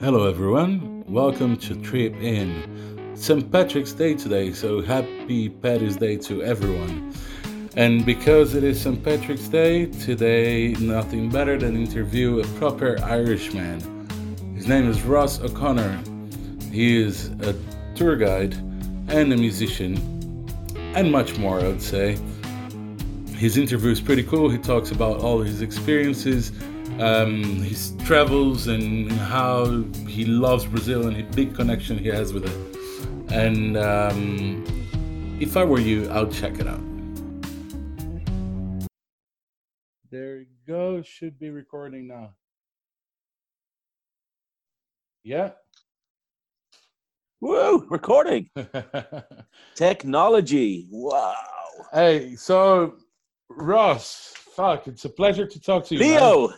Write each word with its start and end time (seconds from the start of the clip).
Hello, 0.00 0.26
everyone. 0.26 1.04
Welcome 1.06 1.58
to 1.58 1.74
Trip 1.82 2.14
In. 2.22 3.12
St. 3.14 3.52
Patrick's 3.52 3.92
Day 3.92 4.14
today, 4.14 4.50
so 4.50 4.80
happy 4.80 5.50
Paddy's 5.50 5.98
Day 5.98 6.16
to 6.16 6.42
everyone. 6.42 7.12
And 7.76 8.06
because 8.06 8.54
it 8.54 8.64
is 8.64 8.80
St. 8.80 9.04
Patrick's 9.04 9.46
Day, 9.46 9.84
today 9.84 10.68
nothing 10.80 11.28
better 11.28 11.58
than 11.58 11.76
interview 11.76 12.40
a 12.40 12.46
proper 12.58 12.98
Irishman. 13.02 13.78
His 14.54 14.66
name 14.66 14.88
is 14.88 15.02
Ross 15.02 15.38
O'Connor. 15.38 16.00
He 16.72 17.02
is 17.02 17.28
a 17.42 17.54
tour 17.94 18.16
guide 18.16 18.54
and 19.08 19.30
a 19.34 19.36
musician, 19.36 19.98
and 20.94 21.12
much 21.12 21.36
more, 21.36 21.60
I 21.60 21.68
would 21.68 21.82
say. 21.82 22.16
His 23.36 23.58
interview 23.58 23.90
is 23.90 24.00
pretty 24.00 24.22
cool. 24.22 24.48
He 24.48 24.56
talks 24.56 24.92
about 24.92 25.20
all 25.20 25.42
his 25.42 25.60
experiences 25.60 26.52
um, 26.98 27.42
his 27.62 27.92
travels 28.04 28.66
and 28.66 29.10
how 29.12 29.82
he 30.06 30.24
loves 30.24 30.66
Brazil 30.66 31.06
and 31.06 31.16
the 31.16 31.22
big 31.22 31.54
connection 31.54 31.96
he 31.98 32.08
has 32.08 32.32
with 32.32 32.44
it. 32.44 33.32
And 33.32 33.76
um, 33.76 34.64
if 35.40 35.56
I 35.56 35.64
were 35.64 35.80
you, 35.80 36.08
I'll 36.10 36.26
check 36.26 36.58
it 36.58 36.66
out. 36.66 36.80
There 40.10 40.38
you 40.40 40.46
go. 40.66 41.02
Should 41.02 41.38
be 41.38 41.50
recording 41.50 42.08
now. 42.08 42.34
Yeah. 45.22 45.50
Woo! 47.40 47.86
Recording. 47.90 48.50
Technology. 49.74 50.88
Wow. 50.90 51.34
Hey, 51.92 52.34
so 52.34 52.96
Ross, 53.50 54.34
fuck, 54.36 54.88
it's 54.88 55.04
a 55.04 55.08
pleasure 55.08 55.46
to 55.46 55.60
talk 55.60 55.84
to 55.86 55.94
you. 55.94 56.00
Leo. 56.00 56.50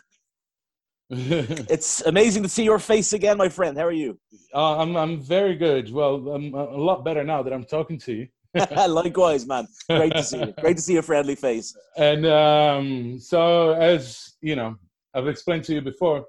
it's 1.69 2.03
amazing 2.03 2.45
to 2.45 2.49
see 2.49 2.63
your 2.63 2.79
face 2.79 3.13
again, 3.13 3.37
my 3.37 3.49
friend. 3.49 3.77
How 3.77 3.85
are 3.85 3.91
you? 3.91 4.17
Uh, 4.55 4.79
I'm 4.79 4.97
I'm 4.97 5.21
very 5.21 5.57
good. 5.57 5.93
Well, 5.93 6.29
I'm 6.29 6.55
a 6.55 6.77
lot 6.77 7.05
better 7.05 7.25
now 7.25 7.43
that 7.43 7.53
I'm 7.53 7.65
talking 7.65 7.99
to 7.99 8.13
you. 8.13 8.29
Likewise, 8.89 9.45
man. 9.45 9.67
Great 9.89 10.13
to 10.13 10.23
see 10.23 10.39
you. 10.39 10.55
Great 10.61 10.77
to 10.77 10.83
see 10.83 10.93
your 10.93 11.03
friendly 11.03 11.35
face. 11.35 11.77
And 11.97 12.27
um, 12.27 13.19
so, 13.19 13.73
as 13.73 14.35
you 14.41 14.55
know, 14.55 14.77
I've 15.13 15.27
explained 15.27 15.65
to 15.65 15.75
you 15.75 15.81
before. 15.81 16.27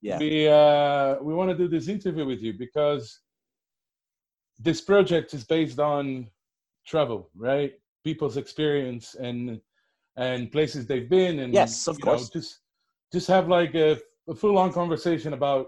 Yeah. 0.00 0.18
We 0.18 0.46
uh, 0.46 1.16
we 1.20 1.34
want 1.34 1.50
to 1.50 1.56
do 1.56 1.66
this 1.66 1.88
interview 1.88 2.24
with 2.24 2.40
you 2.40 2.52
because 2.52 3.18
this 4.60 4.80
project 4.80 5.34
is 5.34 5.42
based 5.42 5.80
on 5.80 6.28
travel, 6.86 7.30
right? 7.34 7.72
People's 8.04 8.36
experience 8.36 9.16
and 9.16 9.60
and 10.16 10.52
places 10.52 10.86
they've 10.86 11.10
been, 11.10 11.40
and 11.40 11.52
yes, 11.52 11.88
of 11.88 12.00
course. 12.00 12.32
Know, 12.32 12.40
just 12.40 12.60
just 13.12 13.26
have 13.26 13.48
like 13.48 13.74
a 13.74 13.98
a 14.30 14.34
full 14.34 14.56
on 14.56 14.72
conversation 14.72 15.32
about 15.32 15.66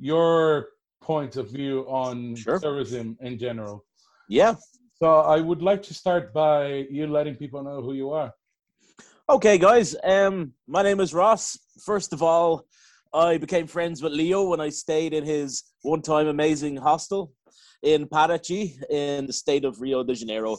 your 0.00 0.68
point 1.00 1.36
of 1.36 1.48
view 1.48 1.86
on 1.88 2.34
sure. 2.34 2.58
tourism 2.58 3.16
in 3.20 3.38
general. 3.38 3.84
Yeah. 4.28 4.56
So 5.00 5.20
I 5.20 5.40
would 5.40 5.62
like 5.62 5.82
to 5.84 5.94
start 5.94 6.34
by 6.34 6.86
you 6.90 7.06
letting 7.06 7.36
people 7.36 7.62
know 7.62 7.80
who 7.80 7.92
you 7.92 8.10
are. 8.10 8.32
Okay, 9.30 9.58
guys. 9.58 9.94
Um, 10.02 10.52
my 10.66 10.82
name 10.82 10.98
is 10.98 11.14
Ross. 11.14 11.56
First 11.84 12.12
of 12.12 12.22
all, 12.22 12.66
I 13.14 13.38
became 13.38 13.68
friends 13.68 14.02
with 14.02 14.12
Leo 14.12 14.48
when 14.48 14.60
I 14.60 14.70
stayed 14.70 15.14
in 15.14 15.24
his 15.24 15.62
one-time 15.82 16.26
amazing 16.26 16.76
hostel 16.76 17.32
in 17.82 18.06
Paraty 18.06 18.76
in 18.90 19.26
the 19.26 19.32
state 19.32 19.64
of 19.64 19.80
Rio 19.80 20.02
de 20.02 20.14
Janeiro. 20.14 20.56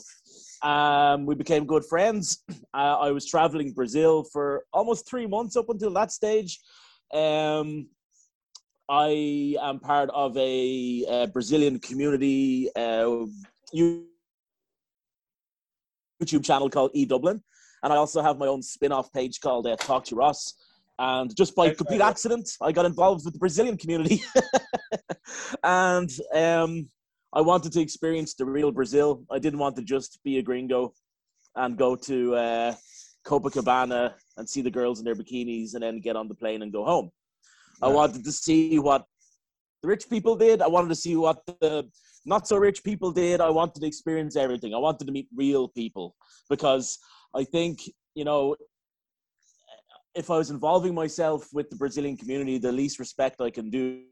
Um, 0.62 1.26
we 1.26 1.36
became 1.36 1.66
good 1.66 1.86
friends. 1.86 2.44
Uh, 2.72 2.98
I 3.00 3.10
was 3.10 3.26
traveling 3.26 3.74
Brazil 3.74 4.24
for 4.32 4.64
almost 4.72 5.10
three 5.10 5.26
months 5.26 5.56
up 5.56 5.70
until 5.70 5.92
that 5.94 6.12
stage. 6.12 6.60
Um, 7.14 7.88
I 8.88 9.56
am 9.62 9.80
part 9.80 10.10
of 10.14 10.36
a, 10.38 11.06
a 11.08 11.28
Brazilian 11.28 11.80
community 11.80 12.70
uh, 12.76 13.26
YouTube 13.74 14.04
channel 16.44 16.70
called 16.70 16.92
E 16.94 17.06
Dublin, 17.06 17.42
and 17.84 17.94
I 17.94 17.96
also 17.96 18.22
have 18.22 18.38
my 18.38 18.48
own 18.48 18.62
spin-off 18.62 19.12
page 19.14 19.42
called 19.42 19.68
uh, 19.68 19.76
Talk 19.78 20.06
to 20.06 20.16
Ross. 20.16 20.56
And 20.98 21.34
just 21.36 21.56
by 21.56 21.70
complete 21.74 22.02
accident, 22.02 22.50
I 22.62 22.72
got 22.72 22.86
involved 22.86 23.24
with 23.24 23.34
the 23.34 23.40
Brazilian 23.40 23.78
community, 23.78 24.22
and 25.64 26.10
um, 26.34 26.90
I 27.32 27.42
wanted 27.42 27.72
to 27.74 27.82
experience 27.82 28.34
the 28.34 28.46
real 28.46 28.72
Brazil. 28.72 29.24
I 29.32 29.40
didn't 29.40 29.60
want 29.60 29.76
to 29.78 29.84
just 29.84 30.20
be 30.24 30.40
a 30.40 30.42
gringo 30.42 30.94
and 31.56 31.78
go 31.78 31.96
to 31.96 32.36
uh, 32.36 32.76
Copacabana 33.26 34.14
and 34.40 34.50
see 34.50 34.62
the 34.62 34.72
girls 34.72 35.00
in 35.00 35.06
their 35.06 35.16
bikinis 35.16 35.76
and 35.76 35.84
then 35.84 36.00
get 36.00 36.16
on 36.16 36.28
the 36.28 36.34
plane 36.34 36.64
and 36.64 36.74
go 36.74 36.84
home. 36.84 37.12
Yeah. 37.82 37.90
I 37.90 37.92
wanted 37.92 38.24
to 38.24 38.32
see 38.32 38.80
what 38.80 39.06
the 39.84 39.88
rich 39.88 40.10
people 40.10 40.36
did. 40.36 40.62
I 40.62 40.68
wanted 40.68 40.90
to 40.90 40.96
see 40.96 41.16
what 41.16 41.46
the 41.46 41.88
not 42.26 42.48
so 42.48 42.58
rich 42.58 42.84
people 42.84 43.12
did. 43.12 43.42
I 43.42 43.50
wanted 43.50 43.82
to 43.82 43.88
experience 43.88 44.36
everything. 44.36 44.74
I 44.74 44.78
wanted 44.78 45.06
to 45.06 45.12
meet 45.12 45.28
real 45.36 45.68
people 45.68 46.16
because 46.50 46.98
I 47.36 47.44
think, 47.44 47.80
you 48.16 48.26
know, 48.26 48.56
if 50.16 50.30
I 50.30 50.38
was 50.38 50.50
involving 50.50 50.94
myself 50.94 51.48
with 51.54 51.70
the 51.70 51.76
Brazilian 51.76 52.18
community, 52.18 52.58
the 52.58 52.72
least 52.72 53.00
respect 53.00 53.42
I 53.42 53.52
can 53.52 53.70
do 53.70 54.04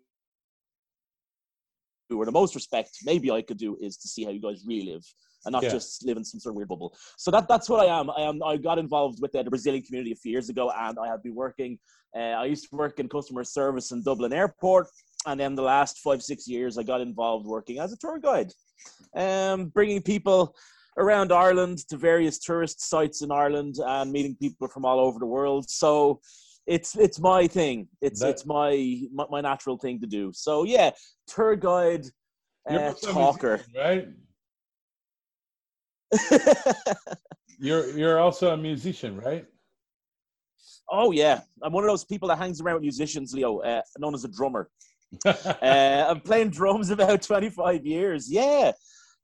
or 2.16 2.26
the 2.26 2.32
most 2.32 2.56
respect 2.56 2.92
maybe 3.04 3.30
I 3.32 3.42
could 3.42 3.58
do 3.58 3.78
is 3.82 3.98
to 3.98 4.08
see 4.08 4.24
how 4.24 4.32
you 4.32 4.40
guys 4.40 4.64
really 4.66 4.94
live 4.94 5.04
and 5.48 5.54
not 5.54 5.64
yeah. 5.64 5.70
just 5.70 6.06
live 6.06 6.18
in 6.18 6.24
some 6.24 6.40
sort 6.40 6.52
of 6.52 6.58
weird 6.58 6.68
bubble. 6.68 6.96
So 7.18 7.32
that 7.32 7.48
that's 7.48 7.68
what 7.70 7.80
I 7.80 8.00
am. 8.00 8.10
I 8.12 8.22
am. 8.22 8.44
I 8.44 8.58
got 8.58 8.78
involved 8.78 9.22
with 9.22 9.32
the, 9.32 9.42
the 9.42 9.50
Brazilian 9.50 9.84
community 9.84 10.12
a 10.12 10.16
few 10.16 10.32
years 10.32 10.50
ago, 10.50 10.72
and 10.86 10.98
I 11.00 11.08
have 11.08 11.24
been 11.24 11.36
working. 11.36 11.80
Uh, 12.16 12.36
I 12.44 12.46
used 12.46 12.70
to 12.70 12.76
work 12.76 13.00
in 13.00 13.10
customer 13.10 13.44
service 13.44 13.92
in 13.92 14.04
Dublin 14.04 14.34
Airport, 14.34 14.88
and 15.26 15.40
then 15.40 15.56
the 15.56 15.64
last 15.64 16.00
five 16.00 16.22
six 16.22 16.48
years, 16.48 16.78
I 16.78 16.84
got 16.84 17.02
involved 17.02 17.48
working 17.48 17.80
as 17.80 17.94
a 17.94 17.98
tour 17.98 18.20
guide, 18.20 18.52
um, 19.16 19.68
bringing 19.68 20.02
people 20.02 20.56
around 20.98 21.32
Ireland 21.32 21.78
to 21.90 21.98
various 21.98 22.40
tourist 22.40 22.82
sites 22.82 23.22
in 23.22 23.32
Ireland 23.32 23.76
and 23.86 24.12
meeting 24.12 24.36
people 24.36 24.68
from 24.68 24.84
all 24.86 25.00
over 25.00 25.20
the 25.20 25.26
world. 25.26 25.70
So 25.70 26.22
it's 26.66 26.98
it's 26.98 27.20
my 27.20 27.48
thing. 27.48 27.88
It's 28.02 28.20
that, 28.20 28.30
it's 28.32 28.46
my, 28.46 29.02
my, 29.14 29.26
my 29.30 29.42
natural 29.42 29.78
thing 29.78 30.02
to 30.02 30.08
do. 30.08 30.32
So 30.34 30.64
yeah, 30.64 30.92
tour 31.28 31.56
guide, 31.56 32.06
uh, 32.70 32.94
talker, 32.94 33.62
right? 33.76 34.08
you're 37.60 37.90
you're 37.98 38.20
also 38.20 38.52
a 38.54 38.58
musician, 38.58 39.18
right? 39.18 39.46
Oh 40.90 41.12
yeah, 41.12 41.42
I'm 41.62 41.74
one 41.74 41.84
of 41.84 41.90
those 41.90 42.06
people 42.06 42.30
that 42.30 42.38
hangs 42.38 42.62
around 42.62 42.76
with 42.76 42.84
musicians, 42.84 43.34
Leo, 43.34 43.60
uh, 43.60 43.82
known 44.00 44.14
as 44.16 44.24
a 44.24 44.30
drummer. 44.30 44.70
uh, 45.26 46.06
I'm 46.10 46.22
playing 46.22 46.50
drums 46.50 46.90
about 46.92 47.22
25 47.22 47.86
years. 47.86 48.32
Yeah, 48.32 48.72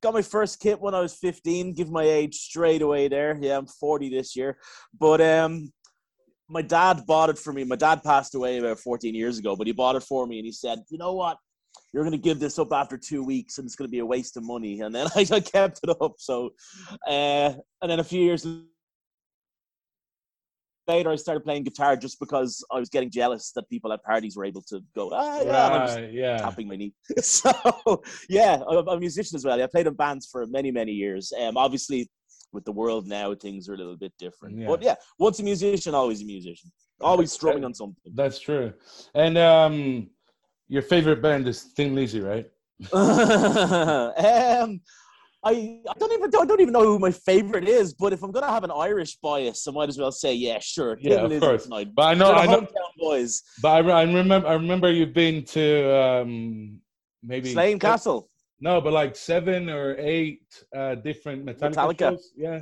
got 0.01 0.13
my 0.13 0.21
first 0.21 0.59
kit 0.59 0.79
when 0.79 0.93
I 0.93 0.99
was 0.99 1.15
15. 1.15 1.73
Give 1.73 1.89
my 1.89 2.03
age 2.03 2.35
straight 2.35 2.81
away 2.81 3.07
there. 3.07 3.37
Yeah, 3.39 3.57
I'm 3.57 3.67
40 3.67 4.09
this 4.09 4.35
year, 4.35 4.57
but 4.99 5.21
um, 5.21 5.71
my 6.49 6.61
dad 6.61 7.05
bought 7.07 7.29
it 7.29 7.37
for 7.37 7.53
me. 7.53 7.63
My 7.63 7.77
dad 7.77 8.03
passed 8.03 8.35
away 8.35 8.57
about 8.57 8.79
14 8.79 9.15
years 9.15 9.39
ago, 9.39 9.55
but 9.55 9.67
he 9.67 9.73
bought 9.73 9.95
it 9.95 10.03
for 10.03 10.27
me, 10.27 10.39
and 10.39 10.45
he 10.45 10.51
said, 10.51 10.79
"You 10.89 10.97
know 10.97 11.13
what? 11.13 11.37
You're 11.93 12.03
going 12.03 12.11
to 12.11 12.17
give 12.17 12.39
this 12.39 12.57
up 12.57 12.73
after 12.73 12.97
two 12.97 13.23
weeks 13.23 13.59
and 13.59 13.65
it's 13.65 13.75
going 13.75 13.87
to 13.87 13.91
be 13.91 13.99
a 13.99 14.05
waste 14.05 14.35
of 14.35 14.43
money. 14.43 14.81
And 14.81 14.93
then 14.93 15.07
I, 15.15 15.23
kept 15.39 15.79
it 15.83 15.95
up. 16.01 16.13
So, 16.17 16.49
uh, 17.07 17.53
and 17.81 17.91
then 17.91 17.99
a 17.99 18.03
few 18.03 18.21
years 18.21 18.45
later, 20.87 21.11
I 21.11 21.15
started 21.15 21.43
playing 21.43 21.63
guitar 21.63 21.95
just 21.95 22.19
because 22.19 22.65
I 22.71 22.79
was 22.79 22.89
getting 22.89 23.11
jealous 23.11 23.51
that 23.55 23.69
people 23.69 23.93
at 23.93 24.03
parties 24.03 24.35
were 24.35 24.43
able 24.43 24.63
to 24.69 24.81
go, 24.95 25.11
ah, 25.13 25.41
yeah, 25.41 25.77
right, 25.77 26.13
yeah. 26.13 26.37
tapping 26.37 26.67
my 26.67 26.75
knee. 26.75 26.93
so, 27.21 27.51
yeah, 28.27 28.61
I'm 28.67 28.87
a 28.87 28.99
musician 28.99 29.35
as 29.35 29.45
well. 29.45 29.61
I 29.61 29.67
played 29.67 29.87
in 29.87 29.93
bands 29.93 30.27
for 30.31 30.47
many, 30.47 30.71
many 30.71 30.93
years. 30.93 31.31
Um, 31.39 31.57
obviously, 31.57 32.09
with 32.51 32.65
the 32.65 32.71
world 32.71 33.07
now, 33.07 33.35
things 33.35 33.69
are 33.69 33.75
a 33.75 33.77
little 33.77 33.97
bit 33.97 34.13
different. 34.17 34.57
Yeah. 34.57 34.67
But 34.67 34.81
yeah, 34.81 34.95
once 35.19 35.39
a 35.39 35.43
musician, 35.43 35.93
always 35.93 36.21
a 36.21 36.25
musician. 36.25 36.71
Always 37.01 37.31
strumming 37.31 37.65
on 37.65 37.73
something. 37.73 38.13
That's 38.15 38.39
true. 38.39 38.73
And 39.13 39.37
um, 39.37 40.09
your 40.73 40.81
favorite 40.81 41.21
band 41.21 41.47
is 41.47 41.61
Thin 41.75 41.93
Lizzy, 41.93 42.19
right? 42.19 42.49
um, 42.93 44.81
I, 45.45 45.79
I 45.87 45.93
don't 45.99 46.11
even 46.13 46.31
I 46.35 46.45
don't 46.45 46.61
even 46.61 46.73
know 46.73 46.83
who 46.83 46.97
my 46.97 47.11
favorite 47.11 47.67
is, 47.67 47.93
but 47.93 48.11
if 48.11 48.23
I'm 48.23 48.31
gonna 48.31 48.49
have 48.49 48.63
an 48.63 48.71
Irish 48.71 49.17
bias, 49.17 49.67
I 49.67 49.71
might 49.71 49.89
as 49.89 49.99
well 49.99 50.11
say 50.11 50.33
yeah, 50.33 50.57
sure. 50.59 50.97
Yeah, 50.99 51.25
of 51.25 51.39
course. 51.39 51.65
Tonight. 51.65 51.89
But 51.93 52.03
I 52.03 52.13
know, 52.15 52.31
I 52.31 52.47
know, 52.47 52.67
boys. 52.97 53.43
But 53.61 53.85
I, 53.85 54.01
I 54.01 54.03
remember, 54.03 54.47
I 54.47 54.53
remember 54.53 54.91
you've 54.91 55.13
been 55.13 55.43
to 55.57 55.95
um, 55.95 56.79
maybe 57.21 57.53
Slane 57.53 57.77
Castle. 57.77 58.27
No, 58.59 58.81
but 58.81 58.93
like 58.93 59.15
seven 59.15 59.69
or 59.69 59.95
eight 59.99 60.41
uh, 60.75 60.95
different 60.95 61.45
Metallica, 61.45 61.75
Metallica. 61.75 61.99
shows. 61.99 62.31
Yeah. 62.35 62.61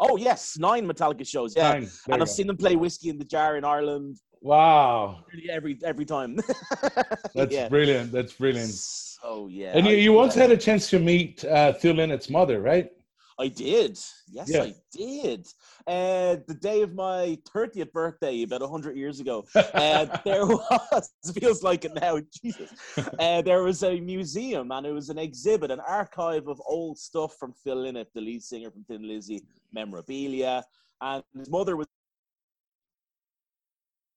Oh 0.00 0.16
yes, 0.16 0.56
nine 0.58 0.84
Metallica 0.84 1.24
shows. 1.24 1.54
Yeah, 1.54 1.74
nine. 1.74 1.88
and 2.06 2.14
I've 2.14 2.20
go. 2.20 2.24
seen 2.24 2.48
them 2.48 2.56
play 2.56 2.74
Whiskey 2.74 3.10
in 3.10 3.18
the 3.18 3.24
Jar 3.24 3.56
in 3.56 3.64
Ireland. 3.64 4.16
Wow. 4.42 5.24
Every 5.48 5.78
every 5.84 6.04
time. 6.04 6.36
That's 7.34 7.54
yeah. 7.54 7.68
brilliant. 7.68 8.10
That's 8.10 8.32
brilliant. 8.32 8.74
Oh 9.22 9.46
yeah. 9.46 9.72
And 9.74 9.86
you, 9.86 9.96
you 9.96 10.12
once 10.12 10.34
had 10.34 10.50
a 10.50 10.56
chance 10.56 10.90
to 10.90 10.98
meet 10.98 11.44
uh, 11.44 11.72
Phil 11.74 11.94
Lynott's 11.94 12.28
mother, 12.28 12.60
right? 12.60 12.90
I 13.38 13.48
did. 13.48 13.98
Yes, 14.30 14.48
yeah. 14.48 14.62
I 14.62 14.74
did. 14.92 15.46
uh, 15.86 16.36
the 16.46 16.56
day 16.60 16.82
of 16.82 16.94
my 16.94 17.38
30th 17.54 17.92
birthday, 17.92 18.42
about 18.42 18.60
100 18.60 18.96
years 18.96 19.20
ago, 19.20 19.44
uh, 19.54 20.04
there 20.24 20.46
was, 20.46 21.10
feels 21.40 21.62
like 21.62 21.84
it 21.84 21.94
now, 21.94 22.20
Jesus. 22.42 22.70
Uh, 23.18 23.42
there 23.42 23.62
was 23.62 23.82
a 23.82 23.98
museum 24.00 24.70
and 24.70 24.86
it 24.86 24.92
was 24.92 25.08
an 25.08 25.18
exhibit, 25.18 25.70
an 25.70 25.80
archive 25.80 26.46
of 26.46 26.60
old 26.66 26.98
stuff 26.98 27.34
from 27.38 27.52
Phil 27.64 27.76
Lynott, 27.76 28.06
the 28.14 28.20
lead 28.20 28.42
singer 28.42 28.70
from 28.70 28.84
Thin 28.84 29.08
Lizzy, 29.08 29.42
memorabilia. 29.72 30.62
And 31.00 31.24
his 31.36 31.50
mother 31.50 31.76
was 31.76 31.88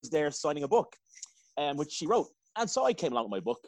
there 0.10 0.32
signing 0.32 0.64
a 0.64 0.68
book, 0.68 0.96
um, 1.58 1.78
which 1.78 1.92
she 1.92 2.08
wrote. 2.08 2.28
And 2.58 2.70
so 2.70 2.86
I 2.86 2.94
came 2.94 3.12
along 3.12 3.26
with 3.26 3.32
my 3.32 3.40
book. 3.40 3.60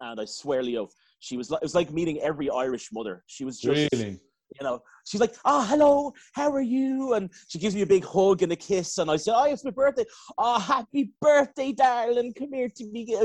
And 0.00 0.20
I 0.20 0.24
swear, 0.24 0.62
Leo, 0.62 0.88
she 1.20 1.36
was 1.36 1.50
like, 1.50 1.60
it 1.60 1.64
was 1.64 1.74
like 1.74 1.90
meeting 1.92 2.18
every 2.20 2.48
Irish 2.50 2.88
mother. 2.92 3.22
She 3.26 3.44
was 3.44 3.60
just. 3.60 3.88
Really? 3.92 4.20
you 4.58 4.64
know, 4.64 4.82
she's 5.06 5.20
like, 5.20 5.34
"Oh, 5.44 5.64
hello, 5.64 6.12
how 6.32 6.50
are 6.50 6.60
you?" 6.60 7.14
And 7.14 7.30
she 7.48 7.58
gives 7.58 7.74
me 7.74 7.82
a 7.82 7.86
big 7.86 8.04
hug 8.04 8.42
and 8.42 8.50
a 8.50 8.56
kiss, 8.56 8.98
and 8.98 9.10
I 9.10 9.16
say, 9.16 9.30
"Oh, 9.30 9.36
ah, 9.36 9.44
it's 9.44 9.64
my 9.64 9.70
birthday. 9.70 10.04
Oh, 10.38 10.58
happy 10.58 11.12
birthday, 11.20 11.72
darling. 11.72 12.34
Come 12.34 12.52
here 12.52 12.68
to 12.68 12.86
me." 12.86 13.16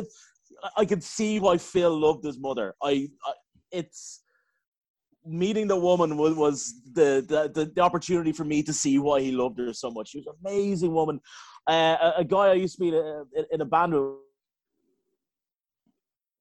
I 0.78 0.86
can 0.86 1.02
see 1.02 1.40
why 1.40 1.58
Phil 1.58 1.98
loved 1.98 2.24
his 2.24 2.38
mother. 2.40 2.76
I, 2.82 3.10
I 3.26 3.34
it's 3.72 4.22
meeting 5.26 5.68
the 5.68 5.76
woman 5.76 6.18
was, 6.18 6.36
was 6.36 6.82
the, 6.94 7.26
the, 7.28 7.72
the 7.74 7.82
opportunity 7.82 8.32
for 8.32 8.44
me 8.44 8.62
to 8.62 8.72
see 8.72 9.00
why 9.00 9.20
he 9.22 9.32
loved 9.32 9.58
her 9.58 9.74
so 9.74 9.90
much. 9.90 10.10
She 10.10 10.20
was 10.20 10.28
an 10.28 10.34
amazing 10.46 10.94
woman. 10.94 11.20
Uh, 11.68 11.98
a, 12.00 12.14
a, 12.20 12.24
guy 12.24 12.48
I 12.48 12.54
used 12.54 12.76
to 12.76 12.82
be 12.82 12.88
in 12.90 12.94
a, 12.94 13.24
in 13.52 13.62
a 13.62 13.66
band 13.66 13.94
with 13.94 14.14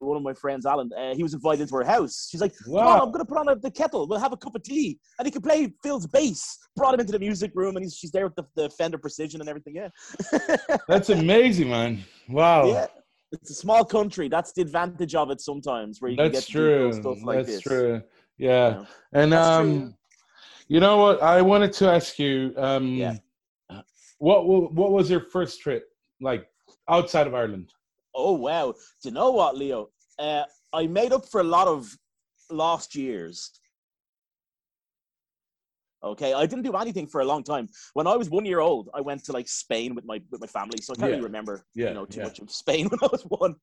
one 0.04 0.16
of 0.16 0.22
my 0.22 0.34
friends, 0.34 0.66
Alan, 0.66 0.90
uh, 0.96 1.14
he 1.14 1.22
was 1.22 1.34
invited 1.34 1.62
into 1.62 1.74
her 1.76 1.84
house. 1.84 2.28
She's 2.30 2.40
like, 2.40 2.54
wow. 2.66 2.88
On, 2.88 3.00
I'm 3.00 3.12
going 3.12 3.24
to 3.24 3.24
put 3.24 3.38
on 3.38 3.48
a, 3.48 3.56
the 3.56 3.70
kettle. 3.70 4.06
We'll 4.06 4.18
have 4.18 4.32
a 4.32 4.36
cup 4.36 4.54
of 4.54 4.62
tea. 4.62 4.98
And 5.18 5.26
he 5.26 5.32
can 5.32 5.42
play 5.42 5.72
Phil's 5.82 6.06
bass. 6.06 6.58
Brought 6.76 6.94
him 6.94 7.00
into 7.00 7.12
the 7.12 7.18
music 7.18 7.52
room, 7.54 7.76
and 7.76 7.84
he's, 7.84 7.96
she's 7.96 8.10
there 8.10 8.26
with 8.26 8.36
the, 8.36 8.44
the 8.54 8.70
Fender 8.70 8.98
Precision 8.98 9.40
and 9.40 9.48
everything. 9.48 9.74
Yeah. 9.74 9.88
That's 10.88 11.10
amazing, 11.10 11.70
man. 11.70 12.04
Wow. 12.28 12.66
Yeah. 12.66 12.86
It's 13.32 13.50
a 13.50 13.54
small 13.54 13.84
country. 13.84 14.28
That's 14.28 14.52
the 14.52 14.62
advantage 14.62 15.14
of 15.14 15.30
it 15.30 15.40
sometimes, 15.40 16.00
where 16.00 16.10
you 16.10 16.16
That's 16.16 16.30
can 16.30 16.40
get 16.40 16.48
true. 16.48 16.92
stuff 16.92 17.18
like 17.22 17.38
That's 17.38 17.48
this. 17.48 17.60
true. 17.62 18.02
Yeah. 18.38 18.84
And, 19.12 19.34
um, 19.34 19.80
true. 19.80 19.94
you 20.68 20.80
know 20.80 20.98
what? 20.98 21.22
I 21.22 21.42
wanted 21.42 21.72
to 21.74 21.90
ask 21.90 22.18
you, 22.18 22.52
um, 22.56 22.88
yeah. 22.88 23.16
What, 24.18 24.46
what 24.72 24.92
was 24.92 25.10
your 25.10 25.20
first 25.20 25.60
trip 25.60 25.84
like 26.20 26.46
outside 26.88 27.26
of 27.26 27.34
Ireland? 27.34 27.70
Oh 28.14 28.32
wow! 28.32 28.72
Do 29.02 29.08
you 29.08 29.14
know 29.14 29.30
what, 29.32 29.56
Leo? 29.56 29.90
uh, 30.18 30.44
I 30.72 30.86
made 30.86 31.12
up 31.12 31.26
for 31.28 31.40
a 31.40 31.44
lot 31.44 31.68
of 31.68 31.96
lost 32.50 32.94
years. 32.94 33.50
Okay, 36.02 36.34
I 36.34 36.44
didn't 36.44 36.64
do 36.64 36.76
anything 36.76 37.06
for 37.06 37.22
a 37.22 37.24
long 37.24 37.42
time. 37.42 37.68
When 37.94 38.06
I 38.06 38.14
was 38.16 38.28
one 38.28 38.44
year 38.44 38.60
old, 38.60 38.90
I 38.94 39.00
went 39.00 39.24
to 39.24 39.32
like 39.32 39.48
Spain 39.48 39.94
with 39.94 40.04
my 40.04 40.20
with 40.30 40.40
my 40.40 40.46
family, 40.46 40.80
so 40.80 40.92
I 40.92 40.96
can't 40.96 41.08
Yeah. 41.08 41.16
really 41.16 41.22
remember 41.24 41.64
Yeah, 41.74 41.88
you 41.88 41.94
know 41.94 42.04
too 42.04 42.20
yeah. 42.20 42.24
much 42.26 42.38
of 42.40 42.50
Spain 42.50 42.88
when 42.90 43.00
I 43.02 43.08
was 43.10 43.22
one. 43.22 43.56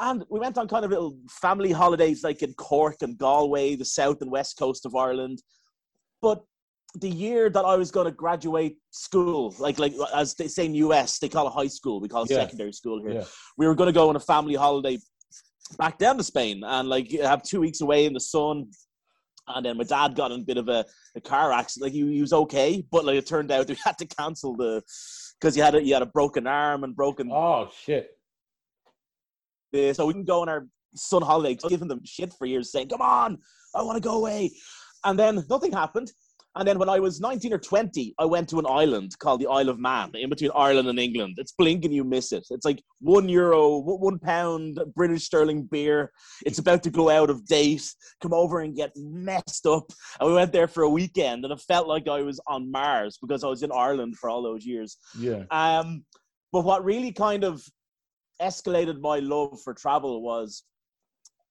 And 0.00 0.24
we 0.28 0.40
went 0.40 0.58
on 0.58 0.66
kind 0.66 0.84
of 0.84 0.90
little 0.90 1.16
family 1.30 1.70
holidays, 1.70 2.24
like 2.24 2.42
in 2.42 2.52
Cork 2.54 3.02
and 3.02 3.16
Galway, 3.16 3.76
the 3.76 3.84
south 3.84 4.22
and 4.22 4.30
west 4.30 4.58
coast 4.58 4.86
of 4.86 4.96
Ireland. 4.96 5.40
But 6.20 6.42
the 7.00 7.08
year 7.08 7.50
that 7.50 7.64
I 7.64 7.76
was 7.76 7.90
going 7.90 8.06
to 8.06 8.12
graduate 8.12 8.76
school, 8.90 9.54
like 9.58 9.78
like 9.78 9.94
as 10.14 10.34
they 10.34 10.48
say 10.48 10.66
in 10.66 10.74
US, 10.74 11.18
they 11.18 11.28
call 11.28 11.46
it 11.48 11.52
high 11.52 11.66
school. 11.66 12.00
We 12.00 12.08
call 12.08 12.24
it 12.24 12.30
Yeah. 12.30 12.36
secondary 12.38 12.72
school 12.72 13.00
here 13.00 13.12
Yeah. 13.12 13.24
we 13.56 13.66
were 13.66 13.74
going 13.74 13.88
to 13.88 13.92
go 13.92 14.08
on 14.08 14.16
a 14.16 14.20
family 14.20 14.54
holiday 14.54 14.98
back 15.78 15.98
down 15.98 16.16
to 16.18 16.24
Spain 16.24 16.62
and 16.64 16.88
like 16.88 17.10
have 17.12 17.42
two 17.42 17.60
weeks 17.60 17.80
away 17.80 18.04
in 18.06 18.12
the 18.12 18.20
sun. 18.20 18.70
And 19.48 19.66
then 19.66 19.76
my 19.76 19.84
dad 19.84 20.14
got 20.14 20.32
in 20.32 20.40
a 20.40 20.44
bit 20.44 20.56
of 20.56 20.68
a, 20.68 20.86
a 21.16 21.20
car 21.20 21.52
accident. 21.52 21.84
Like 21.84 21.92
he, 21.92 22.14
he 22.14 22.20
was 22.20 22.32
okay, 22.32 22.82
but 22.90 23.04
like 23.04 23.16
it 23.16 23.26
turned 23.26 23.50
out 23.50 23.68
we 23.74 23.76
had 23.84 23.98
to 23.98 24.06
cancel 24.06 24.56
the 24.56 24.82
because 25.40 25.54
he 25.54 25.60
had 25.60 25.74
a 25.74 25.80
he 25.80 25.90
had 25.90 26.02
a 26.02 26.06
broken 26.06 26.46
arm 26.46 26.84
and 26.84 26.94
broken. 26.94 27.30
Oh 27.30 27.68
shit! 27.84 28.10
this. 29.72 29.96
So 29.96 30.06
we 30.06 30.14
can 30.14 30.24
go 30.24 30.42
on 30.42 30.48
our 30.48 30.66
sun 30.94 31.22
holiday, 31.22 31.58
giving 31.68 31.88
them 31.88 32.00
shit 32.04 32.32
for 32.32 32.46
years, 32.46 32.70
saying, 32.72 32.88
"Come 32.88 33.02
on, 33.02 33.38
I 33.74 33.82
want 33.82 33.96
to 33.96 34.08
go 34.08 34.16
away," 34.16 34.52
and 35.04 35.18
then 35.18 35.44
nothing 35.50 35.72
happened. 35.72 36.10
And 36.56 36.68
then 36.68 36.78
when 36.78 36.88
I 36.88 37.00
was 37.00 37.20
19 37.20 37.52
or 37.52 37.58
20, 37.58 38.14
I 38.18 38.24
went 38.24 38.48
to 38.50 38.60
an 38.60 38.66
island 38.68 39.18
called 39.18 39.40
the 39.40 39.48
Isle 39.48 39.68
of 39.68 39.80
Man, 39.80 40.12
in 40.14 40.30
between 40.30 40.52
Ireland 40.54 40.88
and 40.88 41.00
England. 41.00 41.34
It's 41.38 41.52
blink 41.52 41.84
and 41.84 41.92
you 41.92 42.04
miss 42.04 42.32
it. 42.32 42.46
It's 42.50 42.64
like 42.64 42.80
one 43.00 43.28
euro, 43.28 43.78
one 43.78 44.00
one 44.00 44.18
pound 44.18 44.78
British 44.94 45.24
sterling 45.24 45.64
beer. 45.64 46.12
It's 46.46 46.60
about 46.60 46.82
to 46.84 46.90
go 46.90 47.10
out 47.10 47.30
of 47.30 47.44
date. 47.46 47.92
Come 48.22 48.32
over 48.32 48.60
and 48.60 48.76
get 48.76 48.92
messed 48.96 49.66
up. 49.66 49.90
And 50.20 50.28
we 50.28 50.34
went 50.34 50.52
there 50.52 50.68
for 50.68 50.84
a 50.84 50.88
weekend, 50.88 51.44
and 51.44 51.52
it 51.52 51.60
felt 51.60 51.88
like 51.88 52.08
I 52.08 52.22
was 52.22 52.40
on 52.46 52.70
Mars 52.70 53.18
because 53.20 53.42
I 53.42 53.48
was 53.48 53.62
in 53.62 53.72
Ireland 53.72 54.16
for 54.16 54.30
all 54.30 54.42
those 54.42 54.64
years. 54.64 54.96
Yeah. 55.18 55.44
Um, 55.50 56.04
but 56.52 56.64
what 56.64 56.84
really 56.84 57.10
kind 57.10 57.42
of 57.42 57.64
escalated 58.40 59.00
my 59.00 59.18
love 59.18 59.60
for 59.62 59.74
travel 59.74 60.22
was 60.22 60.62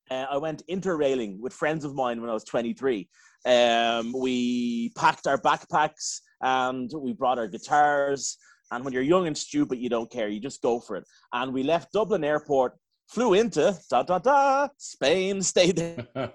uh, 0.09 0.25
I 0.29 0.37
went 0.37 0.63
interrailing 0.69 1.39
with 1.39 1.53
friends 1.53 1.85
of 1.85 1.95
mine 1.95 2.21
when 2.21 2.29
I 2.29 2.33
was 2.33 2.43
23. 2.43 3.09
Um, 3.45 4.13
we 4.13 4.89
packed 4.97 5.27
our 5.27 5.37
backpacks 5.37 6.19
and 6.41 6.89
we 6.97 7.13
brought 7.13 7.39
our 7.39 7.47
guitars. 7.47 8.37
And 8.71 8.83
when 8.83 8.93
you're 8.93 9.03
young 9.03 9.27
and 9.27 9.37
stupid, 9.37 9.79
you 9.79 9.89
don't 9.89 10.09
care. 10.09 10.29
You 10.29 10.39
just 10.39 10.61
go 10.61 10.79
for 10.79 10.95
it. 10.95 11.03
And 11.31 11.53
we 11.53 11.63
left 11.63 11.91
Dublin 11.91 12.23
Airport, 12.23 12.73
flew 13.09 13.33
into 13.33 13.77
da 13.89 14.03
da 14.03 14.19
da 14.19 14.67
Spain, 14.77 15.41
stayed 15.41 15.75
there 15.75 16.07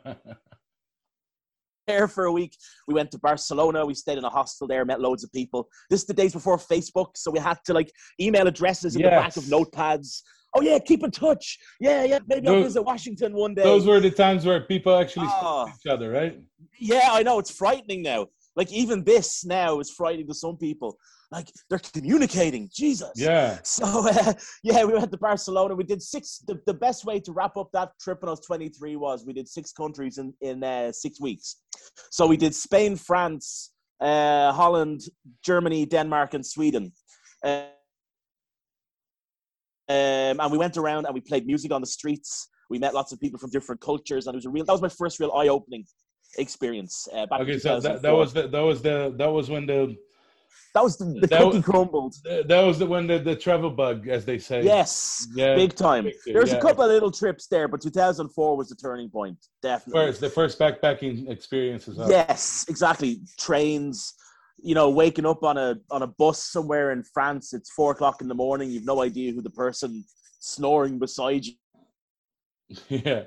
there 1.89 2.07
for 2.07 2.27
a 2.27 2.33
week. 2.33 2.55
We 2.87 2.95
went 2.95 3.11
to 3.11 3.19
Barcelona. 3.19 3.85
We 3.85 3.95
stayed 3.95 4.19
in 4.19 4.25
a 4.25 4.31
hostel 4.31 4.69
there, 4.69 4.85
met 4.85 5.01
loads 5.01 5.25
of 5.25 5.33
people. 5.33 5.69
This 5.91 6.03
is 6.03 6.07
the 6.07 6.15
days 6.15 6.35
before 6.35 6.59
Facebook, 6.59 7.17
so 7.17 7.33
we 7.33 7.41
had 7.41 7.59
to 7.65 7.73
like 7.73 7.91
email 8.21 8.47
addresses 8.47 8.95
in 8.95 9.03
the 9.03 9.09
back 9.09 9.37
of 9.37 9.45
notepads. 9.45 10.23
Oh 10.59 10.63
yeah, 10.63 10.79
keep 10.79 11.03
in 11.05 11.11
touch. 11.11 11.59
Yeah, 11.81 12.05
yeah. 12.05 12.19
Maybe 12.27 12.47
I'll 12.49 12.55
Those- 12.55 12.65
visit 12.67 12.83
Washington 12.83 13.33
one 13.35 13.55
day. 13.55 13.63
Those 13.63 13.87
were 13.87 14.01
the 14.01 14.11
times 14.11 14.45
where 14.45 14.61
people 14.61 14.97
actually 14.97 15.29
Oh. 15.31 15.67
spoke 15.67 15.67
to 15.67 15.73
each 15.89 15.93
other, 15.93 16.11
right? 16.11 16.39
Yeah, 16.79 17.09
I 17.13 17.23
know. 17.23 17.39
It's 17.39 17.51
frightening 17.51 18.03
now. 18.03 18.27
Like 18.57 18.73
even 18.73 19.05
this 19.05 19.45
now 19.45 19.79
is 19.81 19.91
frightening 19.91 20.27
to 20.29 20.35
some 20.35 20.57
people. 20.57 20.99
Like 21.31 21.49
they're 21.69 21.79
communicating. 21.79 22.69
Jesus. 22.75 23.13
Yeah. 23.15 23.59
So 23.63 23.85
uh, 24.09 24.33
yeah, 24.65 24.85
we 24.85 24.95
went 24.95 25.13
to 25.13 25.19
Barcelona. 25.19 25.75
We 25.75 25.85
did 25.85 26.03
six. 26.03 26.39
The, 26.47 26.59
the 26.67 26.75
best 26.75 27.05
way 27.05 27.21
to 27.21 27.33
wrap 27.33 27.57
up 27.57 27.71
that 27.73 27.91
trip 28.01 28.23
when 28.23 28.29
I 28.29 28.33
was 28.33 28.41
23 28.41 28.97
was 28.97 29.25
we 29.27 29.33
did 29.33 29.47
six 29.49 29.73
countries 29.73 30.19
in 30.19 30.33
in 30.41 30.65
uh, 30.65 30.91
six 30.93 31.21
weeks. 31.21 31.57
So 32.11 32.27
we 32.27 32.37
did 32.37 32.55
Spain, 32.55 32.97
France, 32.97 33.73
uh, 34.01 34.53
Holland, 34.53 35.03
Germany, 35.45 35.87
Denmark, 35.87 36.35
and 36.35 36.45
Sweden. 36.45 36.93
Uh, 37.45 37.67
um, 39.89 40.41
and 40.41 40.53
we 40.53 40.59
went 40.59 40.77
around 40.77 41.07
and 41.07 41.15
we 41.15 41.21
played 41.21 41.47
music 41.47 41.73
on 41.73 41.81
the 41.81 41.87
streets. 41.87 42.49
We 42.71 42.79
met 42.79 42.93
lots 42.95 43.13
of 43.13 43.21
people 43.21 43.39
from 43.39 43.51
different 43.51 43.81
cultures, 43.81 44.27
and 44.27 44.35
it 44.35 44.39
was 44.39 44.47
a 44.47 44.51
real. 44.51 44.65
That 44.65 44.73
was 44.73 44.83
my 44.83 44.89
first 44.91 45.19
real 45.21 45.33
eye-opening 45.33 45.85
experience. 46.37 47.09
Uh, 47.13 47.27
Okay, 47.33 47.59
so 47.59 47.81
that, 47.81 48.03
that 48.03 48.13
was 48.13 48.33
the 48.33 48.49
that 48.49 48.61
was 48.61 48.83
the 48.83 49.15
that 49.17 49.29
was 49.29 49.49
when 49.49 49.67
the 49.67 49.97
that 50.75 50.83
was 50.85 50.97
the, 50.99 51.07
the 51.07 51.27
that 51.29 51.41
cookie 51.41 51.57
was- 51.57 51.65
crumbled. 51.65 52.15
that 52.25 52.63
was 52.63 52.79
the 52.79 52.87
when 52.87 53.07
the, 53.07 53.19
the 53.19 53.35
travel 53.35 53.71
bug, 53.71 54.07
as 54.09 54.25
they 54.27 54.39
say. 54.39 54.63
Yes, 54.63 55.27
Yeah. 55.35 55.55
big 55.55 55.75
time. 55.75 56.05
There 56.27 56.41
was 56.43 56.53
yeah. 56.53 56.59
a 56.59 56.61
couple 56.61 56.85
of 56.85 56.91
little 56.91 57.11
trips 57.11 57.47
there, 57.47 57.69
but 57.69 57.81
2004 57.81 58.57
was 58.57 58.69
the 58.69 58.77
turning 58.77 59.09
point, 59.09 59.39
definitely. 59.63 60.07
First, 60.07 60.21
the 60.21 60.29
first 60.31 60.59
backpacking 60.59 61.29
experience 61.31 61.89
as 61.89 61.97
well. 61.97 62.11
Yes, 62.11 62.67
exactly. 62.69 63.21
Trains, 63.39 64.15
you 64.63 64.75
know, 64.75 64.91
waking 64.91 65.27
up 65.27 65.43
on 65.45 65.57
a 65.57 65.77
on 65.91 66.03
a 66.03 66.07
bus 66.07 66.43
somewhere 66.43 66.91
in 66.93 67.03
France. 67.05 67.53
It's 67.53 67.71
four 67.71 67.93
o'clock 67.93 68.21
in 68.21 68.29
the 68.29 68.35
morning. 68.35 68.71
You've 68.71 68.85
no 68.85 69.03
idea 69.03 69.33
who 69.33 69.43
the 69.43 69.51
person 69.51 70.05
snoring 70.41 70.99
beside 70.99 71.45
you 71.47 71.55
yeah. 72.89 73.23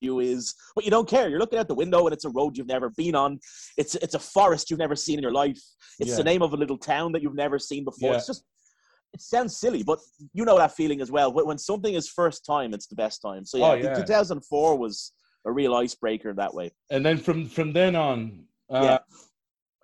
you 0.00 0.20
is, 0.20 0.54
but 0.74 0.84
you 0.84 0.90
don't 0.90 1.08
care. 1.08 1.28
You're 1.28 1.38
looking 1.40 1.58
out 1.58 1.68
the 1.68 1.74
window 1.74 2.06
and 2.06 2.12
it's 2.12 2.24
a 2.24 2.30
road 2.30 2.56
you've 2.56 2.66
never 2.68 2.90
been 2.90 3.14
on. 3.14 3.40
It's 3.76 3.94
it's 3.96 4.14
a 4.14 4.18
forest 4.18 4.70
you've 4.70 4.78
never 4.78 4.96
seen 4.96 5.18
in 5.18 5.22
your 5.22 5.32
life. 5.32 5.60
It's 5.98 6.10
Yeah. 6.10 6.16
the 6.16 6.24
name 6.24 6.42
of 6.42 6.52
a 6.52 6.56
little 6.56 6.78
town 6.78 7.12
that 7.12 7.22
you've 7.22 7.34
never 7.34 7.58
seen 7.58 7.84
before. 7.84 8.10
Yeah. 8.12 8.16
It's 8.18 8.26
just. 8.26 8.44
It 9.14 9.22
sounds 9.22 9.56
silly, 9.56 9.82
but 9.82 10.00
you 10.34 10.44
know 10.44 10.58
that 10.58 10.76
feeling 10.76 11.00
as 11.00 11.10
well. 11.10 11.32
When 11.32 11.56
something 11.56 11.94
is 11.94 12.10
first 12.10 12.44
time, 12.44 12.74
it's 12.74 12.86
the 12.88 12.94
best 12.94 13.22
time. 13.22 13.46
So 13.46 13.56
yeah, 13.56 13.70
Oh, 13.70 13.72
yeah. 13.74 13.94
2004 13.94 14.76
was 14.76 15.14
a 15.46 15.50
real 15.50 15.74
icebreaker 15.74 16.34
that 16.34 16.52
way. 16.52 16.72
And 16.90 17.06
then 17.06 17.16
from 17.16 17.48
from 17.48 17.72
then 17.72 17.96
on, 17.96 18.44
uh, 18.70 18.80
Yeah. 18.82 18.98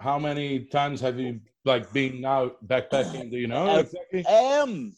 How 0.05 0.19
many 0.19 0.61
times 0.67 1.01
have 1.01 1.19
you 1.19 1.41
like 1.65 1.91
been 1.91 2.25
out 2.27 2.53
backpacking? 2.69 3.31
Do 3.31 3.39
you 3.39 3.47
know 3.47 3.79
exactly? 3.79 4.25
Um, 4.27 4.93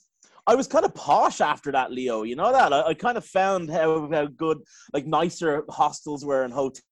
I 0.49 0.57
was 0.57 0.67
kind 0.67 0.85
of 0.85 0.93
posh 0.95 1.41
after 1.41 1.71
that, 1.71 1.93
Leo. 1.93 2.25
You 2.25 2.35
know 2.35 2.51
that 2.51 2.73
I, 2.73 2.89
I 2.89 2.95
kind 2.95 3.17
of 3.17 3.25
found 3.25 3.71
how, 3.71 4.11
how 4.11 4.27
good, 4.27 4.59
like 4.93 5.07
nicer 5.07 5.63
hostels 5.69 6.25
were 6.25 6.43
and 6.43 6.53
hotels 6.53 6.83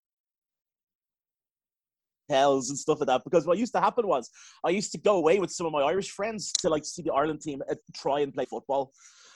and 2.31 2.79
stuff 2.79 3.01
like 3.01 3.09
that. 3.09 3.23
Because 3.25 3.47
what 3.49 3.59
used 3.59 3.75
to 3.75 3.81
happen 3.81 4.07
was 4.07 4.31
I 4.65 4.71
used 4.71 4.93
to 4.93 4.99
go 4.99 5.17
away 5.17 5.41
with 5.41 5.51
some 5.51 5.67
of 5.67 5.73
my 5.73 5.83
Irish 5.83 6.11
friends 6.11 6.53
to 6.61 6.69
like 6.69 6.85
see 6.85 7.03
the 7.03 7.13
Ireland 7.13 7.41
team 7.41 7.63
uh, 7.69 7.75
try 7.97 8.21
and 8.21 8.33
play 8.33 8.45
football. 8.45 8.93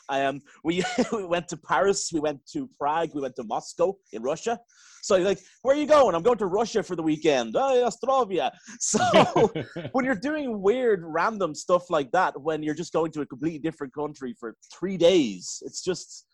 Um, 0.09 0.41
we 0.65 0.83
we 1.12 1.25
went 1.25 1.49
to 1.49 1.57
Paris, 1.57 2.11
we 2.12 2.21
went 2.21 2.41
to 2.53 2.69
Prague, 2.79 3.11
we 3.15 3.21
went 3.21 3.37
to 3.37 3.45
Moscow 3.45 3.95
in 4.12 4.23
Russia. 4.23 4.59
So 5.03 5.17
you're 5.17 5.27
like, 5.27 5.41
where 5.62 5.77
are 5.77 5.79
you 5.79 5.87
going? 5.87 6.15
I'm 6.15 6.23
going 6.23 6.38
to 6.38 6.47
Russia 6.47 6.83
for 6.83 6.97
the 6.97 7.03
weekend. 7.03 7.57
Oh, 7.57 7.88
Ostrovia. 7.91 8.50
So 8.81 8.99
when 9.93 10.05
you're 10.05 10.15
doing 10.15 10.61
weird, 10.61 11.03
random 11.05 11.55
stuff 11.55 11.88
like 11.91 12.11
that, 12.12 12.41
when 12.41 12.62
you're 12.62 12.75
just 12.75 12.93
going 12.93 13.12
to 13.12 13.21
a 13.23 13.27
completely 13.27 13.59
different 13.59 13.95
country 13.95 14.35
for 14.38 14.57
three 14.73 14.97
days, 14.97 15.62
it's 15.65 15.83
just 15.83 16.27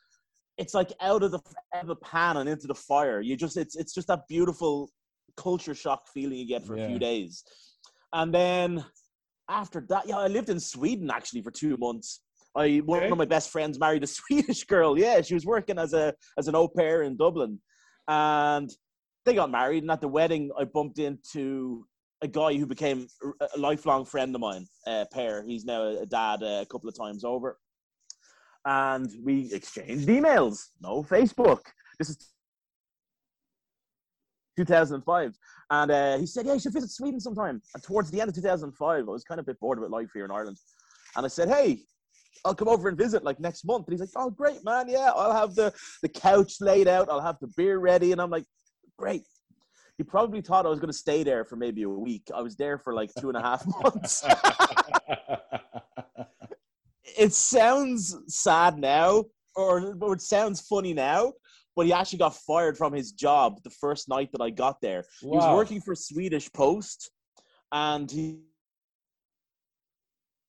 it's 0.57 0.75
like 0.75 0.93
out 1.01 1.23
of 1.23 1.31
the 1.33 1.41
out 1.75 1.83
of 1.83 1.89
the 1.89 1.97
pan 1.97 2.37
and 2.39 2.49
into 2.49 2.67
the 2.67 2.75
fire. 2.75 3.21
You 3.21 3.37
just 3.37 3.57
it's 3.57 3.77
it's 3.77 3.93
just 3.93 4.09
that 4.09 4.21
beautiful 4.29 4.89
culture 5.37 5.75
shock 5.75 6.07
feeling 6.15 6.39
you 6.39 6.47
get 6.47 6.65
for 6.65 6.77
Yeah. 6.77 6.85
a 6.85 6.89
few 6.89 6.99
days. 6.99 7.43
And 8.13 8.33
then 8.33 8.85
after 9.49 9.85
that, 9.89 10.07
yeah, 10.07 10.19
I 10.19 10.29
lived 10.29 10.49
in 10.49 10.61
Sweden 10.61 11.11
actually 11.11 11.43
for 11.43 11.51
two 11.51 11.77
months. 11.77 12.21
I 12.57 12.79
one 12.79 13.01
Okay. 13.03 13.11
of 13.11 13.19
my 13.19 13.25
best 13.25 13.51
friends 13.51 13.79
married 13.79 14.05
a 14.05 14.07
Swedish 14.19 14.65
girl. 14.65 14.99
Yeah, 14.99 15.21
she 15.23 15.35
was 15.35 15.45
working 15.47 15.79
as 15.79 15.93
a 15.93 16.15
as 16.39 16.49
an 16.49 16.55
au 16.55 16.69
pair 16.69 17.03
in 17.03 17.17
Dublin, 17.17 17.59
and 18.09 18.71
they 19.25 19.35
got 19.35 19.51
married. 19.51 19.83
And 19.83 19.91
at 19.91 20.01
the 20.01 20.09
wedding, 20.09 20.51
I 20.59 20.65
bumped 20.65 20.99
into 20.99 21.87
a 22.23 22.29
guy 22.29 22.55
who 22.55 22.67
became 22.67 23.07
a- 23.41 23.49
a 23.57 23.59
lifelong 23.59 24.05
friend 24.05 24.35
of 24.35 24.41
mine. 24.41 24.67
Uh, 24.87 25.05
pair. 25.13 25.43
He's 25.43 25.65
now 25.65 25.83
a 25.85 26.07
dad 26.07 26.43
uh, 26.43 26.61
a 26.63 26.67
couple 26.67 26.89
of 26.89 26.97
times 26.97 27.25
over, 27.25 27.59
and 28.65 29.11
we 29.23 29.53
exchanged 29.53 30.09
emails. 30.09 30.69
No 30.81 31.03
Facebook. 31.03 31.63
This 31.99 32.11
is 32.11 32.19
2005. 34.57 35.37
And 35.71 35.91
uh, 35.91 36.19
he 36.19 36.27
said, 36.27 36.47
Yeah, 36.47 36.55
you 36.55 36.61
should 36.61 36.73
visit 36.73 36.91
Sweden 36.91 37.19
sometime. 37.21 37.61
And 37.75 37.83
towards 37.83 38.11
the 38.11 38.21
end 38.21 38.29
of 38.29 38.35
2005, 38.37 38.99
I 38.99 39.03
was 39.11 39.25
kind 39.25 39.41
of 39.41 39.45
a 39.45 39.47
bit 39.47 39.59
bored 39.61 39.81
with 39.81 39.91
life 39.91 40.11
here 40.15 40.25
in 40.25 40.31
Ireland. 40.31 40.57
And 41.17 41.25
I 41.25 41.29
said, 41.29 41.49
Hey, 41.49 41.81
I'll 42.45 42.55
come 42.55 42.69
over 42.69 42.89
and 42.89 42.99
visit 42.99 43.25
like 43.25 43.41
next 43.41 43.65
month. 43.65 43.87
And 43.87 43.93
he's 43.93 44.01
like, 44.01 44.11
Oh, 44.17 44.31
great, 44.31 44.65
man. 44.65 44.89
Yeah, 44.89 45.11
I'll 45.15 45.33
have 45.33 45.55
the, 45.55 45.73
the 46.03 46.09
couch 46.09 46.55
laid 46.61 46.89
out, 46.89 47.09
I'll 47.09 47.21
have 47.21 47.39
the 47.41 47.49
beer 47.57 47.79
ready. 47.79 48.13
And 48.13 48.21
I'm 48.21 48.31
like, 48.31 48.45
Great. 48.99 49.23
He 49.97 50.05
probably 50.05 50.41
thought 50.41 50.67
I 50.67 50.71
was 50.71 50.81
going 50.81 50.91
to 50.91 50.99
stay 50.99 51.23
there 51.23 51.45
for 51.45 51.55
maybe 51.57 51.85
a 51.85 51.89
week. 51.89 52.29
I 52.35 52.43
was 52.43 52.57
there 52.57 52.79
for 52.79 52.95
like 52.95 53.11
two 53.21 53.29
and 53.29 53.37
a 53.37 53.41
half 53.41 53.65
months. 53.83 54.25
it 57.17 57.33
sounds 57.33 58.17
sad 58.27 58.77
now, 58.77 59.25
or, 59.55 59.97
or 60.01 60.15
it 60.15 60.21
sounds 60.21 60.61
funny 60.61 60.95
now, 60.95 61.33
but 61.77 61.87
he 61.87 61.93
actually 61.93 62.19
got 62.19 62.35
fired 62.35 62.77
from 62.77 62.93
his 62.93 63.13
job 63.13 63.63
the 63.63 63.71
first 63.71 64.09
night 64.09 64.31
that 64.33 64.41
I 64.41 64.51
got 64.51 64.81
there. 64.81 65.05
He 65.21 65.29
was 65.29 65.55
working 65.55 65.81
for 65.81 65.95
Swedish 65.95 66.53
Post, 66.53 67.11
and 67.73 68.11
he. 68.11 68.39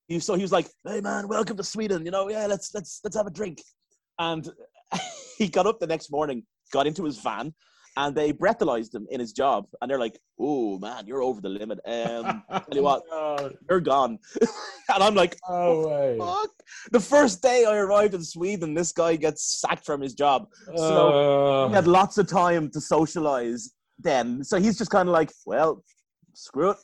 He, 0.08 0.20
so 0.20 0.36
he 0.36 0.42
was 0.42 0.52
like, 0.52 0.68
"Hey 0.88 1.02
man, 1.02 1.28
welcome 1.28 1.58
to 1.58 1.64
Sweden. 1.64 2.06
You 2.06 2.12
know, 2.12 2.30
yeah, 2.30 2.46
let's 2.46 2.74
let's 2.74 3.00
let's 3.04 3.16
have 3.16 3.28
a 3.28 3.32
drink." 3.32 3.62
And 4.20 4.48
he 5.38 5.48
got 5.50 5.66
up 5.68 5.80
the 5.80 5.88
next 5.88 6.12
morning, 6.12 6.44
got 6.72 6.86
into 6.88 7.04
his 7.04 7.18
van, 7.20 7.54
and 7.98 8.16
they 8.16 8.32
breathalyzed 8.32 8.94
him 8.94 9.08
in 9.10 9.20
his 9.20 9.34
job. 9.34 9.66
And 9.82 9.90
they're 9.90 10.00
like, 10.00 10.20
"Oh 10.40 10.78
man, 10.78 11.08
you're 11.08 11.24
over 11.24 11.42
the 11.42 11.50
limit. 11.50 11.80
Um, 11.88 12.44
tell 12.52 12.64
you 12.72 12.84
what, 12.84 13.02
No, 13.10 13.52
you're 13.70 13.80
gone." 13.80 14.20
and 14.42 15.04
I'm 15.04 15.16
like, 15.16 15.38
no 15.50 15.88
way. 15.88 16.18
fuck. 16.20 16.52
The 16.92 17.00
first 17.00 17.42
day 17.42 17.66
I 17.66 17.76
arrived 17.78 18.14
in 18.14 18.24
Sweden, 18.24 18.74
this 18.76 18.92
guy 18.92 19.16
gets 19.16 19.60
sacked 19.60 19.86
from 19.86 20.02
his 20.02 20.14
job. 20.14 20.48
Uh, 20.78 21.68
He 21.70 21.74
had 21.74 21.88
lots 21.88 22.20
of 22.20 22.28
time 22.28 22.70
to 22.72 22.80
socialize 22.82 23.72
then. 23.98 24.44
So 24.44 24.60
he's 24.60 24.78
just 24.78 24.92
kind 24.92 25.10
of 25.10 25.14
like, 25.14 25.32
well, 25.48 25.84
screw 26.34 26.72
it. 26.72 26.78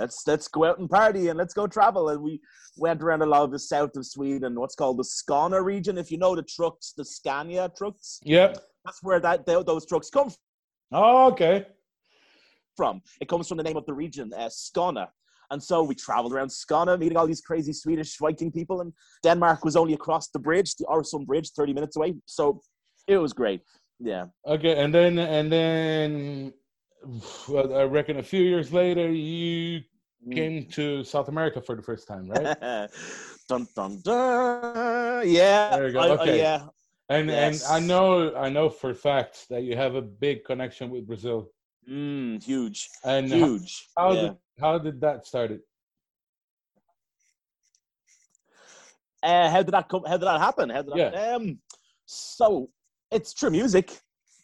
Let's 0.00 0.26
let's 0.26 0.48
go 0.48 0.64
out 0.64 0.78
and 0.78 0.88
party 0.88 1.28
and 1.28 1.38
let's 1.38 1.52
go 1.52 1.66
travel. 1.66 2.08
And 2.08 2.22
we 2.22 2.40
went 2.78 3.02
around 3.02 3.20
a 3.22 3.26
lot 3.26 3.42
of 3.42 3.50
the 3.52 3.58
south 3.58 3.94
of 3.96 4.06
Sweden, 4.06 4.58
what's 4.58 4.74
called 4.74 4.96
the 4.96 5.04
Skåne 5.04 5.62
region. 5.62 5.98
If 5.98 6.10
you 6.10 6.16
know 6.18 6.34
the 6.34 6.42
trucks, 6.42 6.94
the 6.96 7.04
Scania 7.04 7.70
trucks, 7.76 8.18
yep. 8.24 8.56
that's 8.84 9.02
where 9.02 9.20
that 9.20 9.44
tho- 9.44 9.62
those 9.62 9.86
trucks 9.86 10.08
come 10.08 10.30
Oh, 10.92 11.28
okay. 11.32 11.66
from. 12.76 13.02
It 13.20 13.28
comes 13.28 13.46
from 13.46 13.58
the 13.58 13.62
name 13.62 13.76
of 13.76 13.84
the 13.86 13.92
region, 13.92 14.32
uh, 14.34 14.48
Skåne. 14.48 15.06
And 15.50 15.62
so 15.62 15.82
we 15.82 15.94
traveled 15.94 16.32
around 16.32 16.48
Skåne, 16.48 16.98
meeting 16.98 17.18
all 17.18 17.26
these 17.26 17.42
crazy 17.42 17.72
Swedish 17.72 18.16
Viking 18.18 18.50
people. 18.50 18.80
And 18.80 18.92
Denmark 19.22 19.64
was 19.64 19.76
only 19.76 19.94
across 19.94 20.28
the 20.28 20.38
bridge, 20.38 20.76
the 20.76 20.86
Øresund 20.86 21.26
Bridge, 21.26 21.50
30 21.50 21.74
minutes 21.74 21.96
away. 21.96 22.14
So 22.26 22.60
it 23.06 23.18
was 23.18 23.32
great. 23.32 23.60
Yeah. 23.98 24.26
Okay, 24.46 24.82
and 24.82 24.94
then 24.94 25.18
and 25.18 25.52
then, 25.52 26.52
I 27.78 27.82
reckon 27.82 28.18
a 28.18 28.22
few 28.22 28.42
years 28.42 28.72
later, 28.72 29.10
you. 29.12 29.82
Came 30.32 30.66
to 30.70 31.02
South 31.04 31.28
America 31.28 31.60
for 31.60 31.74
the 31.74 31.82
first 31.82 32.06
time, 32.06 32.28
right? 32.28 32.56
dun 33.48 33.66
dun 33.74 34.00
dun. 34.04 35.28
Yeah. 35.28 35.70
There 35.76 35.86
you 35.86 35.92
go, 35.92 36.00
I- 36.00 36.06
I- 36.08 36.18
okay. 36.20 36.38
yeah. 36.38 36.68
And 37.08 37.28
Yes. 37.28 37.64
and 37.64 37.72
I 37.76 37.86
know 37.86 38.34
I 38.36 38.48
know 38.50 38.68
for 38.70 38.90
a 38.90 38.94
fact 38.94 39.48
that 39.50 39.62
you 39.64 39.74
have 39.76 39.94
a 39.96 40.02
big 40.02 40.44
connection 40.44 40.90
with 40.90 41.06
Brazil. 41.06 41.50
Mm, 41.88 42.42
huge. 42.42 42.88
And 43.04 43.26
Huge. 43.28 43.88
how 43.96 44.12
yeah. 44.12 44.20
did 44.22 44.36
how 44.60 44.78
did 44.78 45.00
that 45.00 45.26
start? 45.26 45.50
It 45.52 45.62
Uh, 49.22 49.50
how 49.50 49.62
did 49.62 49.72
that 49.74 49.88
come? 49.88 50.04
How 50.06 50.16
did 50.16 50.26
that 50.26 50.40
happen? 50.40 50.70
How 50.70 50.82
did 50.82 50.92
that, 50.94 51.34
um, 51.34 51.58
so 52.06 52.70
it's 53.10 53.34
true 53.34 53.50
music. 53.50 53.98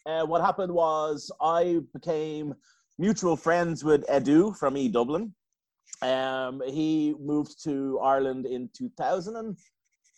Uh, 0.05 0.23
what 0.25 0.41
happened 0.41 0.71
was 0.71 1.31
I 1.41 1.79
became 1.93 2.53
mutual 2.99 3.35
friends 3.35 3.83
with 3.83 4.05
Edu 4.07 4.55
from 4.55 4.77
E 4.77 4.87
Dublin. 4.87 5.33
Um, 6.01 6.61
he 6.67 7.15
moved 7.19 7.63
to 7.63 7.99
Ireland 7.99 8.45
in 8.45 8.69
2000. 8.73 9.35
And 9.35 9.57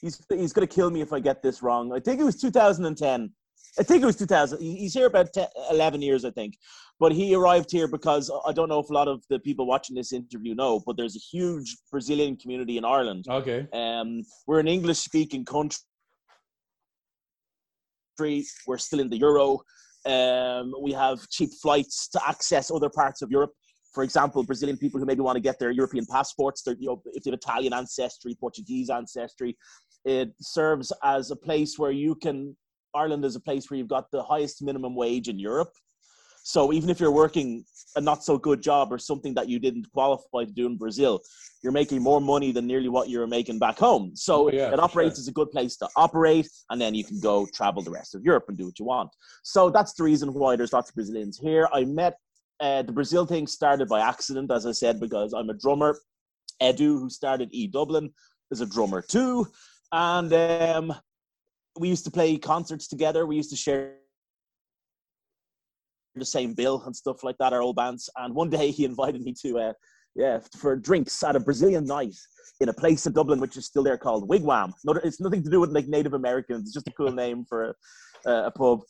he's 0.02 0.22
he's 0.30 0.54
gonna 0.54 0.68
kill 0.68 0.90
me 0.90 1.02
if 1.02 1.14
I 1.14 1.20
get 1.20 1.42
this 1.42 1.62
wrong. 1.62 1.94
I 1.94 2.00
think 2.00 2.20
it 2.20 2.24
was 2.24 2.40
2010. 2.40 3.32
I 3.78 3.84
think 3.84 4.02
it 4.02 4.06
was 4.06 4.16
2000. 4.16 4.60
He's 4.60 4.94
here 4.94 5.06
about 5.06 5.32
10, 5.34 5.48
11 5.72 6.02
years, 6.02 6.26
I 6.26 6.32
think. 6.32 6.58
But 7.00 7.12
he 7.12 7.36
arrived 7.36 7.72
here 7.72 7.88
because 7.88 8.32
I 8.46 8.52
don't 8.52 8.68
know 8.68 8.80
if 8.80 8.90
a 8.90 8.94
lot 8.94 9.08
of 9.08 9.24
the 9.30 9.40
people 9.40 9.66
watching 9.68 9.96
this 9.96 10.12
interview 10.12 10.56
know, 10.56 10.82
but 10.86 10.98
there's 10.98 11.16
a 11.16 11.20
huge 11.20 11.78
Brazilian 11.92 12.36
community 12.36 12.78
in 12.78 12.86
Ireland. 12.86 13.26
okay. 13.30 13.68
Um, 13.72 14.24
we're 14.48 14.60
an 14.60 14.68
English 14.68 14.98
speaking 14.98 15.46
country. 15.46 15.78
We're 18.68 18.78
still 18.78 19.00
in 19.00 19.10
the 19.10 19.18
euro. 19.18 19.60
Um, 20.06 20.74
we 20.82 20.92
have 20.92 21.20
cheap 21.30 21.52
flights 21.62 22.10
to 22.10 22.20
access 22.28 22.72
other 22.72 22.90
parts 22.90 23.22
of 23.22 23.32
Europe. 23.32 23.52
For 23.92 24.04
example, 24.04 24.44
Brazilian 24.44 24.78
people 24.78 25.00
who 25.00 25.06
maybe 25.06 25.22
want 25.22 25.36
to 25.36 25.42
get 25.42 25.60
their 25.60 25.72
European 25.72 26.06
passports, 26.06 26.62
they're, 26.62 26.76
you 26.80 26.88
know, 26.88 27.02
if 27.14 27.24
they 27.24 27.32
have 27.32 27.40
Italian 27.40 27.74
ancestry, 27.74 28.36
Portuguese 28.40 28.90
ancestry, 28.90 29.58
it 30.06 30.32
serves 30.40 30.94
as 31.04 31.32
a 31.32 31.36
place 31.36 31.78
where 31.80 31.92
you 31.92 32.16
can. 32.16 32.56
Ireland 32.96 33.24
is 33.24 33.36
a 33.36 33.40
place 33.40 33.70
where 33.70 33.78
you've 33.78 33.88
got 33.88 34.10
the 34.12 34.24
highest 34.24 34.64
minimum 34.64 34.96
wage 34.96 35.28
in 35.28 35.38
Europe. 35.38 35.72
So 36.44 36.74
even 36.74 36.90
if 36.90 37.00
you're 37.00 37.12
working 37.12 37.64
a 37.96 38.02
not 38.02 38.24
so 38.24 38.38
good 38.38 38.62
job 38.62 38.92
or 38.92 38.98
something 38.98 39.34
that 39.36 39.48
you 39.50 39.60
didn't 39.60 39.92
qualify 39.92 40.46
to 40.46 40.52
do 40.52 40.66
in 40.66 40.78
Brazil, 40.78 41.22
you're 41.62 41.72
making 41.72 42.02
more 42.02 42.22
money 42.22 42.52
than 42.52 42.66
nearly 42.66 42.90
what 42.90 43.10
you're 43.10 43.28
making 43.28 43.60
back 43.60 43.78
home. 43.78 44.16
So 44.16 44.48
Oh, 44.48 44.52
yeah, 44.52 44.74
it 44.74 44.80
operates 44.80 45.20
as 45.20 45.28
a 45.28 45.32
good 45.32 45.52
place 45.52 45.76
to 45.78 45.90
operate, 45.96 46.50
and 46.70 46.80
then 46.82 46.96
you 46.96 47.04
can 47.04 47.20
go 47.20 47.48
travel 47.54 47.82
the 47.84 47.92
rest 47.92 48.16
of 48.16 48.24
Europe 48.24 48.46
and 48.48 48.58
do 48.58 48.66
what 48.66 48.80
you 48.80 48.86
want. 48.86 49.10
So 49.44 49.70
that's 49.70 49.94
the 49.94 50.04
reason 50.04 50.34
why 50.34 50.56
there's 50.56 50.74
lots 50.74 50.90
of 50.90 50.96
Brazilians 50.96 51.38
here. 51.38 51.68
I 51.74 51.84
met 51.86 52.18
uh, 52.60 52.82
the 52.82 52.92
Brazil 52.92 53.26
thing 53.26 53.48
started 53.48 53.88
by 53.88 54.02
accident, 54.02 54.52
as 54.52 54.66
I 54.66 54.72
said, 54.72 55.00
because 55.00 55.34
I'm 55.34 55.50
a 55.50 55.54
drummer. 55.54 55.98
Edu, 56.62 57.00
who 57.00 57.10
started 57.10 57.50
E 57.52 57.68
Dublin, 57.68 58.12
is 58.52 58.62
a 58.62 58.66
drummer 58.66 59.02
too, 59.02 59.48
and 59.92 60.34
um, 60.34 60.94
we 61.80 61.88
used 61.88 62.06
to 62.06 62.12
play 62.12 62.38
concerts 62.38 62.88
together. 62.88 63.26
We 63.26 63.38
used 63.38 63.50
to 63.52 63.56
share 63.56 63.94
the 66.16 66.26
same 66.26 66.54
bill 66.54 66.84
and 66.86 66.96
stuff 66.96 67.24
like 67.24 67.38
that, 67.40 67.54
our 67.54 67.62
old 67.62 67.76
bands. 67.76 68.10
And 68.18 68.36
one 68.36 68.50
day 68.50 68.72
he 68.72 68.86
invited 68.92 69.22
me 69.22 69.34
to, 69.42 69.60
uh, 69.60 69.74
yeah, 70.16 70.40
for 70.58 70.76
drinks 70.76 71.24
at 71.24 71.36
a 71.36 71.40
Brazilian 71.40 71.86
night 71.86 72.16
in 72.60 72.70
a 72.70 72.74
place 72.74 73.06
in 73.06 73.14
Dublin, 73.14 73.40
which 73.40 73.58
is 73.58 73.66
still 73.66 73.84
there 73.84 73.98
called 73.98 74.30
Wigwam. 74.30 74.74
No, 74.84 74.94
it's 75.04 75.22
nothing 75.22 75.44
to 75.44 75.50
do 75.50 75.62
with 75.62 75.72
like 75.72 75.88
Native 75.88 76.14
Americans. 76.14 76.64
It's 76.64 76.74
just 76.74 76.88
a 76.88 76.92
cool 76.92 77.12
name 77.24 77.46
for 77.48 77.76
a, 78.26 78.32
a 78.32 78.52
pub. 78.52 78.82